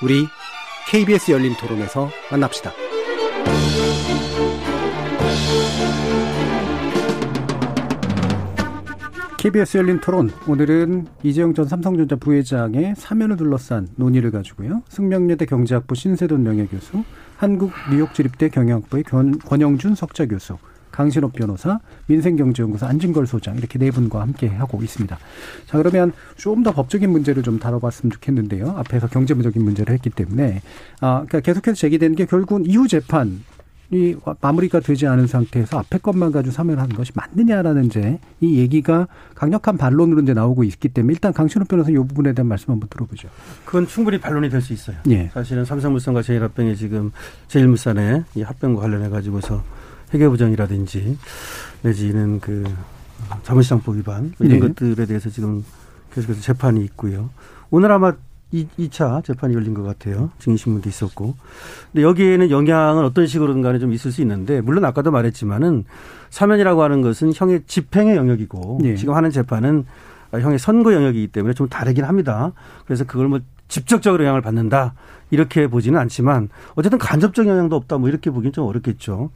우리 0.00 0.28
KBS 0.88 1.32
열린 1.32 1.54
토론에서 1.56 2.08
만납시다. 2.30 2.72
KBS 9.38 9.78
열린 9.78 10.00
토론 10.00 10.30
오늘은 10.46 11.06
이재용 11.24 11.52
전 11.52 11.66
삼성전자 11.66 12.14
부회장의 12.14 12.94
사면을 12.96 13.36
둘러싼 13.36 13.88
논의를 13.96 14.30
가지고요. 14.30 14.82
승명여대 14.88 15.46
경제학부 15.46 15.94
신세돈 15.96 16.44
명예교수, 16.44 17.02
한국 17.36 17.72
뉴욕주립대 17.90 18.50
경영학부의 18.50 19.02
권, 19.04 19.38
권영준 19.38 19.96
석좌 19.96 20.26
교수, 20.26 20.58
강신업 20.98 21.32
변호사, 21.32 21.78
민생경제연구소 22.06 22.84
안진걸 22.84 23.28
소장 23.28 23.56
이렇게 23.56 23.78
네 23.78 23.92
분과 23.92 24.20
함께 24.20 24.48
하고 24.48 24.82
있습니다. 24.82 25.16
자 25.66 25.78
그러면 25.78 26.12
좀 26.36 26.58
더 26.64 26.72
법적인 26.72 27.08
문제를 27.08 27.44
좀 27.44 27.60
다뤄봤으면 27.60 28.10
좋겠는데요. 28.10 28.74
앞에서 28.78 29.06
경제적인 29.06 29.62
문제를 29.62 29.94
했기 29.94 30.10
때문에 30.10 30.60
아 31.00 31.22
그러니까 31.28 31.38
계속해서 31.38 31.76
제기되는 31.76 32.16
게 32.16 32.26
결국은 32.26 32.66
이후 32.66 32.88
재판 32.88 33.44
이 33.92 34.16
마무리가 34.40 34.80
되지 34.80 35.06
않은 35.06 35.28
상태에서 35.28 35.78
앞에 35.78 35.98
것만 35.98 36.32
가지고 36.32 36.52
사면하는 36.52 36.96
것이 36.96 37.12
맞느냐라는 37.14 37.84
이제 37.84 38.18
이 38.40 38.58
얘기가 38.58 39.06
강력한 39.36 39.78
반론으로 39.78 40.22
이제 40.22 40.34
나오고 40.34 40.64
있기 40.64 40.88
때문에 40.88 41.12
일단 41.12 41.32
강신호 41.32 41.66
변호사 41.66 41.90
이 41.90 41.94
부분에 41.94 42.32
대한 42.32 42.48
말씀 42.48 42.72
한번 42.72 42.88
들어보죠. 42.88 43.28
그건 43.64 43.86
충분히 43.86 44.18
반론이 44.18 44.50
될 44.50 44.60
수 44.60 44.72
있어요. 44.72 44.96
예. 45.10 45.30
사실은 45.32 45.64
삼성물산과 45.64 46.22
제일합병이 46.22 46.74
지금 46.74 47.12
제일물산의 47.46 48.24
이 48.34 48.42
합병과 48.42 48.80
관련해 48.82 49.08
가지고서 49.10 49.62
회계부정이라든지 50.12 51.18
내지는 51.82 52.40
그 52.40 52.64
자본시장법 53.42 53.96
위반 53.96 54.32
뭐 54.38 54.46
이런 54.46 54.60
네. 54.60 54.68
것들에 54.68 55.06
대해서 55.06 55.30
지금 55.30 55.64
계속해서 56.14 56.40
재판이 56.40 56.82
있고요. 56.84 57.30
오늘 57.70 57.92
아마 57.92 58.14
이, 58.50 58.66
2차 58.78 59.22
재판이 59.24 59.54
열린 59.54 59.74
것 59.74 59.82
같아요. 59.82 60.30
증인신문도 60.38 60.88
있었고. 60.88 61.34
근데 61.92 62.02
여기에는 62.02 62.50
영향은 62.50 63.04
어떤 63.04 63.26
식으로든 63.26 63.60
간에 63.60 63.78
좀 63.78 63.92
있을 63.92 64.10
수 64.10 64.22
있는데, 64.22 64.62
물론 64.62 64.86
아까도 64.86 65.10
말했지만은 65.10 65.84
사면이라고 66.30 66.82
하는 66.82 67.02
것은 67.02 67.32
형의 67.34 67.62
집행의 67.66 68.16
영역이고, 68.16 68.80
예. 68.84 68.96
지금 68.96 69.14
하는 69.14 69.30
재판은 69.30 69.84
형의 70.32 70.58
선거 70.58 70.94
영역이기 70.94 71.28
때문에 71.28 71.52
좀 71.52 71.68
다르긴 71.68 72.04
합니다. 72.04 72.52
그래서 72.86 73.04
그걸 73.04 73.28
뭐 73.28 73.40
직접적으로 73.68 74.24
영향을 74.24 74.40
받는다. 74.40 74.94
이렇게 75.30 75.66
보지는 75.66 75.98
않지만, 76.00 76.48
어쨌든 76.74 76.98
간접적 76.98 77.46
영향도 77.46 77.76
없다. 77.76 77.98
뭐 77.98 78.08
이렇게 78.08 78.30
보기는 78.30 78.52
좀 78.52 78.66
어렵겠죠. 78.66 79.30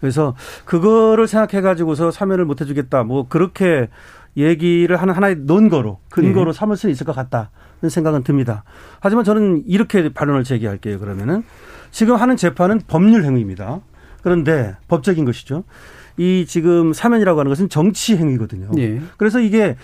그래서 0.00 0.34
그거를 0.64 1.26
생각해 1.26 1.62
가지고서 1.62 2.10
사면을 2.10 2.44
못 2.44 2.60
해주겠다. 2.60 3.04
뭐 3.04 3.28
그렇게 3.28 3.88
얘기를 4.36 4.96
하는 4.96 5.14
하나의 5.14 5.36
논거로, 5.40 5.98
근거로 6.10 6.52
네. 6.52 6.58
삼을 6.58 6.76
수는 6.76 6.92
있을 6.92 7.06
것 7.06 7.14
같다. 7.14 7.50
는 7.80 7.90
생각은 7.90 8.24
듭니다. 8.24 8.64
하지만 8.98 9.22
저는 9.22 9.62
이렇게 9.68 10.08
반론을 10.08 10.42
제기할게요. 10.42 10.98
그러면은 10.98 11.44
지금 11.92 12.16
하는 12.16 12.36
재판은 12.36 12.80
법률 12.88 13.24
행위입니다. 13.24 13.80
그런데 14.20 14.74
법적인 14.88 15.24
것이죠. 15.24 15.62
이 16.16 16.44
지금 16.48 16.92
사면이라고 16.92 17.38
하는 17.38 17.50
것은 17.50 17.68
정치 17.68 18.16
행위거든요. 18.16 18.70
예. 18.78 19.00
그래서 19.16 19.38
이게 19.38 19.76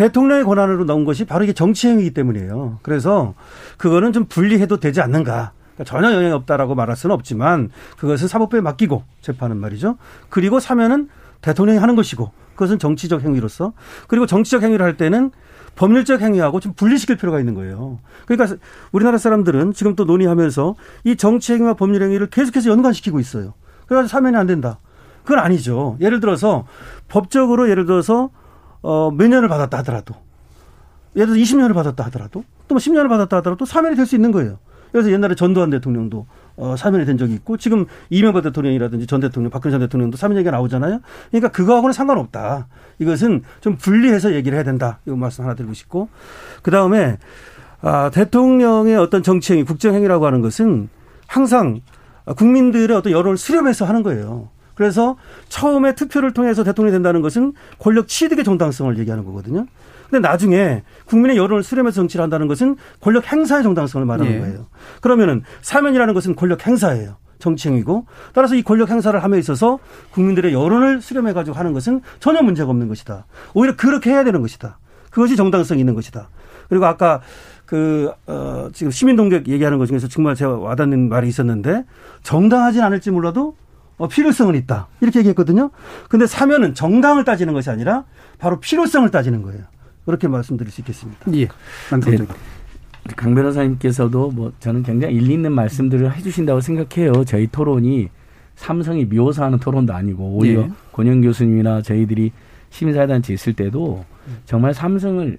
대통령의 0.00 0.44
권한으로 0.44 0.86
나온 0.86 1.04
것이 1.04 1.26
바로 1.26 1.44
이게 1.44 1.52
정치 1.52 1.86
행위이기 1.88 2.14
때문이에요. 2.14 2.78
그래서 2.80 3.34
그거는 3.76 4.14
좀 4.14 4.24
분리해도 4.24 4.78
되지 4.78 5.02
않는가. 5.02 5.52
그러니까 5.74 5.84
전혀 5.84 6.10
영향이 6.14 6.32
없다라고 6.32 6.74
말할 6.74 6.96
수는 6.96 7.12
없지만 7.12 7.68
그것은 7.98 8.26
사법부에 8.26 8.62
맡기고 8.62 9.04
재판은 9.20 9.58
말이죠. 9.58 9.98
그리고 10.30 10.58
사면은 10.58 11.10
대통령이 11.42 11.78
하는 11.78 11.96
것이고 11.96 12.32
그것은 12.54 12.78
정치적 12.78 13.24
행위로서 13.24 13.74
그리고 14.08 14.24
정치적 14.24 14.62
행위를 14.62 14.86
할 14.86 14.96
때는 14.96 15.32
법률적 15.76 16.22
행위하고 16.22 16.60
좀 16.60 16.72
분리시킬 16.72 17.18
필요가 17.18 17.38
있는 17.38 17.54
거예요. 17.54 17.98
그러니까 18.26 18.56
우리나라 18.92 19.18
사람들은 19.18 19.74
지금 19.74 19.96
또 19.96 20.04
논의하면서 20.06 20.76
이 21.04 21.16
정치 21.16 21.52
행위와 21.52 21.74
법률 21.74 22.02
행위를 22.02 22.28
계속해서 22.28 22.70
연관시키고 22.70 23.20
있어요. 23.20 23.52
그래서 23.86 24.08
사면이 24.08 24.34
안 24.36 24.46
된다. 24.46 24.78
그건 25.24 25.40
아니죠. 25.40 25.98
예를 26.00 26.20
들어서 26.20 26.64
법적으로 27.08 27.68
예를 27.68 27.84
들어서 27.84 28.30
어, 28.82 29.10
몇 29.10 29.28
년을 29.28 29.48
받았다 29.48 29.78
하더라도 29.78 30.14
예를 31.16 31.34
들어 31.34 31.42
20년을 31.42 31.74
받았다 31.74 32.04
하더라도 32.06 32.44
또 32.68 32.76
10년을 32.76 33.08
뭐 33.08 33.16
받았다 33.16 33.38
하더라도 33.38 33.64
사면이 33.64 33.96
될 33.96 34.06
수 34.06 34.14
있는 34.14 34.30
거예요. 34.32 34.58
그래서 34.92 35.10
옛날에 35.10 35.34
전두환 35.34 35.70
대통령도 35.70 36.26
어, 36.56 36.74
사면이 36.76 37.04
된 37.06 37.16
적이 37.16 37.34
있고 37.34 37.56
지금 37.56 37.86
이명박 38.10 38.42
대통령이라든지 38.42 39.06
전 39.06 39.20
대통령, 39.20 39.50
박근혜 39.50 39.72
전 39.72 39.80
대통령도 39.80 40.16
사면 40.16 40.36
얘기가 40.38 40.50
나오잖아요. 40.50 41.00
그러니까 41.30 41.48
그거하고는 41.50 41.92
상관없다. 41.92 42.66
이것은 42.98 43.42
좀 43.60 43.76
분리해서 43.76 44.34
얘기를 44.34 44.56
해야 44.56 44.64
된다. 44.64 44.98
이거 45.06 45.16
말씀 45.16 45.44
하나 45.44 45.54
드리고 45.54 45.74
싶고 45.74 46.08
그 46.62 46.70
다음에 46.70 47.18
아, 47.82 48.10
대통령의 48.10 48.96
어떤 48.96 49.22
정치행위, 49.22 49.64
국정행위라고 49.64 50.26
하는 50.26 50.42
것은 50.42 50.88
항상 51.26 51.80
국민들의 52.36 52.94
어떤 52.96 53.12
여론을 53.12 53.38
수렴해서 53.38 53.84
하는 53.86 54.02
거예요. 54.02 54.48
그래서 54.80 55.16
처음에 55.50 55.94
투표를 55.94 56.32
통해서 56.32 56.64
대통령이 56.64 56.90
된다는 56.90 57.20
것은 57.20 57.52
권력 57.78 58.08
취득의 58.08 58.44
정당성을 58.44 58.96
얘기하는 59.00 59.26
거거든요. 59.26 59.66
근데 60.08 60.26
나중에 60.26 60.84
국민의 61.04 61.36
여론을 61.36 61.62
수렴해서 61.62 61.96
정치를 61.96 62.22
한다는 62.22 62.48
것은 62.48 62.76
권력 62.98 63.30
행사의 63.30 63.62
정당성을 63.62 64.06
말하는 64.06 64.32
예. 64.32 64.38
거예요. 64.38 64.68
그러면은 65.02 65.42
사면이라는 65.60 66.14
것은 66.14 66.34
권력 66.34 66.66
행사예요. 66.66 67.16
정치행위고 67.40 68.06
따라서 68.32 68.54
이 68.54 68.62
권력 68.62 68.88
행사를 68.88 69.22
함에 69.22 69.38
있어서 69.38 69.80
국민들의 70.12 70.54
여론을 70.54 71.02
수렴해 71.02 71.34
가지고 71.34 71.58
하는 71.58 71.74
것은 71.74 72.00
전혀 72.18 72.40
문제가 72.40 72.70
없는 72.70 72.88
것이다. 72.88 73.26
오히려 73.52 73.76
그렇게 73.76 74.08
해야 74.08 74.24
되는 74.24 74.40
것이다. 74.40 74.78
그것이 75.10 75.36
정당성이 75.36 75.80
있는 75.80 75.94
것이다. 75.94 76.30
그리고 76.70 76.86
아까 76.86 77.20
그, 77.66 78.10
어, 78.26 78.70
지금 78.72 78.90
시민동객 78.90 79.46
얘기하는 79.46 79.76
것 79.76 79.84
중에서 79.84 80.08
정말 80.08 80.34
제가 80.36 80.56
와닿는 80.56 81.10
말이 81.10 81.28
있었는데 81.28 81.84
정당하진 82.22 82.80
않을지 82.80 83.10
몰라도 83.10 83.48
어, 83.48 83.60
필요성은 84.08 84.54
있다. 84.54 84.88
이렇게 85.00 85.18
얘기했거든요. 85.20 85.70
근데 86.08 86.26
사면은 86.26 86.74
정당을 86.74 87.24
따지는 87.24 87.52
것이 87.52 87.70
아니라 87.70 88.04
바로 88.38 88.60
필요성을 88.60 89.08
따지는 89.10 89.42
거예요. 89.42 89.62
그렇게 90.04 90.28
말씀드릴 90.28 90.70
수 90.72 90.80
있겠습니다. 90.80 91.20
예. 91.34 91.46
네. 91.46 92.26
강 93.16 93.34
변호사님께서도 93.34 94.30
뭐 94.30 94.52
저는 94.60 94.82
굉장히 94.82 95.14
일리 95.14 95.34
있는 95.34 95.52
말씀들을 95.52 96.14
해주신다고 96.16 96.60
생각해요. 96.60 97.24
저희 97.24 97.46
토론이 97.46 98.08
삼성이 98.56 99.04
미워서하는 99.06 99.58
토론도 99.58 99.92
아니고 99.92 100.36
오히려 100.36 100.62
예. 100.62 100.70
권영 100.92 101.20
교수님이나 101.20 101.82
저희들이 101.82 102.32
시민사회단체 102.70 103.32
있을 103.32 103.54
때도 103.54 104.04
정말 104.44 104.74
삼성을 104.74 105.38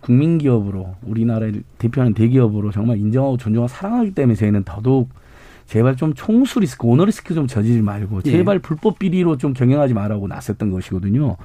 국민기업으로 0.00 0.96
우리나라를 1.02 1.62
대표하는 1.78 2.14
대기업으로 2.14 2.70
정말 2.72 2.98
인정하고 2.98 3.36
존중하고 3.36 3.68
사랑하기 3.68 4.14
때문에 4.14 4.34
저희는 4.34 4.64
더더욱 4.64 5.08
제발 5.66 5.96
좀 5.96 6.14
총수 6.14 6.60
리스크, 6.60 6.86
오너 6.86 7.04
리스크 7.04 7.34
좀 7.34 7.46
저지지 7.46 7.80
말고 7.80 8.20
예. 8.26 8.30
제발 8.30 8.58
불법 8.58 8.98
비리로 8.98 9.38
좀 9.38 9.52
경영하지 9.52 9.94
말라고 9.94 10.28
나섰던 10.28 10.70
것이거든요. 10.70 11.36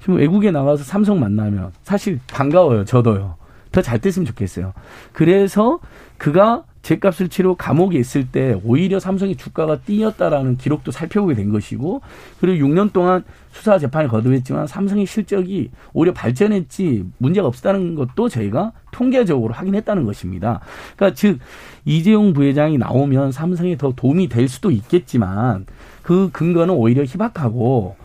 지금 0.00 0.16
외국에 0.16 0.50
나가서 0.50 0.84
삼성 0.84 1.20
만나면 1.20 1.72
사실 1.82 2.20
반가워요. 2.26 2.84
저도요. 2.84 3.36
더 3.72 3.82
잘 3.82 3.98
됐으면 3.98 4.26
좋겠어요. 4.26 4.72
그래서 5.12 5.78
그가 6.16 6.64
제값을 6.82 7.28
치르고 7.28 7.56
감옥에 7.56 7.98
있을 7.98 8.28
때 8.28 8.58
오히려 8.64 9.00
삼성의 9.00 9.36
주가가 9.36 9.80
뛰었다라는 9.80 10.56
기록도 10.56 10.90
살펴보게 10.90 11.34
된 11.34 11.50
것이고 11.50 12.00
그리고 12.40 12.66
6년 12.66 12.92
동안 12.92 13.24
수사 13.52 13.78
재판을 13.78 14.08
거듭했지만 14.08 14.66
삼성의 14.66 15.06
실적이 15.06 15.70
오히려 15.92 16.12
발전했지 16.12 17.04
문제가 17.18 17.46
없었다는 17.48 17.94
것도 17.94 18.28
저희가 18.28 18.72
통계적으로 18.92 19.52
확인했다는 19.54 20.04
것입니다. 20.04 20.60
그러니까 20.96 21.14
즉 21.14 21.38
이재용 21.84 22.32
부회장이 22.32 22.78
나오면 22.78 23.32
삼성에 23.32 23.76
더 23.76 23.92
도움이 23.94 24.28
될 24.28 24.48
수도 24.48 24.70
있겠지만 24.70 25.66
그 26.02 26.30
근거는 26.32 26.74
오히려 26.74 27.02
희박하고 27.04 27.96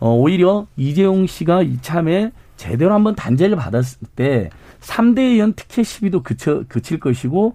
어, 0.00 0.14
오히려 0.14 0.66
이재용 0.76 1.26
씨가 1.26 1.62
이참에 1.62 2.32
제대로 2.56 2.94
한번 2.94 3.14
단죄를 3.14 3.56
받았을 3.56 4.06
때 4.16 4.50
3대 4.84 5.18
의원 5.18 5.54
특혜 5.54 5.82
시비도 5.82 6.22
그쳐, 6.22 6.64
그칠 6.68 7.00
것이고 7.00 7.54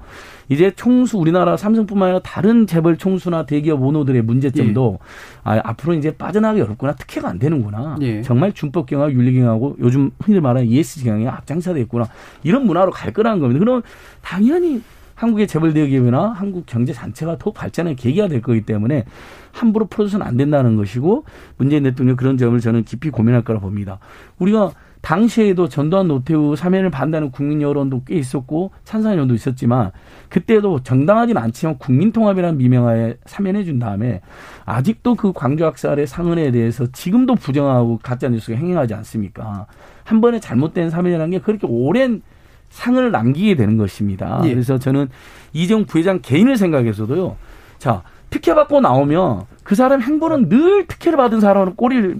이제 0.50 0.72
총수 0.76 1.18
우리나라 1.18 1.58
삼성뿐만 1.58 2.10
아니라 2.10 2.22
다른 2.24 2.66
재벌 2.66 2.98
총수나 2.98 3.46
대기업 3.46 3.82
오너들의 3.82 4.22
문제점도 4.24 5.00
아, 5.44 5.62
앞으로 5.64 5.94
이제 5.94 6.12
빠져나가기 6.12 6.62
어렵구나 6.62 6.94
특혜가 6.94 7.30
안 7.30 7.40
되는구나 7.40 7.98
예. 8.02 8.22
정말 8.24 8.52
준법 8.52 8.88
경영 8.88 9.12
윤리 9.12 9.34
경영하고 9.34 9.78
요즘 9.80 10.12
흔히 10.20 10.40
말하는 10.40 10.68
ESG 10.68 11.06
경영이 11.06 11.28
앞장서야 11.28 11.76
되겠구나 11.76 12.08
이런 12.44 12.66
문화로 12.66 12.92
갈 12.92 13.14
거라는 13.14 13.40
겁니다. 13.40 13.60
그럼 13.60 13.84
당연히 14.22 14.82
한국의 15.20 15.48
재벌 15.48 15.74
대기업이나 15.74 16.30
한국 16.30 16.66
경제 16.66 16.94
자체가 16.94 17.38
더욱 17.38 17.54
발전의 17.54 17.98
계기가 17.98 18.30
될 18.30 18.42
거기 18.42 18.62
때문에 18.62 19.04
함부로 19.52 19.86
풀어서는 19.86 20.26
안 20.26 20.38
된다는 20.38 20.78
것이고 20.78 21.26
문재인 21.58 21.84
대통령 21.84 22.16
그런 22.16 22.38
점을 22.38 22.58
저는 22.58 22.86
깊이 22.86 23.10
고민할 23.10 23.44
거라 23.44 23.60
봅니다. 23.60 24.00
우리가 24.40 24.72
당시에도 25.02 25.70
전두환 25.70 26.08
노태우 26.08 26.56
사면을 26.56 26.89
반대하는 26.89 27.32
국민 27.32 27.62
여론도 27.62 28.04
꽤 28.06 28.16
있었고 28.16 28.72
찬성 28.84 29.14
여론도 29.14 29.34
있었지만 29.34 29.91
그때도 30.28 30.84
정당하지는 30.84 31.41
않지만 31.41 31.78
국민통합이라는 31.78 32.58
미명하에 32.58 33.16
사면해 33.26 33.64
준 33.64 33.80
다음에 33.80 34.22
아직도 34.66 35.16
그 35.16 35.32
광주학살의 35.34 36.06
상흔에 36.06 36.52
대해서 36.52 36.86
지금도 36.91 37.36
부정하고 37.36 38.00
가짜뉴스가 38.04 38.58
행행하지 38.58 38.93
않습니까? 38.95 39.68
한 40.04 40.22
번에 40.22 40.39
잘못된 40.39 40.89
사면이라는 40.89 41.32
게 41.32 41.39
그렇게 41.39 41.66
오랜 41.68 42.22
상을 42.70 43.12
남기게 43.12 43.56
되는 43.56 43.78
것입니다. 43.78 44.41
예. 44.45 44.50
그래서 44.50 44.78
저는 44.78 45.10
이재용 45.54 45.86
부회장 45.86 46.20
개인을 46.22 46.58
생각해서도요. 46.58 47.36
자, 47.80 48.04
특혜 48.30 48.54
받고 48.54 48.82
나오면 48.82 49.45
그 49.64 49.76
사람 49.76 50.02
행보는 50.02 50.50
늘 50.50 50.86
특혜를 50.88 51.18
받은 51.18 51.39
사람은 51.39 51.76
꼬리를 51.76 52.20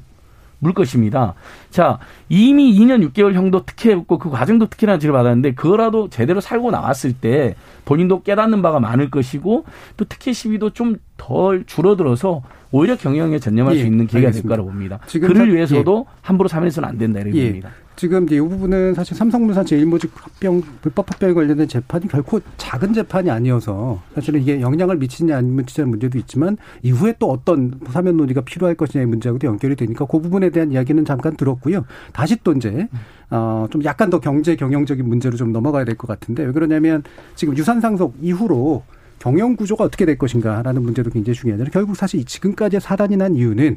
물 0.60 0.74
것입니다. 0.74 1.34
자, 1.70 1.99
이미 2.28 2.74
2년 2.78 3.07
6개월 3.12 3.34
형도 3.34 3.66
특혜였고 3.66 4.18
그 4.20 4.30
과정도 4.30 4.66
특혜라는 4.68 4.99
지를 4.99 5.14
받았는데 5.14 5.53
그거라도 5.53 6.10
제대로 6.10 6.41
살고 6.41 6.72
나왔을 6.72 7.14
때 7.14 7.55
본인도 7.86 8.24
깨닫는 8.24 8.62
바가 8.62 8.80
많을 8.80 9.10
것이고 9.10 9.66
또 9.97 10.05
특혜 10.05 10.34
시비도 10.34 10.72
좀 10.72 10.97
덜 11.20 11.66
줄어들어서 11.66 12.41
오히려 12.72 12.95
경영에 12.95 13.39
전념할 13.39 13.76
예, 13.76 13.82
수 13.82 13.86
있는 13.86 14.07
기회가 14.07 14.32
될. 14.32 14.41
거라고 14.43 14.70
봅니다. 14.70 14.99
그를 15.12 15.36
사- 15.36 15.43
위해서도 15.43 16.05
함부로 16.22 16.47
사면해서는 16.47 16.88
안 16.88 16.97
된다 16.97 17.20
이렇게 17.20 17.38
예. 17.39 17.45
봅니다. 17.47 17.70
지금 18.00 18.26
이 18.32 18.39
부분은 18.39 18.93
사실 18.93 19.14
삼성물산 19.18 19.66
제1모직 19.66 20.12
합병 20.14 20.62
불법 20.82 21.12
합병에 21.12 21.34
관련된 21.34 21.68
재판이 21.68 22.08
결코 22.08 22.39
작은 22.56 22.93
재판이 22.93 23.30
아니어서 23.30 24.02
사실은 24.16 24.41
이게 24.41 24.62
영향을 24.62 24.95
미치냐 24.95 25.36
안 25.36 25.54
미치냐는 25.58 25.89
문제도 25.89 26.18
있지만 26.18 26.56
이후에 26.82 27.16
또 27.20 27.30
어떤 27.30 27.78
사면 27.89 28.16
논의가 28.16 28.39
필요할 28.39 28.76
것이냐의 28.76 29.06
문제하고도 29.06 29.45
연결이 29.47 29.76
되니까 29.76 30.06
그 30.06 30.22
부분에 30.22 30.50
대한 30.50 30.72
이야기는 30.72 31.04
잠깐 31.04 31.36
들었고요. 31.36 31.84
다시 32.14 32.38
또 32.41 32.54
이제 32.54 32.88
어좀 33.32 33.84
약간 33.84 34.10
더 34.10 34.22
경제 34.22 34.56
경영적인 34.56 35.06
문제로 35.06 35.36
좀 35.36 35.52
넘어가야 35.52 35.84
될 35.84 35.97
것 35.97 36.08
같은데 36.08 36.45
왜 36.45 36.54
그러냐면 36.54 37.04
지금 37.36 37.58
유산 37.58 37.82
상속 37.82 38.16
이후로 38.22 38.84
경영 39.20 39.58
구조가 39.58 39.84
어떻게 39.84 40.06
될 40.06 40.18
것인가라는 40.18 40.82
문제도 40.82 41.10
굉장히 41.10 41.36
중요하잖아요. 41.36 41.70
결국 41.74 41.97
사실 41.97 42.24
지금까지 42.24 42.80
사단이 42.80 43.18
난 43.18 43.36
이유는 43.36 43.76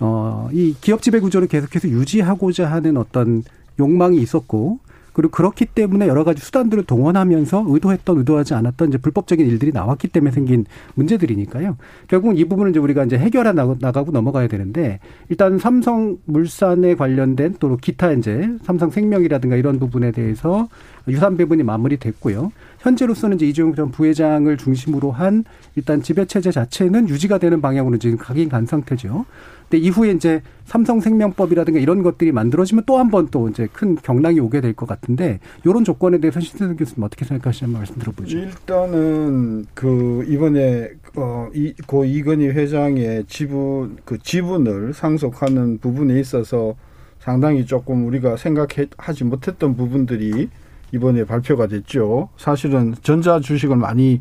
어, 0.00 0.48
이 0.52 0.74
기업 0.80 1.02
지배 1.02 1.20
구조를 1.20 1.48
계속해서 1.48 1.88
유지하고자 1.88 2.70
하는 2.70 2.96
어떤 2.96 3.42
욕망이 3.78 4.18
있었고, 4.18 4.78
그리고 5.12 5.32
그렇기 5.32 5.66
때문에 5.66 6.06
여러 6.06 6.22
가지 6.22 6.40
수단들을 6.40 6.84
동원하면서 6.84 7.64
의도했던 7.66 8.18
의도하지 8.18 8.54
않았던 8.54 8.90
이제 8.90 8.98
불법적인 8.98 9.44
일들이 9.48 9.72
나왔기 9.72 10.06
때문에 10.06 10.30
생긴 10.30 10.64
문제들이니까요. 10.94 11.76
결국은 12.06 12.36
이 12.36 12.44
부분을 12.44 12.70
이제 12.70 12.78
우리가 12.78 13.04
이제 13.04 13.18
해결해 13.18 13.50
나가- 13.50 13.74
나가고 13.80 14.12
넘어가야 14.12 14.46
되는데 14.46 15.00
일단 15.28 15.58
삼성 15.58 16.18
물산에 16.26 16.94
관련된 16.94 17.56
또 17.58 17.76
기타 17.78 18.12
이제 18.12 18.48
삼성 18.62 18.90
생명이라든가 18.90 19.56
이런 19.56 19.80
부분에 19.80 20.12
대해서 20.12 20.68
유산 21.08 21.36
배분이 21.36 21.64
마무리됐고요. 21.64 22.52
현재로서는 22.78 23.38
이제 23.38 23.46
이재용 23.48 23.74
전 23.74 23.90
부회장을 23.90 24.56
중심으로 24.56 25.10
한 25.10 25.42
일단 25.74 26.00
지배 26.00 26.26
체제 26.26 26.52
자체는 26.52 27.08
유지가 27.08 27.38
되는 27.38 27.60
방향으로 27.60 27.98
지금 27.98 28.18
가긴 28.18 28.48
간 28.48 28.66
상태죠. 28.66 29.24
근데 29.70 29.84
이후에 29.84 30.12
이제 30.12 30.40
삼성생명법이라든가 30.64 31.78
이런 31.78 32.02
것들이 32.02 32.32
만들어지면 32.32 32.84
또 32.86 32.96
한 32.98 33.10
번 33.10 33.28
또 33.30 33.48
이제 33.48 33.68
큰 33.72 33.96
경랑이 33.96 34.40
오게 34.40 34.60
될 34.60 34.72
것 34.74 34.86
같은데 34.86 35.40
이런 35.64 35.84
조건에 35.84 36.18
대해서 36.18 36.40
신세선 36.40 36.76
교수님 36.76 37.02
어떻게 37.02 37.24
생각하시는 37.24 37.72
말씀 37.72 37.96
들어보죠. 37.96 38.38
일단은 38.38 39.66
그 39.74 40.24
이번에 40.28 40.90
어이고 41.16 42.04
이건희 42.04 42.48
회장의 42.48 43.24
지분 43.26 43.96
그 44.04 44.18
지분을 44.18 44.92
상속하는 44.94 45.78
부분에 45.78 46.18
있어서 46.20 46.74
상당히 47.18 47.66
조금 47.66 48.06
우리가 48.06 48.36
생각하지 48.36 49.24
못했던 49.24 49.76
부분들이 49.76 50.48
이번에 50.92 51.24
발표가 51.24 51.66
됐죠. 51.66 52.30
사실은 52.38 52.94
전자 53.02 53.40
주식을 53.40 53.76
많이 53.76 54.20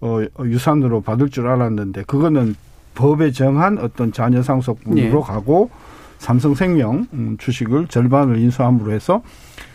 어, 0.00 0.20
유산으로 0.44 1.00
받을 1.02 1.28
줄 1.28 1.46
알았는데 1.48 2.04
그거는 2.04 2.54
법에 2.98 3.30
정한 3.30 3.78
어떤 3.78 4.10
자녀 4.12 4.42
상속분으로 4.42 5.20
예. 5.20 5.22
가고 5.24 5.70
삼성생명 6.18 7.06
음, 7.12 7.36
주식을 7.38 7.86
절반을 7.86 8.38
인수함으로 8.38 8.90
해서 8.90 9.22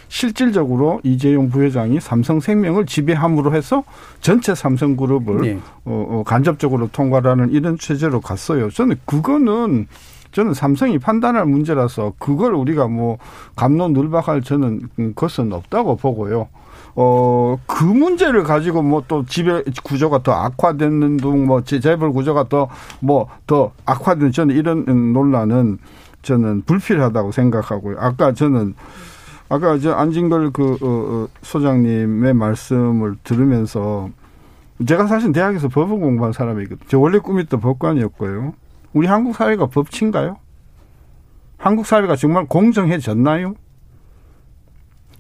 실질적으로 0.10 1.00
이재용 1.04 1.50
부회장이 1.50 2.02
삼성생명을 2.02 2.86
지배함으로 2.86 3.56
해서 3.56 3.86
전체 4.20 4.54
삼성그룹을 4.54 5.42
네. 5.42 5.58
어, 5.86 6.06
어, 6.10 6.24
간접적으로 6.26 6.90
통과하는 6.92 7.52
이런 7.52 7.78
체제로 7.78 8.20
갔어요. 8.20 8.70
저는 8.70 8.98
그거는 9.06 9.88
저는 10.34 10.54
삼성이 10.54 11.00
판단할 11.00 11.46
문제라서 11.46 12.14
그걸 12.20 12.54
우리가 12.54 12.88
뭐 12.88 13.20
감론을박할 13.56 14.42
저는 14.42 15.14
것은 15.16 15.54
없다고 15.54 15.96
보고요. 15.96 16.50
어, 16.96 17.58
그 17.66 17.84
문제를 17.84 18.44
가지고 18.44 18.82
뭐 18.84 19.04
또 19.08 19.26
지배 19.26 19.64
구조가 19.84 20.24
더 20.24 20.32
악화되는 20.34 21.18
등뭐 21.18 21.64
재벌 21.64 22.12
구조가 22.12 22.50
더 22.50 22.70
뭐 23.02 23.28
더 23.48 23.72
악화되는 23.86 24.32
저는 24.32 24.56
이런 24.56 25.14
논란은 25.14 25.80
저는 26.22 26.62
불필요하다고 26.66 27.32
생각하고요. 27.32 27.98
아까 28.00 28.34
저는 28.34 28.76
아까 29.50 29.78
저 29.80 29.94
안진걸 29.94 30.52
그 30.52 30.78
어, 30.82 30.88
어, 30.88 31.28
소장님의 31.42 32.34
말씀을 32.34 33.16
들으면서 33.24 34.10
제가 34.88 35.08
사실 35.08 35.32
대학에서 35.32 35.68
법을 35.68 36.00
공부한 36.00 36.32
사람이거든요. 36.34 36.88
저 36.88 37.00
원래 37.00 37.20
꿈이 37.20 37.46
또 37.46 37.60
법관이었고요. 37.60 38.54
우리 38.94 39.08
한국 39.08 39.36
사회가 39.36 39.68
법치인가요? 39.68 40.38
한국 41.58 41.86
사회가 41.86 42.16
정말 42.16 42.46
공정해졌나요? 42.48 43.56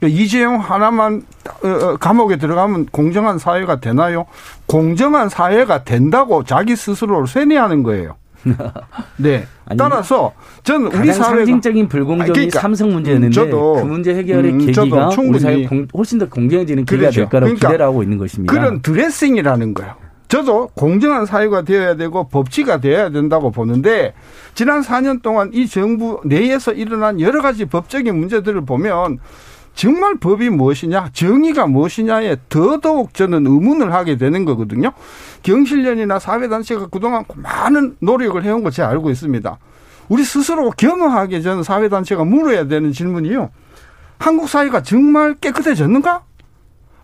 그러니까 0.03 0.07
이재용 0.07 0.59
하나만 0.59 1.23
어, 1.63 1.67
어, 1.67 1.97
감옥에 1.97 2.35
들어가면 2.35 2.87
공정한 2.87 3.37
사회가 3.37 3.79
되나요? 3.79 4.25
공정한 4.65 5.29
사회가 5.29 5.83
된다고 5.83 6.43
자기 6.43 6.75
스스로를 6.75 7.27
쇠뇌하는 7.27 7.83
거예요. 7.83 8.15
네. 9.15 9.47
아니, 9.65 9.77
따라서 9.77 10.33
저는 10.63 10.87
우리 10.87 11.13
사회 11.13 11.37
상징적인 11.37 11.87
불공정이 11.87 12.31
그러니까, 12.31 12.59
삼성 12.59 12.91
문제였는데 12.91 13.33
저도, 13.33 13.75
그 13.75 13.85
문제 13.85 14.13
해결의 14.13 14.51
음, 14.51 14.57
계기가 14.65 15.09
우리 15.17 15.39
사회 15.39 15.65
훨씬 15.95 16.19
더 16.19 16.27
공정해지는 16.27 16.83
계기가 16.83 17.09
그렇죠. 17.09 17.21
될 17.21 17.29
거라고 17.29 17.45
그러니까 17.45 17.67
기대를 17.69 17.85
하고 17.85 18.03
있는 18.03 18.17
것입니다. 18.17 18.53
그런 18.53 18.81
드레싱이라는 18.81 19.73
거예요. 19.73 19.95
저도 20.27 20.71
공정한 20.73 21.25
사회가 21.25 21.61
되어야 21.61 21.95
되고 21.95 22.27
법치가 22.27 22.81
되어야 22.81 23.11
된다고 23.11 23.51
보는데 23.51 24.13
지난 24.55 24.81
4년 24.81 25.21
동안 25.21 25.51
이 25.53 25.67
정부 25.67 26.19
내에서 26.25 26.73
일어난 26.73 27.21
여러 27.21 27.41
가지 27.41 27.65
법적인 27.65 28.17
문제들을 28.17 28.65
보면 28.65 29.19
정말 29.73 30.15
법이 30.15 30.49
무엇이냐, 30.49 31.09
정의가 31.13 31.67
무엇이냐에 31.67 32.37
더더욱 32.49 33.13
저는 33.13 33.45
의문을 33.47 33.93
하게 33.93 34.17
되는 34.17 34.45
거거든요. 34.45 34.91
경실련이나 35.41 36.19
사회단체가 36.19 36.87
그동안 36.87 37.25
많은 37.35 37.97
노력을 37.99 38.41
해온 38.43 38.63
거 38.63 38.69
제가 38.69 38.89
알고 38.89 39.09
있습니다. 39.09 39.57
우리 40.09 40.23
스스로 40.23 40.69
겸허하게 40.71 41.41
저는 41.41 41.63
사회단체가 41.63 42.23
물어야 42.23 42.67
되는 42.67 42.91
질문이요. 42.91 43.49
한국 44.19 44.47
사회가 44.47 44.83
정말 44.83 45.33
깨끗해졌는가? 45.35 46.23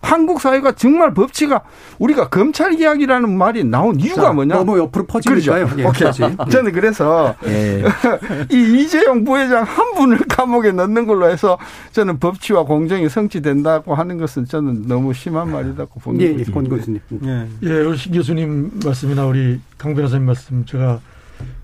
한국 0.02 0.40
사회가 0.40 0.72
정말 0.72 1.12
법치가 1.12 1.62
우리가 1.98 2.28
검찰 2.28 2.72
이야기라는 2.72 3.36
말이 3.36 3.64
나온 3.64 4.00
이유가 4.00 4.22
자, 4.22 4.32
뭐냐? 4.32 4.54
너무 4.54 4.78
옆으로 4.78 5.06
퍼지니까요. 5.06 5.66
그렇죠. 5.66 5.82
예, 5.82 5.84
오케이. 5.84 6.10
저는 6.50 6.72
그래서 6.72 7.34
예. 7.46 7.84
이 8.50 8.80
이재용 8.82 9.24
부회장 9.24 9.62
한 9.62 9.94
분을 9.94 10.18
감옥에 10.28 10.72
넣는 10.72 11.06
걸로 11.06 11.28
해서 11.30 11.58
저는 11.92 12.18
법치와 12.18 12.64
공정이 12.64 13.08
성취된다고 13.08 13.94
하는 13.94 14.16
것은 14.18 14.46
저는 14.46 14.86
너무 14.88 15.12
심한 15.12 15.50
말이라고 15.50 16.00
보는 16.00 16.20
예, 16.22 16.36
거죠. 16.36 16.52
권 16.52 16.68
교수님. 16.68 17.00
예, 17.24 17.46
예, 17.62 17.70
우리 17.80 17.96
신 17.96 18.12
교수님 18.12 18.80
말씀이나 18.84 19.26
우리 19.26 19.60
강 19.76 19.94
변호사님 19.94 20.26
말씀 20.26 20.64
제가 20.64 21.00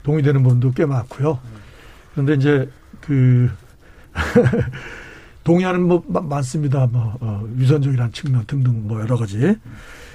동의되는 0.02 0.42
부분도 0.42 0.72
꽤 0.72 0.84
많고요. 0.84 1.38
그런데 2.12 2.34
이제 2.34 2.68
그 3.00 3.50
동의하는 5.46 5.86
뭐 5.86 6.02
많습니다. 6.08 6.88
뭐 6.88 7.16
어, 7.20 7.46
유선적이라는 7.56 8.12
측면 8.12 8.44
등등 8.46 8.88
뭐 8.88 9.00
여러 9.00 9.16
가지. 9.16 9.56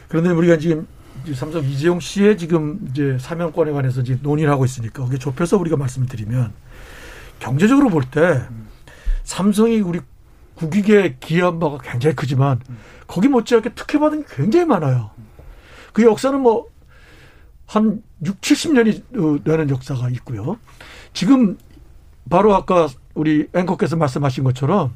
그런데 0.09 0.29
우리가 0.29 0.57
지금 0.57 0.85
삼성 1.33 1.63
이재용 1.63 2.01
씨의 2.01 2.37
지금 2.37 2.85
이제 2.89 3.17
사명권에 3.17 3.71
관해서 3.71 4.03
지금 4.03 4.19
논의를 4.23 4.51
하고 4.51 4.65
있으니까 4.65 5.05
그게 5.05 5.17
좁혀서 5.17 5.57
우리가 5.57 5.77
말씀을 5.77 6.07
드리면 6.07 6.51
경제적으로 7.39 7.89
볼 7.89 8.03
때 8.11 8.41
삼성이 9.23 9.79
우리 9.79 10.01
국익에 10.55 11.15
기여한 11.21 11.59
바가 11.59 11.77
굉장히 11.77 12.15
크지만 12.15 12.59
거기 13.07 13.29
못지않게 13.29 13.73
특혜받은 13.73 14.25
게 14.25 14.35
굉장히 14.35 14.65
많아요. 14.65 15.11
그 15.93 16.03
역사는 16.03 16.41
뭐 16.41 16.71
한 17.71 18.03
6, 18.25 18.41
70년이 18.41 19.45
되는 19.45 19.69
역사가 19.69 20.09
있고요. 20.09 20.57
지금 21.13 21.57
바로 22.29 22.53
아까 22.53 22.89
우리 23.13 23.47
앵커께서 23.55 23.95
말씀하신 23.95 24.43
것처럼 24.43 24.93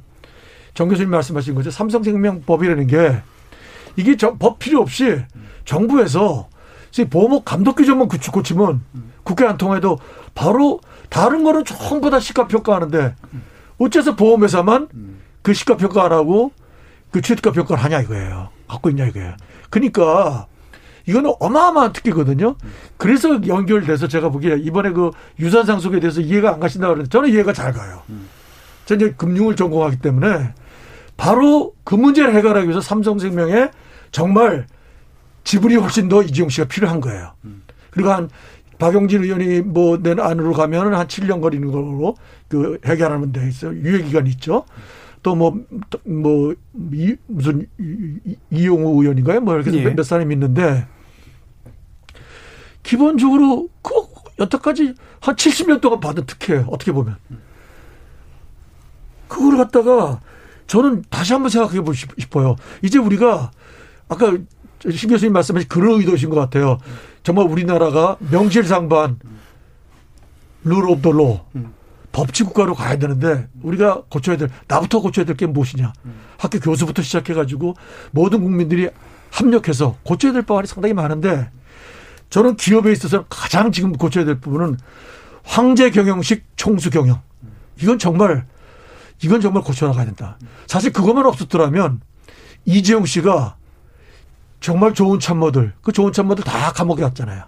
정 0.76 0.90
교수님 0.90 1.10
말씀하신 1.10 1.56
거죠. 1.56 1.72
삼성생명법이라는 1.72 2.88
게 2.88 3.24
이게 3.96 4.16
저, 4.18 4.36
법 4.36 4.60
필요 4.60 4.82
없이 4.82 5.18
정부에서 5.64 6.50
보호목 7.10 7.44
감독 7.44 7.76
규정만 7.76 8.08
구축 8.08 8.34
고치면 8.34 8.82
국회 9.24 9.46
안 9.46 9.58
통해도 9.58 9.98
바로 10.36 10.80
다른 11.10 11.44
거는 11.44 11.66
전부 11.66 12.10
다 12.10 12.20
시가 12.20 12.48
평가하는데 12.48 13.16
어째서 13.80 14.16
보험회사만 14.16 14.88
그 15.42 15.54
시가 15.54 15.78
평가 15.78 16.06
안 16.06 16.12
하고 16.12 16.52
그 17.12 17.22
취득가 17.22 17.52
평가를 17.52 17.84
하냐 17.84 18.02
이거예요. 18.02 18.50
갖고 18.68 18.90
있냐 18.90 19.06
이거예요. 19.06 19.36
그러니까 19.70 20.48
이거는 21.06 21.34
어마어마한 21.40 21.94
특기거든요. 21.94 22.56
그래서 22.98 23.46
연결돼서 23.48 24.08
제가 24.08 24.30
보기에 24.30 24.58
이번에 24.60 24.92
그 24.92 25.12
유산 25.40 25.66
상 25.66 25.80
속에 25.80 26.00
대해서 26.00 26.20
이해가 26.20 26.54
안 26.54 26.60
가신다 26.60 26.88
그러는데 26.88 27.10
저는 27.10 27.30
이해가 27.30 27.54
잘 27.54 27.72
가요. 27.72 28.02
저는 28.86 29.16
금융을 29.18 29.56
전공하기 29.56 29.98
때문에 30.00 30.54
바로 31.18 31.74
그 31.84 31.96
문제를 31.96 32.34
해결하기 32.36 32.68
위해서 32.68 32.82
삼성생명에 32.82 33.72
정말 34.12 34.68
지분이 35.44 35.76
훨씬 35.76 36.10
더 36.10 36.22
이지용 36.24 36.50
씨가 36.50 36.68
필요한 36.68 37.00
거예요. 37.00 37.32
그리고 37.92 38.10
한 38.12 38.30
박용진 38.78 39.24
의원이 39.24 39.62
뭐 39.62 39.98
낸 39.98 40.20
안으로 40.20 40.52
가면은 40.54 40.94
한 40.96 41.08
7년 41.08 41.40
걸리는 41.42 41.72
걸로 41.72 42.16
그 42.50 42.78
해결하는 42.86 43.32
데 43.32 43.48
있어 43.48 43.74
유예 43.74 44.04
기간이 44.04 44.30
있죠. 44.32 44.66
또 45.24 45.34
뭐 45.36 45.54
뭐 46.04 46.54
무슨 47.28 47.68
이용호 48.52 49.02
의원인가요? 49.02 49.42
뭐 49.42 49.56
이렇게 49.56 49.72
예. 49.74 49.90
몇 49.94 50.04
사람이 50.04 50.34
있는데 50.36 50.86
기본적으로 52.84 53.70
그 53.82 53.94
여태까지 54.40 54.94
한 55.22 55.36
70년 55.36 55.82
동안 55.82 56.00
받은 56.00 56.26
특혜 56.26 56.64
어떻게 56.68 56.92
보면 56.92 57.16
그걸 59.28 59.58
갖다가 59.58 60.20
저는 60.68 61.04
다시 61.10 61.34
한번 61.34 61.50
생각해 61.50 61.78
보고 61.80 61.94
싶어요. 61.94 62.56
이제 62.82 62.98
우리가 62.98 63.52
아까 64.10 64.38
신 64.90 65.10
교수님 65.10 65.34
말씀하신 65.34 65.68
그런 65.70 66.00
의도신 66.00 66.30
것 66.30 66.36
같아요. 66.36 66.78
정말 67.24 67.46
우리나라가 67.48 68.18
명실상부한 68.20 69.20
rule 70.64 70.90
of 70.90 71.02
the 71.02 71.18
law로 71.18 71.46
법치국가로 72.12 72.76
가야 72.76 72.98
되는데 72.98 73.48
우리가 73.62 74.04
고쳐야 74.10 74.38
될 74.38 74.50
나부터 74.68 75.02
고쳐야 75.02 75.26
될 75.26 75.36
게 75.36 75.46
무엇이냐. 75.46 75.94
학교 76.38 76.60
교수부터 76.60 77.02
시작해가지고 77.02 77.76
모든 78.12 78.42
국민들이 78.42 78.90
합력해서 79.32 79.98
고쳐야 80.04 80.32
될 80.34 80.44
부분이 80.44 80.68
상당히 80.68 80.94
많은데 80.94 81.50
저는 82.30 82.56
기업에 82.56 82.92
있어서 82.92 83.26
가장 83.30 83.72
지금 83.72 83.92
고쳐야 83.94 84.26
될 84.26 84.40
부분은 84.40 84.78
황제 85.44 85.90
경영식 85.92 86.46
총수 86.56 86.90
경영. 86.90 87.22
이건 87.82 88.00
정말 88.00 88.46
이건 89.24 89.42
정말 89.42 89.64
고쳐나가야 89.64 90.06
된다. 90.06 90.38
사실 90.68 90.92
그것만 90.92 91.26
없었더라면 91.26 92.02
이재용 92.66 93.06
씨가 93.06 93.56
정말 94.60 94.94
좋은 94.94 95.20
참모들, 95.20 95.74
그 95.82 95.92
좋은 95.92 96.12
참모들 96.12 96.44
다 96.44 96.72
감옥에 96.74 97.02
갔잖아요. 97.04 97.44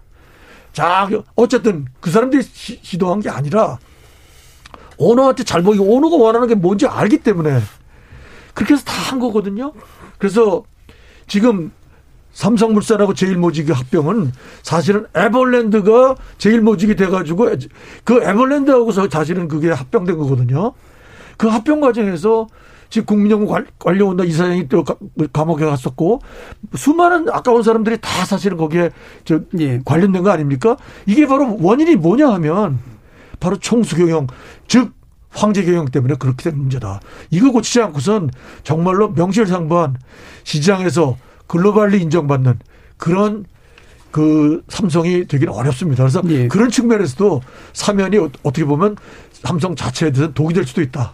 자, 0.74 1.10
어쨌든 1.36 1.88
그 2.00 2.12
사람들이 2.12 2.44
시, 2.44 2.98
도한 2.98 3.20
게 3.22 3.30
아니라 3.30 3.80
오너한테 4.98 5.44
잘 5.44 5.64
보이고 5.64 5.84
오너가 5.86 6.16
원하는 6.18 6.48
게 6.48 6.56
뭔지 6.56 6.86
알기 6.86 7.20
때문에 7.20 7.60
그렇게 8.54 8.74
해서 8.74 8.84
다 8.86 8.98
한 9.08 9.20
거거든요. 9.20 9.72
그래서 10.18 10.64
지금 11.28 11.72
삼성물산하고 12.34 13.14
제일모직의 13.14 13.74
합병은 13.74 14.34
사실은 14.62 15.06
에버랜드가 15.16 16.16
제일모직이 16.38 16.96
돼가지고 16.96 17.50
그 18.04 18.22
에버랜드하고서 18.22 19.08
사실은 19.10 19.48
그게 19.48 19.72
합병된 19.72 20.18
거거든요. 20.18 20.74
그 21.38 21.48
합병 21.48 21.80
과정에서 21.80 22.48
지금 22.90 23.06
국민연금 23.06 23.66
관료원나 23.80 24.24
이사장이 24.24 24.70
또 24.70 24.84
감옥에 25.34 25.66
갔었고 25.66 26.22
수많은 26.76 27.30
아까운 27.30 27.64
사람들이 27.64 27.98
다 28.00 28.26
사실은 28.26 28.58
거기에 28.58 28.92
저 29.26 29.42
예. 29.60 29.82
관련된 29.84 30.24
거 30.24 30.30
아닙니까? 30.30 30.78
이게 31.06 31.28
바로 31.28 31.58
원인이 31.60 31.98
뭐냐 31.98 32.32
하면 32.34 32.80
바로 33.40 33.58
총수경영 33.58 34.28
즉 34.68 34.94
황제 35.30 35.64
경영 35.64 35.86
때문에 35.86 36.16
그렇게 36.18 36.50
된 36.50 36.58
문제다. 36.58 37.02
이거 37.30 37.52
고치지 37.52 37.82
않고선 37.82 38.32
정말로 38.64 39.10
명실상부한 39.10 39.98
시장에서 40.44 41.18
글로벌리 41.48 42.02
인정받는 42.02 42.60
그런 42.98 43.46
그 44.12 44.64
삼성이 44.70 45.28
되기는 45.28 45.54
어렵습니다. 45.54 46.04
그래서 46.04 46.22
예. 46.30 46.48
그런 46.48 46.70
측면에서도 46.70 47.42
사면이 47.74 48.18
어떻게 48.18 48.66
보면 48.66 48.96
삼성 49.32 49.76
자체에 49.76 50.12
대해서 50.12 50.34
독이 50.34 50.54
될 50.54 50.66
수도 50.66 50.82
있다. 50.82 51.14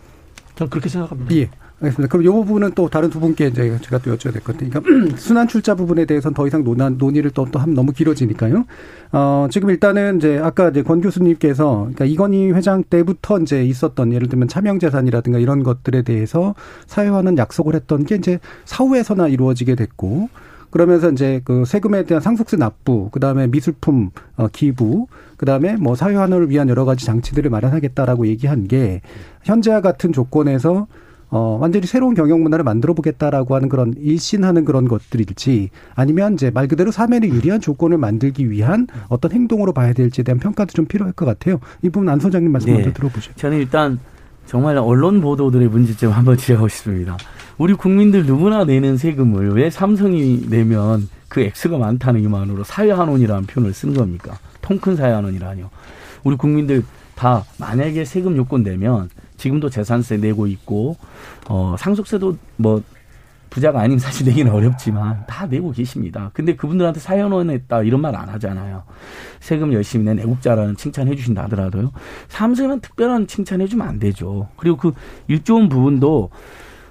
저는 0.55 0.69
그렇게 0.69 0.89
생각합니다. 0.89 1.35
예. 1.35 1.49
알겠습니다. 1.81 2.09
그럼 2.09 2.23
이 2.23 2.29
부분은 2.29 2.71
또 2.75 2.87
다른 2.87 3.09
두 3.09 3.19
분께 3.19 3.47
이제 3.47 3.77
제가 3.81 3.97
또 3.97 4.15
여쭤야 4.15 4.31
될 4.31 4.41
것 4.41 4.53
같으니까 4.53 4.79
순환 5.17 5.47
출자 5.49 5.75
부분에 5.75 6.05
대해서는 6.05 6.33
더 6.33 6.47
이상 6.47 6.63
논한 6.63 6.97
논의를 6.97 7.31
또 7.31 7.45
또 7.51 7.59
하면 7.59 7.75
너무 7.75 7.91
길어지니까요. 7.91 8.63
어, 9.11 9.47
지금 9.51 9.69
일단은 9.69 10.17
이제 10.17 10.39
아까 10.41 10.69
이제 10.69 10.81
권 10.81 11.01
교수님께서 11.01 11.79
그러니까 11.79 12.05
이건희 12.05 12.51
회장 12.51 12.83
때부터 12.83 13.39
이제 13.39 13.65
있었던 13.65 14.13
예를 14.13 14.29
들면 14.29 14.47
차명 14.47 14.79
재산이라든가 14.79 15.39
이런 15.39 15.61
것들에 15.63 16.03
대해서 16.03 16.55
사회화는 16.87 17.37
약속을 17.37 17.75
했던 17.75 18.05
게 18.05 18.15
이제 18.15 18.39
사후에서나 18.63 19.27
이루어지게 19.27 19.75
됐고 19.75 20.29
그러면서 20.73 21.11
이제 21.11 21.39
그 21.43 21.65
세금에 21.65 22.03
대한 22.03 22.19
상속세 22.19 22.57
납부, 22.57 23.09
그 23.11 23.19
다음에 23.19 23.45
미술품 23.45 24.09
어, 24.37 24.47
기부, 24.47 25.05
그 25.37 25.45
다음에 25.45 25.75
뭐 25.75 25.93
사회 25.93 26.15
환원을 26.15 26.49
위한 26.49 26.67
여러 26.67 26.83
가지 26.83 27.05
장치들을 27.05 27.47
마련하겠다라고 27.51 28.25
얘기한 28.25 28.67
게 28.67 29.01
현재와 29.43 29.81
같은 29.81 30.11
조건에서 30.11 30.87
어, 31.29 31.59
완전히 31.61 31.85
새로운 31.85 32.15
경영 32.15 32.41
문화를 32.41 32.63
만들어 32.63 32.95
보겠다라고 32.95 33.53
하는 33.53 33.69
그런 33.69 33.93
일신하는 33.99 34.65
그런 34.65 34.87
것들일지 34.87 35.69
아니면 35.93 36.33
이제 36.33 36.49
말 36.49 36.67
그대로 36.67 36.89
사면에 36.89 37.27
유리한 37.27 37.61
조건을 37.61 37.99
만들기 37.99 38.49
위한 38.49 38.87
어떤 39.09 39.31
행동으로 39.31 39.73
봐야 39.73 39.93
될지에 39.93 40.23
대한 40.23 40.39
평가도 40.39 40.73
좀 40.73 40.85
필요할 40.85 41.13
것 41.13 41.27
같아요. 41.27 41.59
이 41.83 41.89
부분 41.89 42.09
안 42.09 42.19
소장님 42.19 42.51
말씀 42.51 42.71
네. 42.71 42.77
먼저 42.77 42.91
들어보죠. 42.93 43.31
저는 43.35 43.59
일단 43.59 43.99
정말 44.45 44.77
언론 44.77 45.21
보도들의 45.21 45.67
문제점 45.69 46.11
한번 46.11 46.37
지적하고 46.37 46.67
싶습니다. 46.67 47.17
우리 47.57 47.73
국민들 47.73 48.25
누구나 48.25 48.65
내는 48.65 48.97
세금을 48.97 49.55
왜 49.55 49.69
삼성이 49.69 50.45
내면 50.49 51.07
그 51.29 51.41
액수가 51.41 51.77
많다는 51.77 52.21
이만으로 52.21 52.63
사회한원이라는 52.63 53.45
표현을 53.47 53.73
쓰는 53.73 53.93
겁니까? 53.93 54.37
통 54.61 54.79
큰 54.79 54.95
사회한원이라뇨. 54.95 55.69
우리 56.23 56.35
국민들 56.35 56.83
다 57.15 57.43
만약에 57.59 58.05
세금 58.05 58.37
요건 58.37 58.63
내면 58.63 59.09
지금도 59.37 59.69
재산세 59.69 60.17
내고 60.17 60.47
있고 60.47 60.97
어 61.49 61.75
상속세도 61.77 62.37
뭐 62.57 62.81
부자가 63.53 63.81
아닌 63.81 63.99
사실 63.99 64.25
내기는 64.25 64.51
어렵지만 64.51 65.25
다 65.27 65.45
내고 65.45 65.71
계십니다. 65.71 66.31
근데 66.33 66.55
그분들한테 66.55 66.99
사연원 66.99 67.51
했다 67.51 67.83
이런 67.83 68.01
말 68.01 68.15
안 68.15 68.27
하잖아요. 68.29 68.83
세금 69.39 69.73
열심히 69.73 70.05
낸 70.05 70.17
애국자라는 70.19 70.75
칭찬해 70.75 71.15
주신다 71.15 71.43
하더라도요. 71.43 71.91
삼성은 72.29 72.79
특별한 72.79 73.27
칭찬해 73.27 73.67
주면 73.67 73.87
안 73.87 73.99
되죠. 73.99 74.47
그리고 74.55 74.77
그 74.77 74.93
일조원 75.27 75.69
부분도 75.69 76.31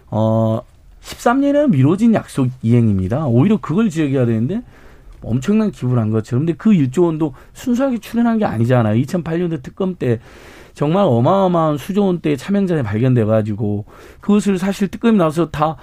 어 0.06 0.60
13년에 1.02 1.68
미뤄진 1.68 2.14
약속 2.14 2.48
이행입니다. 2.62 3.26
오히려 3.26 3.56
그걸 3.56 3.90
지적해야 3.90 4.24
되는데 4.24 4.62
엄청난 5.20 5.72
기부를 5.72 6.00
한 6.00 6.10
것처럼 6.10 6.46
근데 6.46 6.56
그 6.56 6.70
1조 6.70 7.06
원도 7.06 7.34
순수하게 7.54 7.98
출연한 7.98 8.38
게 8.38 8.44
아니잖아요. 8.44 9.02
2008년도 9.02 9.64
특검 9.64 9.96
때 9.96 10.20
정말 10.74 11.04
어마어마한 11.06 11.78
수조 11.78 12.04
원대의 12.06 12.36
차명자에 12.36 12.82
발견돼 12.82 13.24
가지고 13.24 13.84
그것을 14.20 14.58
사실 14.58 14.86
특검이 14.88 15.18
나와서 15.18 15.50
다 15.50 15.76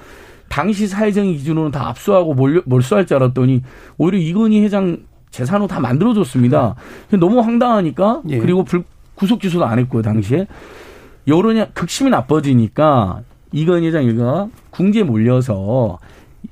당시 0.49 0.87
사회적인 0.87 1.33
기준으로는 1.33 1.71
다 1.71 1.87
압수하고 1.87 2.33
몰, 2.33 2.61
몰수할 2.65 3.05
줄 3.05 3.17
알았더니 3.17 3.61
오히려 3.97 4.17
이건희 4.17 4.61
회장 4.61 4.97
재산으로 5.31 5.67
다 5.67 5.79
만들어줬습니다. 5.79 6.75
너무 7.19 7.39
황당하니까 7.39 8.23
예. 8.29 8.39
그리고 8.39 8.63
불, 8.63 8.83
구속 9.15 9.39
기소도 9.39 9.65
안 9.65 9.79
했고요 9.79 10.01
당시에 10.01 10.47
여론이 11.27 11.73
극심히 11.73 12.09
나빠지니까 12.09 13.21
이건희 13.51 13.87
회장 13.87 14.03
일가 14.03 14.49
궁지에 14.71 15.03
몰려서 15.03 15.99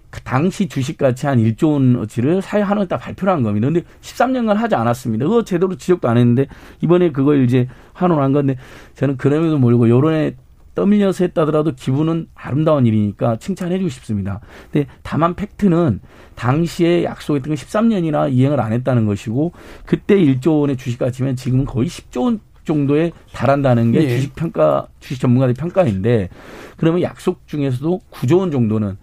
그 0.09 0.21
당시 0.21 0.67
주식가치 0.67 1.27
한 1.27 1.37
1조 1.39 1.73
원어치를 1.73 2.41
사회 2.41 2.61
한원에다 2.61 2.97
발표를 2.97 3.33
한 3.33 3.43
겁니다. 3.43 3.67
근데 3.67 3.83
13년간 4.01 4.55
하지 4.55 4.75
않았습니다. 4.75 5.25
그거 5.25 5.43
제대로 5.43 5.75
지적도 5.75 6.07
안 6.07 6.17
했는데 6.17 6.47
이번에 6.81 7.11
그걸 7.11 7.43
이제 7.43 7.67
한원한 7.93 8.31
건데 8.31 8.57
저는 8.95 9.17
그럼에도 9.17 9.57
모르고 9.57 9.89
여론에 9.89 10.35
떠밀려서 10.78 11.23
했다더라도 11.23 11.73
기분은 11.75 12.28
아름다운 12.36 12.86
일이니까 12.86 13.38
칭찬해 13.38 13.80
주고 13.80 13.89
싶습니다. 13.89 14.41
근데 14.71 14.86
다만 15.01 15.34
팩트는 15.34 16.01
당시에 16.36 17.03
약속했던 17.03 17.55
건 17.55 17.57
13년이나 17.57 18.32
이행을 18.32 18.61
안 18.61 18.73
했다는 18.73 19.07
것이고 19.07 19.53
그때 19.88 20.15
1조 20.15 20.61
원의 20.61 20.78
주식 20.78 20.99
가치면 20.99 21.36
지금은 21.36 21.65
거의 21.65 21.88
10조 21.89 22.21
원 22.21 22.39
정도에 22.63 23.11
달한다는 23.34 23.91
게 23.91 24.03
예. 24.03 24.09
주식 24.09 24.36
평가 24.36 24.88
주식 24.99 25.19
전문가들 25.21 25.55
평가인데 25.55 26.30
그러면 26.75 27.01
약속 27.01 27.47
중에서도 27.47 28.01
9조 28.11 28.39
원 28.39 28.51
정도는 28.51 28.97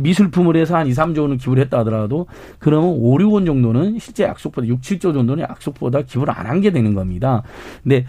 미술품을 0.00 0.56
해서 0.56 0.76
한 0.76 0.86
2, 0.86 0.92
3조 0.92 1.22
원을 1.22 1.36
기부를 1.36 1.62
했다 1.64 1.80
하더라도 1.80 2.26
그러면 2.58 2.90
5, 2.90 3.18
6원 3.18 3.44
정도는 3.44 3.98
실제 3.98 4.24
약속보다 4.24 4.66
6, 4.68 4.80
7조 4.80 5.12
정도는 5.12 5.42
약속보다 5.42 6.02
기부를 6.02 6.32
안 6.32 6.46
한 6.46 6.60
게 6.62 6.70
되는 6.70 6.94
겁니다. 6.94 7.42
근데 7.82 8.06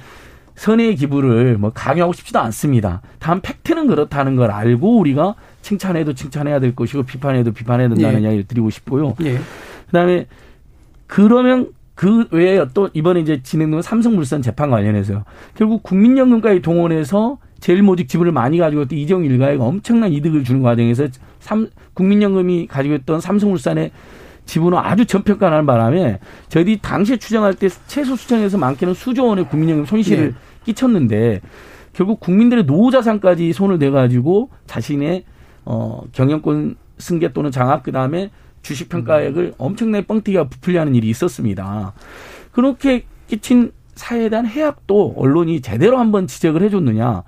선의 0.59 0.93
기부를 0.97 1.57
뭐 1.57 1.69
강요하고 1.69 2.11
싶지도 2.11 2.39
않습니다. 2.39 3.01
다만 3.17 3.39
팩트는 3.39 3.87
그렇다는 3.87 4.35
걸 4.35 4.51
알고 4.51 4.97
우리가 4.99 5.35
칭찬해도 5.61 6.15
칭찬해야 6.15 6.59
될 6.59 6.75
것이고 6.75 7.03
비판해도 7.03 7.53
비판해야 7.53 7.87
된다는 7.87 8.19
예. 8.19 8.23
이야기를 8.23 8.43
드리고 8.43 8.69
싶고요. 8.69 9.15
예. 9.23 9.39
그다음에 9.85 10.25
그러면 11.07 11.69
그 11.95 12.27
외에 12.31 12.61
또 12.73 12.89
이번에 12.93 13.21
이제 13.21 13.41
진행된 13.41 13.81
삼성물산 13.81 14.41
재판 14.41 14.69
관련해서요. 14.69 15.23
결국 15.55 15.81
국민연금까지 15.81 16.61
동원해서 16.61 17.37
제일모직 17.61 18.09
지분을 18.09 18.33
많이 18.33 18.57
가지고 18.57 18.81
있던 18.81 18.99
이정 18.99 19.23
일가에 19.23 19.55
엄청난 19.55 20.11
이득을 20.11 20.43
주는 20.43 20.61
과정에서 20.61 21.07
삼, 21.39 21.69
국민연금이 21.93 22.67
가지고 22.67 22.95
있던 22.95 23.21
삼성물산의 23.21 23.91
지분을 24.45 24.77
아주 24.77 25.05
전평가하는 25.05 25.65
바람에 25.65 26.19
저희들이 26.49 26.79
당시에 26.81 27.17
추정할 27.17 27.53
때 27.53 27.69
최소 27.87 28.15
수정에서 28.17 28.57
많게는 28.57 28.93
수조 28.93 29.27
원의 29.27 29.47
국민연금 29.47 29.85
손실을 29.85 30.29
네. 30.29 30.33
끼쳤는데 30.65 31.41
결국 31.93 32.19
국민들의 32.19 32.65
노후 32.65 32.91
자산까지 32.91 33.53
손을 33.53 33.79
대가지고 33.79 34.49
자신의 34.67 35.23
어 35.65 36.03
경영권 36.11 36.75
승계 36.97 37.33
또는 37.33 37.51
장악 37.51 37.83
그다음에 37.83 38.29
주식 38.61 38.89
평가액을 38.89 39.43
음. 39.43 39.53
엄청나게 39.57 40.05
뻥튀기가 40.05 40.49
부풀려하는 40.49 40.95
일이 40.95 41.09
있었습니다. 41.09 41.93
그렇게 42.51 43.05
끼친 43.27 43.71
사회에 43.95 44.29
대한 44.29 44.45
해악도 44.45 45.13
언론이 45.17 45.61
제대로 45.61 45.97
한번 45.97 46.27
지적을 46.27 46.61
해줬느냐 46.63 47.23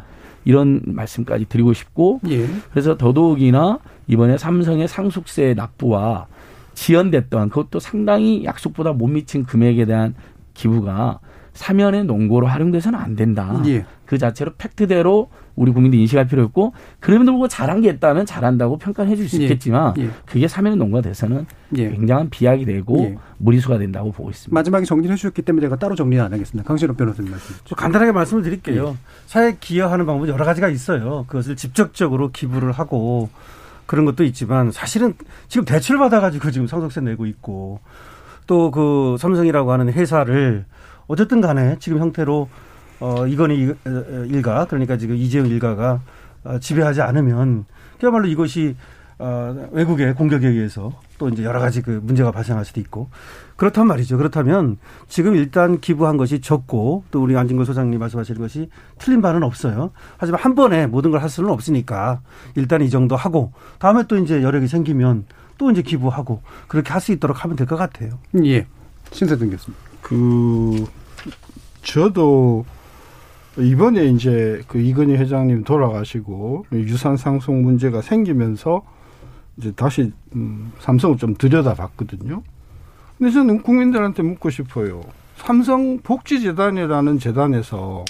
이런 0.46 0.82
말씀까지 0.86 1.46
드리고 1.46 1.74
싶고 1.74 2.22
예. 2.30 2.48
그래서 2.72 2.98
더더욱이나 2.98 3.80
이번에 4.08 4.38
삼성의 4.38 4.88
상속세 4.88 5.54
납부와 5.54 6.28
지연됐던 6.74 7.50
그것도 7.50 7.80
상당히 7.80 8.44
약속보다 8.46 8.94
못 8.94 9.08
미친 9.08 9.44
금액에 9.44 9.86
대한 9.86 10.16
기부가 10.54 11.20
사면의 11.54 12.06
농고로 12.06 12.48
활용돼서는 12.48 12.98
안 12.98 13.16
된다. 13.16 13.62
예. 13.66 13.86
그 14.06 14.18
자체로 14.18 14.52
팩트대로 14.58 15.30
우리 15.56 15.72
국민들이 15.72 16.02
인식할 16.02 16.28
필요 16.28 16.44
있고 16.46 16.74
그럼에도 17.00 17.32
불구하고 17.32 17.48
잘한 17.50 17.82
게 17.82 17.90
있다면 17.90 18.26
잘한다고 18.26 18.78
평가를 18.78 19.12
해줄 19.12 19.28
수 19.28 19.38
예. 19.40 19.44
있겠지만 19.44 19.94
예. 19.98 20.04
예. 20.04 20.10
그게 20.26 20.48
사면의 20.48 20.78
농고가 20.78 21.02
돼서는 21.02 21.46
예. 21.76 21.90
굉장한 21.92 22.30
비약이 22.30 22.66
되고 22.66 23.00
예. 23.04 23.18
무리수가 23.38 23.78
된다고 23.78 24.12
보고 24.12 24.30
있습니다. 24.30 24.54
마지막에 24.54 24.86
정리해 24.86 25.16
주셨기 25.16 25.42
때문에 25.42 25.66
제가 25.66 25.76
따로 25.78 25.96
정리 25.96 26.20
안 26.20 26.32
하겠습니다. 26.34 26.68
강신호 26.68 26.94
변호사님 26.96 27.32
말씀. 27.32 27.56
좀 27.66 27.76
간단하게 27.76 28.12
말씀을 28.14 28.44
드릴게요. 28.44 28.96
예. 28.96 28.98
사회 29.26 29.58
기여하는 29.60 30.06
방법은 30.06 30.30
여러 30.30 30.46
가지가 30.46 30.70
있어요. 30.70 31.26
그것을 31.28 31.56
직접적으로 31.56 32.32
기부를 32.32 32.72
하고 32.72 33.30
그런 33.86 34.06
것도 34.06 34.24
있지만 34.24 34.72
사실은 34.72 35.16
지금 35.50 35.66
대출 35.66 35.98
받아가지고 35.98 36.52
지금 36.52 36.66
상속세 36.68 37.02
내고 37.02 37.26
있고 37.26 37.80
또 38.48 38.72
그 38.72 39.16
삼성이라고 39.20 39.72
하는 39.72 39.92
회사를 39.92 40.66
어쨌든 41.12 41.42
간에 41.42 41.76
지금 41.80 42.00
형태로 42.00 42.48
어 43.02 43.28
이건희 43.28 43.74
일가 44.30 44.66
그러니까 44.66 44.98
지금 44.98 45.16
이재용 45.16 45.48
일가가 45.48 46.00
어, 46.44 46.60
지배하지 46.60 47.02
않으면 47.02 47.66
그야말로 48.00 48.28
이것이 48.28 48.76
어, 49.20 49.68
외국의 49.72 50.16
공격에 50.16 50.48
의해서 50.48 50.94
또 51.20 51.30
이제 51.30 51.44
여러 51.44 51.60
가지 51.60 51.82
그 51.82 52.00
문제가 52.04 52.32
발생할 52.32 52.66
수도 52.66 52.80
있고 52.80 53.10
그렇단 53.58 53.86
말이죠. 53.88 54.18
그렇다면 54.18 54.78
지금 55.08 55.36
일단 55.36 55.80
기부한 55.80 56.18
것이 56.18 56.42
적고 56.42 57.04
또 57.12 57.22
우리 57.22 57.38
안진걸 57.38 57.66
소장님 57.66 58.00
말씀하시는 58.00 58.42
것이 58.42 58.70
틀린 58.98 59.22
바는 59.22 59.44
없어요. 59.44 59.92
하지만 60.18 60.42
한 60.42 60.56
번에 60.56 60.88
모든 60.88 61.12
걸 61.12 61.22
할 61.22 61.30
수는 61.30 61.52
없으니까 61.52 62.22
일단 62.56 62.82
이 62.82 62.90
정도 62.90 63.16
하고 63.16 63.52
다음에 63.78 64.04
또 64.08 64.18
이제 64.18 64.42
여력이 64.42 64.68
생기면 64.68 65.26
또 65.60 65.70
이제 65.70 65.82
기부하고 65.84 66.42
그렇게 66.68 66.92
할 66.92 67.02
수 67.02 67.12
있도록 67.12 67.44
하면 67.44 67.56
될 67.58 67.68
것 67.68 67.76
같아요. 67.76 68.18
예. 68.44 68.66
신세등 69.12 69.52
교수님. 69.52 69.76
그 70.02 70.86
저도 71.84 72.66
이번에 73.58 74.06
이제 74.06 74.62
그 74.68 74.80
이건희 74.80 75.16
회장님 75.16 75.64
돌아가시고 75.64 76.66
유산 76.74 77.18
상속 77.18 77.56
문제가 77.56 78.02
생기면서 78.02 78.84
이제 79.58 79.72
다시 79.74 80.12
음, 80.36 80.72
삼성을 80.80 81.18
좀 81.18 81.36
들여다봤거든요. 81.36 82.42
근데 83.18 83.32
저는 83.32 83.62
국민들한테 83.62 84.24
묻고 84.24 84.50
싶어요. 84.50 85.02
삼성 85.36 86.00
복지재단이라는 86.00 87.20
재단에서 87.20 88.06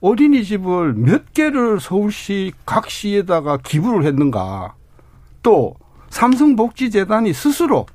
어린이집을 0.00 0.94
몇 0.94 1.32
개를 1.32 1.80
서울시 1.80 2.52
각 2.66 2.90
시에다가 2.90 3.56
기부를 3.56 4.04
했는가. 4.04 4.74
또 5.42 5.74
삼성 6.10 6.54
복지재단이 6.54 7.32
스스로 7.32 7.86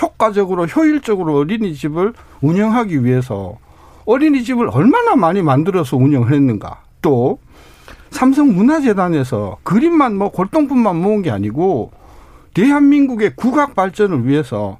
효과적으로 0.00 0.66
효율적으로 0.66 1.36
어린이집을 1.38 2.12
운영하기 2.42 3.04
위해서 3.04 3.58
어린이집을 4.06 4.70
얼마나 4.70 5.16
많이 5.16 5.42
만들어서 5.42 5.96
운영을 5.96 6.32
했는가. 6.32 6.82
또 7.02 7.38
삼성문화재단에서 8.10 9.58
그림만 9.62 10.16
뭐 10.16 10.30
골동품만 10.30 10.96
모은 10.96 11.22
게 11.22 11.30
아니고 11.30 11.90
대한민국의 12.54 13.36
국악 13.36 13.74
발전을 13.74 14.26
위해서 14.26 14.78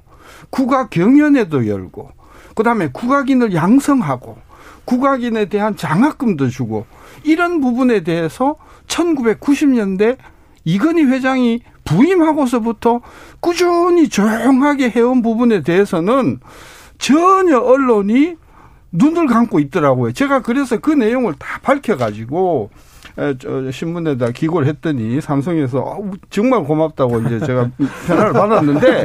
국악 0.49 0.89
경연회도 0.89 1.67
열고 1.67 2.09
그다음에 2.55 2.89
국악인을 2.91 3.53
양성하고 3.53 4.37
국악인에 4.85 5.45
대한 5.45 5.75
장학금도 5.75 6.49
주고 6.49 6.85
이런 7.23 7.61
부분에 7.61 8.03
대해서 8.03 8.55
1990년대 8.87 10.17
이건희 10.63 11.03
회장이 11.03 11.61
부임하고서부터 11.83 13.01
꾸준히 13.39 14.09
조용하게 14.09 14.89
해온 14.89 15.21
부분에 15.21 15.61
대해서는 15.61 16.39
전혀 16.97 17.59
언론이 17.59 18.35
눈을 18.91 19.27
감고 19.27 19.59
있더라고요. 19.59 20.13
제가 20.13 20.41
그래서 20.41 20.77
그 20.77 20.91
내용을 20.91 21.33
다 21.37 21.59
밝혀가지고 21.61 22.69
신문에다 23.71 24.31
기고를 24.31 24.67
했더니 24.67 25.19
삼성에서 25.19 25.79
어, 25.79 26.11
정말 26.29 26.63
고맙다고 26.63 27.21
이제 27.21 27.39
제가 27.39 27.69
전화를 28.05 28.33
받았는데 28.33 29.03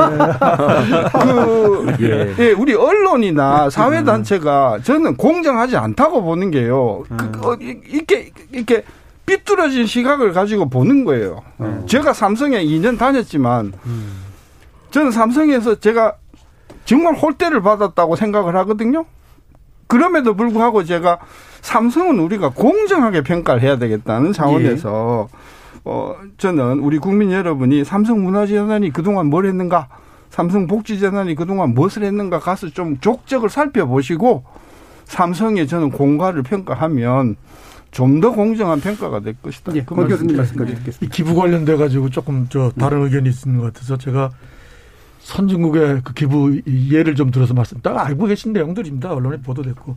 그 1.13 1.97
예. 2.01 2.35
예, 2.39 2.53
우리 2.53 2.75
언론이나 2.75 3.71
사회 3.71 4.05
단체가 4.05 4.81
저는 4.83 5.17
공정하지 5.17 5.77
않다고 5.77 6.23
보는 6.23 6.51
게요. 6.51 7.05
그, 7.09 7.49
어, 7.49 7.57
이렇게 7.61 8.31
이렇게 8.51 8.85
삐뚤어진 9.25 9.87
시각을 9.87 10.33
가지고 10.33 10.69
보는 10.69 11.05
거예요. 11.05 11.43
음. 11.61 11.85
제가 11.87 12.13
삼성에 12.13 12.63
2년 12.65 12.99
다녔지만 12.99 13.73
저는 14.91 15.11
삼성에서 15.11 15.77
제가 15.77 16.15
정말 16.85 17.15
홀대를 17.15 17.63
받았다고 17.63 18.17
생각을 18.17 18.57
하거든요. 18.57 19.07
그럼에도 19.93 20.35
불구하고 20.35 20.85
제가 20.85 21.19
삼성은 21.61 22.19
우리가 22.19 22.49
공정하게 22.49 23.21
평가를 23.21 23.61
해야 23.61 23.77
되겠다는 23.77 24.33
차원에서 24.33 25.29
예. 25.31 25.39
어 25.85 26.17
저는 26.39 26.79
우리 26.79 26.97
국민 26.97 27.31
여러분이 27.31 27.85
삼성 27.85 28.23
문화재단이 28.25 28.91
그동안 28.91 29.27
뭘 29.27 29.45
했는가 29.45 29.89
삼성 30.31 30.67
복지재단이 30.67 31.35
그동안 31.35 31.75
무엇을 31.75 32.05
했는가 32.05 32.39
가서 32.39 32.71
좀 32.71 33.01
족적을 33.01 33.51
살펴보시고 33.51 34.45
삼성에 35.05 35.67
저는 35.67 35.91
공과를 35.91 36.43
평가하면 36.43 37.37
좀더 37.91 38.33
공정한 38.33 38.81
평가가 38.81 39.21
될 39.21 39.35
것이다. 39.43 39.75
예, 39.75 39.85
그 39.85 39.95
교수님 39.95 40.39
말씀까지 40.39 40.75
듣겠습니다. 40.77 41.05
이 41.05 41.09
기부 41.11 41.35
관련돼 41.35 41.77
가지고 41.77 42.09
조금 42.09 42.47
저 42.49 42.73
다른 42.79 43.03
의견이 43.03 43.29
있는 43.29 43.61
것 43.61 43.75
같아서 43.75 43.99
제가 43.99 44.31
선진국의 45.23 46.03
그 46.05 46.15
기부 46.15 46.61
예를 46.67 47.15
좀 47.15 47.31
들어서 47.31 47.55
말씀, 47.55 47.81
딱 47.81 47.97
알고 47.99 48.27
계신 48.27 48.53
내용들입니다. 48.53 49.13
언론에 49.13 49.39
보도됐고. 49.39 49.95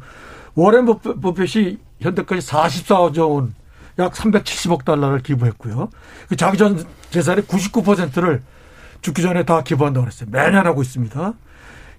워렌 0.56 0.86
버핏이 0.86 1.78
현재까지 2.00 2.48
44조 2.48 3.32
원, 3.32 3.56
약 4.00 4.14
370억 4.14 4.86
달러를 4.86 5.20
기부했고요. 5.20 5.90
그 6.30 6.36
자기 6.36 6.58
전 6.58 6.84
재산의 7.10 7.46
99%를 7.46 8.42
죽기 9.02 9.22
전에 9.22 9.44
다 9.44 9.64
기부한다고 9.64 10.06
그랬어요. 10.06 10.30
매년 10.32 10.66
하고 10.66 10.82
있습니다. 10.82 11.34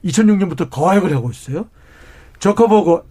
2006년부터 0.05 0.71
거액을 0.71 1.15
하고 1.15 1.31
있어요. 1.31 1.67
저커버그 2.39 3.03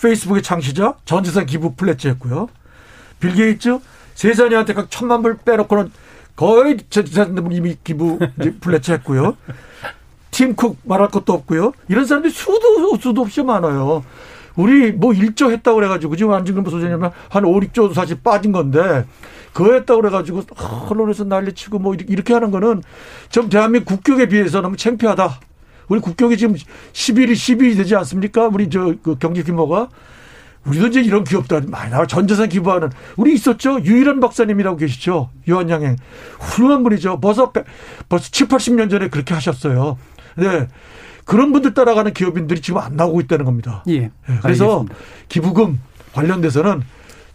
페이스북의 0.00 0.42
창시자 0.42 0.96
전 1.04 1.24
재산 1.24 1.46
기부 1.46 1.74
플래치 1.74 2.08
했고요. 2.08 2.48
빌 3.20 3.34
게이츠 3.34 3.78
세자녀한테 4.14 4.74
각 4.74 4.90
천만 4.90 5.22
불 5.22 5.36
빼놓고는 5.38 5.90
거의 6.36 6.78
재산 6.90 7.36
이미 7.52 7.76
기부 7.82 8.18
pledge 8.60 8.92
했고요. 8.92 9.36
팀쿡 10.30 10.78
말할 10.82 11.08
것도 11.08 11.32
없고요. 11.32 11.72
이런 11.88 12.04
사람들이 12.06 12.32
수도 12.32 12.96
수도 13.00 13.20
없이 13.22 13.42
많아요. 13.42 14.04
우리 14.56 14.92
뭐 14.92 15.12
1조 15.12 15.50
했다고 15.50 15.76
그래가지고 15.76 16.16
지금 16.16 16.32
안진근 16.32 16.64
소장님은 16.64 17.10
한 17.28 17.44
5, 17.44 17.60
6조 17.60 17.92
사실 17.94 18.18
빠진 18.22 18.52
건데 18.52 19.04
그거 19.52 19.72
했다고 19.72 20.00
그래가지고 20.00 20.42
언론에서 20.90 21.24
난리치고 21.24 21.78
뭐 21.78 21.94
이렇게 21.94 22.32
하는 22.34 22.50
거는 22.50 22.82
좀 23.30 23.48
대한민국 23.48 23.88
국격에 23.88 24.28
비해서 24.28 24.60
너무 24.60 24.76
창피하다. 24.76 25.40
우리 25.88 26.00
국격이 26.00 26.36
지금 26.36 26.54
11위, 26.54 27.32
12위 27.32 27.76
되지 27.76 27.94
않습니까? 27.96 28.48
우리 28.48 28.70
저 28.70 28.96
그 29.02 29.16
경제 29.18 29.42
규모가. 29.42 29.88
우리도 30.66 30.86
이제 30.88 31.00
이런 31.02 31.24
기업들 31.24 31.62
많이 31.68 31.90
나와. 31.90 32.06
전재산 32.06 32.48
기부하는. 32.48 32.90
우리 33.16 33.34
있었죠? 33.34 33.80
유일한 33.82 34.20
박사님이라고 34.20 34.76
계시죠? 34.76 35.30
유한양행. 35.46 35.96
훌륭한 36.40 36.82
분이죠. 36.82 37.20
벌써, 37.20 37.52
벌써 38.08 38.30
7, 38.30 38.48
80년 38.48 38.90
전에 38.90 39.08
그렇게 39.08 39.34
하셨어요. 39.34 39.98
네. 40.36 40.68
그런 41.24 41.52
분들 41.52 41.74
따라가는 41.74 42.12
기업인들이 42.12 42.60
지금 42.60 42.80
안 42.80 42.96
나오고 42.96 43.20
있다는 43.22 43.44
겁니다. 43.44 43.82
예. 43.88 44.00
네. 44.00 44.10
그래서 44.42 44.64
알겠습니다. 44.64 44.94
기부금 45.28 45.80
관련돼서는 46.12 46.82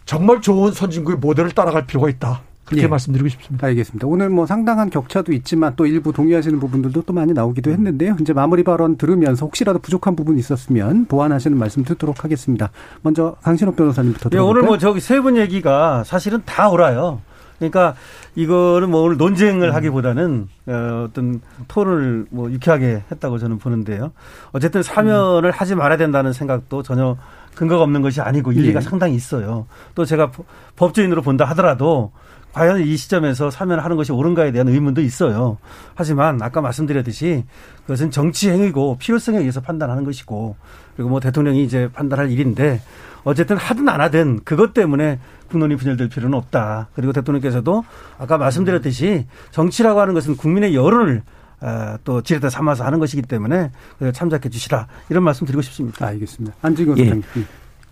정말 0.05 0.41
좋은 0.41 0.71
선진국의 0.71 1.17
모델을 1.17 1.51
따라갈 1.51 1.85
필요가 1.85 2.09
있다. 2.09 2.41
그렇게 2.69 2.83
예. 2.83 2.87
말씀드리고 2.87 3.27
싶습니다. 3.29 3.65
알겠습니다. 3.67 4.05
오늘 4.07 4.29
뭐 4.29 4.45
상당한 4.45 4.89
격차도 4.91 5.33
있지만 5.33 5.73
또 5.75 5.87
일부 5.87 6.13
동의하시는 6.13 6.59
부분들도 6.59 7.01
또 7.01 7.13
많이 7.13 7.33
나오기도 7.33 7.71
했는데요. 7.71 8.15
이제 8.21 8.31
마무리 8.31 8.63
발언 8.63 8.95
들으면서 8.95 9.45
혹시라도 9.45 9.79
부족한 9.79 10.15
부분이 10.15 10.39
있었으면 10.39 11.05
보완하시는 11.05 11.57
말씀 11.57 11.83
듣도록 11.83 12.23
하겠습니다. 12.23 12.69
먼저 13.01 13.35
강신호 13.41 13.73
변호사님부터 13.73 14.29
들어볼까요? 14.29 14.45
네, 14.45 14.49
오늘 14.49 14.67
뭐 14.67 14.77
저기 14.77 14.99
세 14.99 15.19
분 15.19 15.35
얘기가 15.35 16.03
사실은 16.05 16.41
다 16.45 16.69
옳아요. 16.69 17.19
그러니까 17.57 17.95
이거는 18.35 18.89
뭐 18.89 19.01
오늘 19.01 19.17
논쟁을 19.17 19.69
음. 19.69 19.75
하기보다는 19.75 20.47
어, 20.67 21.05
어떤 21.09 21.41
토론을 21.67 22.27
뭐 22.29 22.49
유쾌하게 22.51 23.03
했다고 23.11 23.37
저는 23.37 23.57
보는데요. 23.57 24.11
어쨌든 24.53 24.81
사면을 24.81 25.49
음. 25.49 25.51
하지 25.53 25.75
말아야 25.75 25.97
된다는 25.97 26.31
생각도 26.31 26.83
전혀 26.83 27.17
근거가 27.55 27.83
없는 27.83 28.01
것이 28.01 28.21
아니고 28.21 28.53
일리가 28.53 28.77
예. 28.79 28.81
상당히 28.81 29.15
있어요. 29.15 29.65
또 29.93 30.05
제가 30.05 30.31
법조인으로 30.77 31.21
본다 31.21 31.43
하더라도 31.45 32.13
과연 32.53 32.81
이 32.81 32.97
시점에서 32.97 33.51
사면을 33.51 33.83
하는 33.83 33.95
것이 33.95 34.11
옳은가에 34.11 34.51
대한 34.51 34.67
의문도 34.67 35.01
있어요. 35.01 35.57
하지만 35.95 36.41
아까 36.41 36.61
말씀드렸듯이 36.61 37.43
그것은 37.83 38.11
정치 38.11 38.49
행위고 38.49 38.97
필요성에 38.97 39.37
의해서 39.37 39.61
판단하는 39.61 40.03
것이고 40.03 40.55
그리고 40.95 41.09
뭐 41.09 41.19
대통령이 41.19 41.63
이제 41.63 41.89
판단할 41.93 42.31
일인데 42.31 42.81
어쨌든 43.23 43.57
하든 43.57 43.87
안 43.89 44.01
하든 44.01 44.41
그것 44.43 44.73
때문에 44.73 45.19
국론이 45.49 45.75
분열될 45.75 46.09
필요는 46.09 46.37
없다. 46.37 46.87
그리고 46.93 47.13
대통령께서도 47.13 47.83
아까 48.17 48.37
말씀드렸듯이 48.37 49.25
정치라고 49.51 49.99
하는 49.99 50.13
것은 50.13 50.37
국민의 50.37 50.75
여론을 50.75 51.23
아, 51.61 51.97
또 52.05 52.21
지렛대 52.21 52.49
삼아서 52.49 52.85
하는 52.85 52.99
것이기 52.99 53.23
때문에 53.23 53.71
참작해 54.13 54.49
주시라 54.49 54.87
이런 55.09 55.23
말씀 55.23 55.45
드리고 55.45 55.61
싶습니다. 55.61 56.07
알겠습니다. 56.07 56.55
안지근 56.61 56.97
예. 56.99 57.21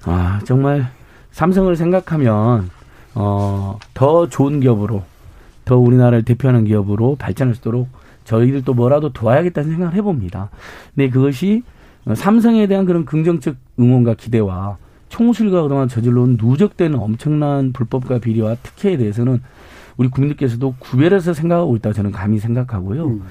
아 0.05 0.39
정말 0.45 0.89
삼성을 1.31 1.75
생각하면 1.75 2.69
어, 3.19 3.79
더 3.95 4.29
좋은 4.29 4.59
기업으로 4.59 5.01
더 5.65 5.75
우리나라를 5.77 6.23
대표하는 6.23 6.65
기업으로 6.65 7.15
발전할 7.15 7.55
수 7.55 7.61
있도록 7.61 7.89
저희들도 8.25 8.73
뭐라도 8.75 9.11
도와야겠다는 9.11 9.71
생각을 9.71 9.95
해봅니다. 9.95 10.49
근데 10.93 11.09
그것이 11.09 11.63
삼성에 12.13 12.67
대한 12.67 12.85
그런 12.85 13.05
긍정적 13.05 13.55
응원과 13.79 14.13
기대와 14.15 14.77
총수가 15.09 15.63
그동안 15.63 15.87
저질러온 15.87 16.37
누적되는 16.39 16.99
엄청난 16.99 17.73
불법과 17.73 18.19
비리와 18.19 18.55
특혜에 18.61 18.97
대해서는 18.97 19.41
우리 19.97 20.09
국민들께서도 20.09 20.75
구별해서 20.77 21.33
생각하고 21.33 21.75
있다 21.77 21.93
저는 21.93 22.11
감히 22.11 22.37
생각하고요. 22.37 23.05
음. 23.07 23.23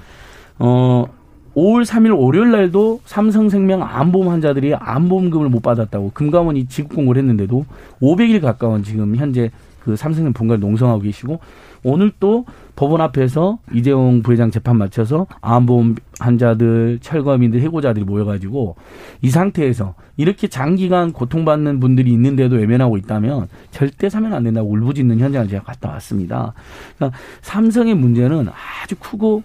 어, 0.59 1.07
5월 1.55 1.85
3일 1.87 2.19
월요일 2.19 2.51
날도 2.51 3.01
삼성생명 3.05 3.83
암보험 3.83 4.29
환자들이 4.29 4.75
암보험금을 4.75 5.49
못 5.49 5.63
받았다고 5.63 6.11
금감원이 6.13 6.67
지급 6.67 6.95
공고를 6.97 7.21
했는데도 7.21 7.65
500일 8.03 8.43
가까운 8.43 8.83
지금 8.83 9.15
현재 9.17 9.51
그 9.87 9.95
삼성의 9.95 10.33
본가를 10.33 10.59
농성하고 10.59 11.01
계시고 11.01 11.39
오늘 11.85 12.11
또 12.19 12.45
법원 12.75 13.01
앞에서 13.01 13.61
이재용 13.73 14.21
부회장 14.21 14.51
재판 14.51 14.77
마쳐서 14.79 15.29
암보험 15.41 15.95
환자들, 16.19 16.99
철거민들, 17.01 17.61
해고자들이 17.61 18.05
모여가지고 18.05 18.75
이 19.23 19.31
상태에서 19.31 19.95
이렇게 20.17 20.49
장기간 20.49 21.13
고통받는 21.13 21.79
분들이 21.79 22.11
있는데도 22.15 22.57
외면하고 22.57 22.97
있다면 22.97 23.47
절대 23.71 24.09
사면 24.09 24.35
안 24.35 24.43
된다고 24.43 24.69
울부짖는 24.73 25.21
현장을 25.21 25.47
제가 25.47 25.63
갔다 25.63 25.91
왔습니다. 25.91 26.53
그러니까 26.97 27.17
삼성의 27.43 27.95
문제는 27.95 28.49
아주 28.83 28.97
크고 28.97 29.45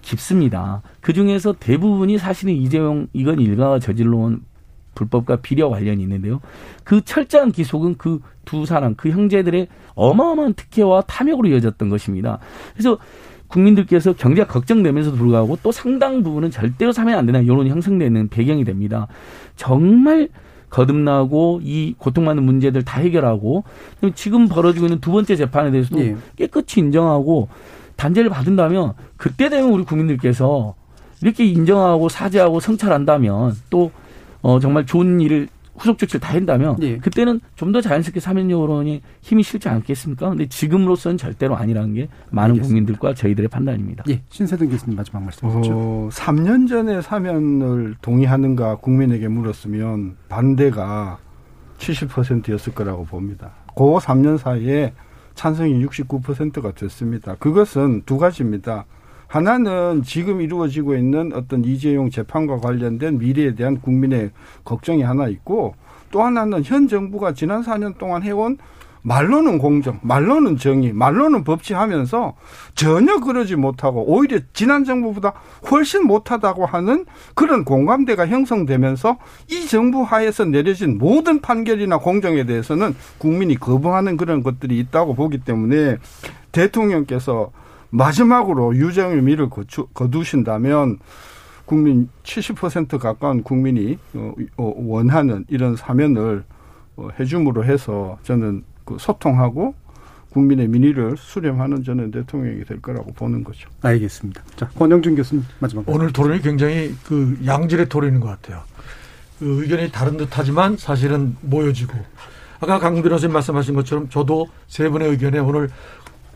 깊습니다. 0.00 0.80
그 1.02 1.12
중에서 1.12 1.52
대부분이 1.60 2.16
사실은 2.16 2.54
이재용 2.54 3.08
이건 3.12 3.40
일가가 3.40 3.78
저질러 3.78 4.16
온 4.16 4.40
불법과 4.94 5.36
비려 5.36 5.68
관련이 5.68 6.02
있는데요. 6.02 6.40
그 6.84 7.02
철저한 7.02 7.52
기속은 7.52 7.96
그 7.96 8.20
두 8.44 8.66
사람, 8.66 8.94
그 8.94 9.10
형제들의 9.10 9.68
어마어마한 9.94 10.54
특혜와 10.54 11.02
탐욕으로 11.02 11.48
이어졌던 11.48 11.88
것입니다. 11.88 12.38
그래서 12.72 12.98
국민들께서 13.48 14.14
경제가 14.14 14.48
걱정되면서도 14.48 15.16
불구하고 15.16 15.58
또 15.62 15.72
상당 15.72 16.22
부분은 16.22 16.50
절대로 16.50 16.92
사면 16.92 17.18
안 17.18 17.26
된다는 17.26 17.46
여론이 17.46 17.68
형성되는 17.68 18.28
배경이 18.28 18.64
됩니다. 18.64 19.08
정말 19.56 20.28
거듭나고 20.70 21.60
이 21.62 21.94
고통받는 21.98 22.42
문제들 22.44 22.82
다 22.82 23.00
해결하고 23.00 23.64
지금 24.14 24.48
벌어지고 24.48 24.86
있는 24.86 25.00
두 25.00 25.12
번째 25.12 25.36
재판에 25.36 25.70
대해서도 25.70 26.00
예. 26.00 26.16
깨끗이 26.36 26.80
인정하고 26.80 27.48
단죄를 27.96 28.30
받은다면 28.30 28.94
그때 29.18 29.50
되면 29.50 29.70
우리 29.70 29.84
국민들께서 29.84 30.74
이렇게 31.20 31.44
인정하고 31.44 32.08
사죄하고 32.08 32.58
성찰한다면 32.58 33.54
또 33.68 33.90
어, 34.42 34.58
정말 34.60 34.84
좋은 34.86 35.20
일을 35.20 35.48
후속 35.74 35.96
조치를 35.96 36.20
다 36.20 36.34
한다면 36.34 36.76
예. 36.82 36.98
그때는 36.98 37.40
좀 37.56 37.72
더 37.72 37.80
자연스럽게 37.80 38.20
사면 38.20 38.50
여론이 38.50 39.00
힘이 39.22 39.42
실지 39.42 39.70
않겠습니까? 39.70 40.28
근데 40.28 40.46
지금으로서는 40.46 41.16
절대로 41.16 41.56
아니라는 41.56 41.94
게 41.94 42.08
많은 42.30 42.56
알겠습니다. 42.56 42.68
국민들과 42.68 43.14
저희들의 43.14 43.48
판단입니다. 43.48 44.04
예. 44.10 44.20
신세동 44.28 44.68
교수님 44.68 44.96
마지막 44.96 45.22
말씀 45.22 45.48
주시죠. 45.50 45.74
어, 45.74 46.08
3년 46.12 46.68
전에 46.68 47.00
사면을 47.00 47.94
동의하는가 48.02 48.76
국민에게 48.76 49.28
물었으면 49.28 50.16
반대가 50.28 51.18
70%였을 51.78 52.74
거라고 52.74 53.04
봅니다. 53.06 53.52
그 53.74 53.82
3년 53.84 54.36
사이에 54.38 54.92
찬성이 55.34 55.82
69%가 55.86 56.72
됐습니다. 56.72 57.34
그것은 57.36 58.02
두 58.04 58.18
가지입니다. 58.18 58.84
하나는 59.32 60.02
지금 60.04 60.42
이루어지고 60.42 60.94
있는 60.94 61.32
어떤 61.34 61.64
이재용 61.64 62.10
재판과 62.10 62.58
관련된 62.58 63.16
미래에 63.16 63.54
대한 63.54 63.80
국민의 63.80 64.30
걱정이 64.62 65.02
하나 65.02 65.26
있고 65.26 65.74
또 66.10 66.22
하나는 66.22 66.62
현 66.62 66.86
정부가 66.86 67.32
지난 67.32 67.62
4년 67.62 67.96
동안 67.96 68.22
해온 68.22 68.58
말로는 69.00 69.56
공정, 69.56 69.98
말로는 70.02 70.58
정의, 70.58 70.92
말로는 70.92 71.44
법치하면서 71.44 72.34
전혀 72.74 73.20
그러지 73.20 73.56
못하고 73.56 74.04
오히려 74.06 74.38
지난 74.52 74.84
정부보다 74.84 75.32
훨씬 75.70 76.06
못하다고 76.06 76.66
하는 76.66 77.06
그런 77.34 77.64
공감대가 77.64 78.26
형성되면서 78.26 79.16
이 79.50 79.66
정부 79.66 80.02
하에서 80.02 80.44
내려진 80.44 80.98
모든 80.98 81.40
판결이나 81.40 81.96
공정에 81.96 82.44
대해서는 82.44 82.94
국민이 83.16 83.54
거부하는 83.54 84.18
그런 84.18 84.42
것들이 84.42 84.78
있다고 84.78 85.14
보기 85.14 85.38
때문에 85.38 85.96
대통령께서 86.52 87.50
마지막으로 87.92 88.74
유정의 88.74 89.22
미를 89.22 89.48
거두신다면 89.94 90.98
국민 91.66 92.08
70% 92.24 92.98
가까운 92.98 93.42
국민이 93.42 93.98
어, 94.14 94.34
어, 94.56 94.74
원하는 94.76 95.44
이런 95.48 95.76
사면을 95.76 96.44
어, 96.96 97.08
해줌으로 97.18 97.64
해서 97.64 98.18
저는 98.24 98.64
그 98.84 98.96
소통하고 98.98 99.74
국민의 100.30 100.68
민의를 100.68 101.16
수렴하는 101.18 101.84
저는 101.84 102.10
대통령이 102.10 102.64
될 102.64 102.80
거라고 102.80 103.12
보는 103.12 103.44
거죠. 103.44 103.68
알겠습니다. 103.82 104.42
자, 104.56 104.68
권영준 104.70 105.14
교수님 105.14 105.44
마지막. 105.58 105.84
오늘 105.86 106.12
토론이 106.12 106.40
굉장히 106.40 106.94
그 107.04 107.38
양질의 107.44 107.90
토론인 107.90 108.20
것 108.20 108.28
같아요. 108.28 108.62
그 109.38 109.62
의견이 109.62 109.92
다른 109.92 110.16
듯하지만 110.16 110.78
사실은 110.78 111.36
모여지고 111.42 111.92
아까 112.60 112.78
강 112.78 113.02
변호사님 113.02 113.32
말씀하신 113.34 113.74
것처럼 113.74 114.08
저도 114.08 114.48
세 114.68 114.88
분의 114.88 115.10
의견에 115.10 115.38
오늘 115.38 115.68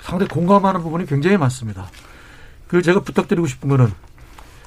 상당히 0.07 0.28
공감하는 0.28 0.82
부분이 0.82 1.04
굉장히 1.07 1.36
많습니다. 1.36 1.90
그 2.68 2.80
제가 2.80 3.00
부탁드리고 3.00 3.48
싶은 3.48 3.68
거는 3.68 3.92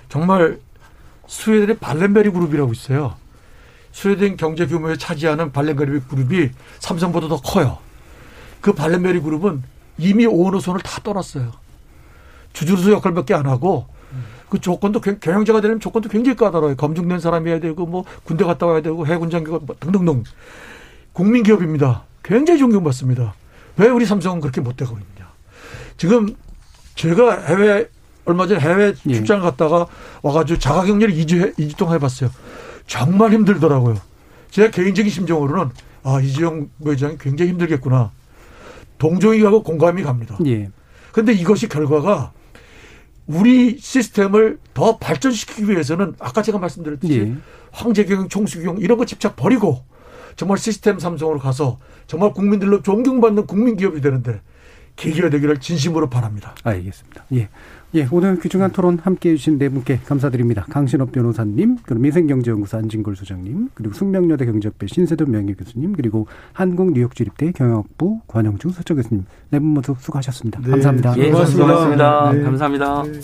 정말 0.09 0.59
스웨덴의 1.27 1.77
발렌베리 1.77 2.31
그룹이라고 2.31 2.73
있어요. 2.73 3.15
스웨덴 3.93 4.35
경제 4.35 4.67
규모에 4.67 4.97
차지하는 4.97 5.53
발렌베리 5.53 6.01
그룹이 6.09 6.49
삼성보다 6.79 7.29
더 7.29 7.39
커요. 7.39 7.77
그 8.59 8.73
발렌베리 8.73 9.21
그룹은 9.21 9.63
이미 9.97 10.25
오너 10.25 10.59
손을 10.59 10.81
다 10.81 10.99
떠났어요. 11.01 11.53
주주로서 12.51 12.91
역할밖에 12.91 13.33
안 13.33 13.45
하고 13.45 13.87
그 14.49 14.59
조건도 14.59 14.99
경영자가 14.99 15.61
되려면 15.61 15.79
조건도 15.79 16.09
굉장히 16.09 16.35
까다로워요. 16.35 16.75
검증된 16.75 17.21
사람이어야 17.21 17.61
되고 17.61 17.85
뭐 17.85 18.03
군대 18.25 18.43
갔다 18.43 18.65
와야 18.65 18.81
되고 18.81 19.07
해군 19.07 19.29
장교 19.29 19.57
뭐 19.59 19.73
등등등. 19.79 20.25
국민 21.13 21.43
기업입니다. 21.43 22.03
굉장히 22.23 22.59
존경받습니다. 22.59 23.35
왜 23.77 23.87
우리 23.87 24.05
삼성은 24.05 24.41
그렇게 24.41 24.59
못되고 24.59 24.91
있냐? 24.91 25.18
지금 25.99 26.33
제가 26.95 27.41
해외 27.41 27.89
얼마 28.23 28.47
전에 28.47 28.59
해외 28.59 28.93
예. 29.07 29.13
출장 29.13 29.41
갔다가 29.41 29.85
와가지고 30.23 30.57
자가격리를 30.57 31.13
2주, 31.13 31.55
2주 31.57 31.77
동안 31.77 31.95
해봤어요. 31.95 32.31
정말 32.87 33.33
힘들더라고요. 33.33 33.97
제 34.49 34.71
개인적인 34.71 35.11
심정으로는 35.11 35.71
아, 36.03 36.21
이재용 36.21 36.69
부회장이 36.81 37.17
굉장히 37.19 37.51
힘들겠구나. 37.51 38.11
동정이 38.97 39.41
가고 39.41 39.61
공감이 39.61 40.01
갑니다. 40.03 40.37
예. 40.45 40.69
근데 41.11 41.33
이것이 41.33 41.67
결과가 41.67 42.31
우리 43.27 43.77
시스템을 43.77 44.57
더 44.73 44.97
발전시키기 44.97 45.69
위해서는 45.69 46.15
아까 46.19 46.41
제가 46.41 46.59
말씀드렸듯이 46.59 47.19
예. 47.19 47.35
황제경, 47.71 48.29
총수경 48.29 48.77
이런 48.79 48.97
거 48.97 49.05
집착 49.05 49.35
버리고 49.35 49.83
정말 50.37 50.57
시스템 50.57 50.97
삼성으로 50.97 51.39
가서 51.39 51.77
정말 52.07 52.31
국민들로 52.31 52.81
존경받는 52.81 53.47
국민 53.47 53.75
기업이 53.75 53.99
되는데 53.99 54.39
계기가 54.99 55.29
되기를 55.29 55.57
진심으로 55.59 56.09
바랍니다. 56.09 56.53
알겠습니다. 56.63 57.25
예. 57.33 57.49
예, 57.95 58.07
오늘 58.11 58.39
귀중한 58.39 58.71
토론 58.71 58.99
함께 59.01 59.31
해주신 59.31 59.57
네 59.57 59.67
분께 59.69 59.99
감사드립니다. 60.05 60.63
강신업 60.69 61.11
변호사님, 61.11 61.77
그리고 61.83 62.01
미생경제연구소 62.01 62.77
안진걸 62.77 63.15
소장님, 63.15 63.69
그리고 63.73 63.95
숙명여대 63.95 64.45
경제학부 64.45 64.85
신세돈 64.87 65.31
명예교수님, 65.31 65.93
그리고 65.93 66.27
한국뉴욕주립대 66.53 67.51
경영학부 67.53 68.19
관영중 68.27 68.71
서초 68.71 68.93
교수님, 68.95 69.25
네 69.49 69.57
분 69.57 69.69
모두 69.69 69.95
수고하셨습니다. 69.97 70.59
네, 70.61 70.69
감사합니다. 70.69 71.17
예, 71.17 71.31
고맙습니다. 71.31 72.31
네. 72.33 72.43
감사합니다. 72.43 73.03
네. 73.03 73.19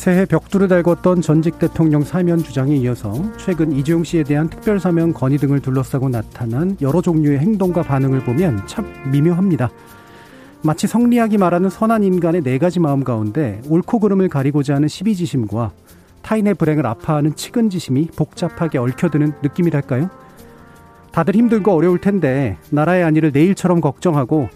새해 0.00 0.24
벽두를 0.24 0.66
달궜던 0.66 1.20
전직 1.20 1.58
대통령 1.58 2.00
사면 2.00 2.38
주장에 2.38 2.74
이어서 2.76 3.12
최근 3.36 3.70
이재용 3.70 4.02
씨에 4.02 4.22
대한 4.22 4.48
특별 4.48 4.80
사면 4.80 5.12
건의 5.12 5.36
등을 5.36 5.60
둘러싸고 5.60 6.08
나타난 6.08 6.74
여러 6.80 7.02
종류의 7.02 7.38
행동과 7.40 7.82
반응을 7.82 8.20
보면 8.20 8.66
참 8.66 8.90
미묘합니다. 9.12 9.68
마치 10.62 10.86
성리학이 10.86 11.36
말하는 11.36 11.68
선한 11.68 12.02
인간의 12.02 12.40
네 12.40 12.56
가지 12.56 12.80
마음 12.80 13.04
가운데 13.04 13.60
옳고 13.68 13.98
그름을 13.98 14.30
가리고자 14.30 14.76
하는 14.76 14.88
시비지심과 14.88 15.72
타인의 16.22 16.54
불행을 16.54 16.86
아파하는 16.86 17.36
측은지심이 17.36 18.08
복잡하게 18.16 18.78
얽혀드는 18.78 19.34
느낌이랄까요? 19.42 20.08
다들 21.12 21.34
힘들고 21.34 21.72
어려울 21.72 22.00
텐데 22.00 22.56
나라의 22.70 23.04
안위를 23.04 23.32
내일처럼 23.34 23.82
걱정하고 23.82 24.48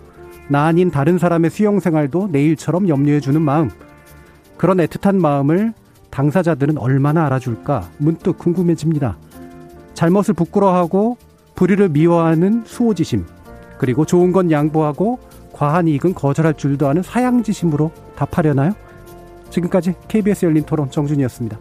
나 0.48 0.64
아닌 0.64 0.90
다른 0.90 1.18
사람의 1.18 1.50
수용 1.50 1.80
생활도 1.80 2.30
내일처럼 2.32 2.88
염려해주는 2.88 3.42
마음 3.42 3.68
그런 4.56 4.78
애틋한 4.78 5.16
마음을 5.16 5.72
당사자들은 6.10 6.78
얼마나 6.78 7.26
알아줄까 7.26 7.88
문득 7.98 8.38
궁금해집니다. 8.38 9.16
잘못을 9.94 10.34
부끄러워하고 10.34 11.16
불의를 11.54 11.88
미워하는 11.88 12.62
수호지심, 12.64 13.26
그리고 13.78 14.04
좋은 14.04 14.32
건 14.32 14.50
양보하고 14.50 15.18
과한 15.52 15.88
이익은 15.88 16.14
거절할 16.14 16.54
줄도 16.54 16.88
아는 16.88 17.02
사양지심으로 17.02 17.90
답하려나요? 18.16 18.72
지금까지 19.50 19.94
KBS 20.08 20.46
열린 20.46 20.64
토론 20.64 20.90
정준이었습니다. 20.90 21.58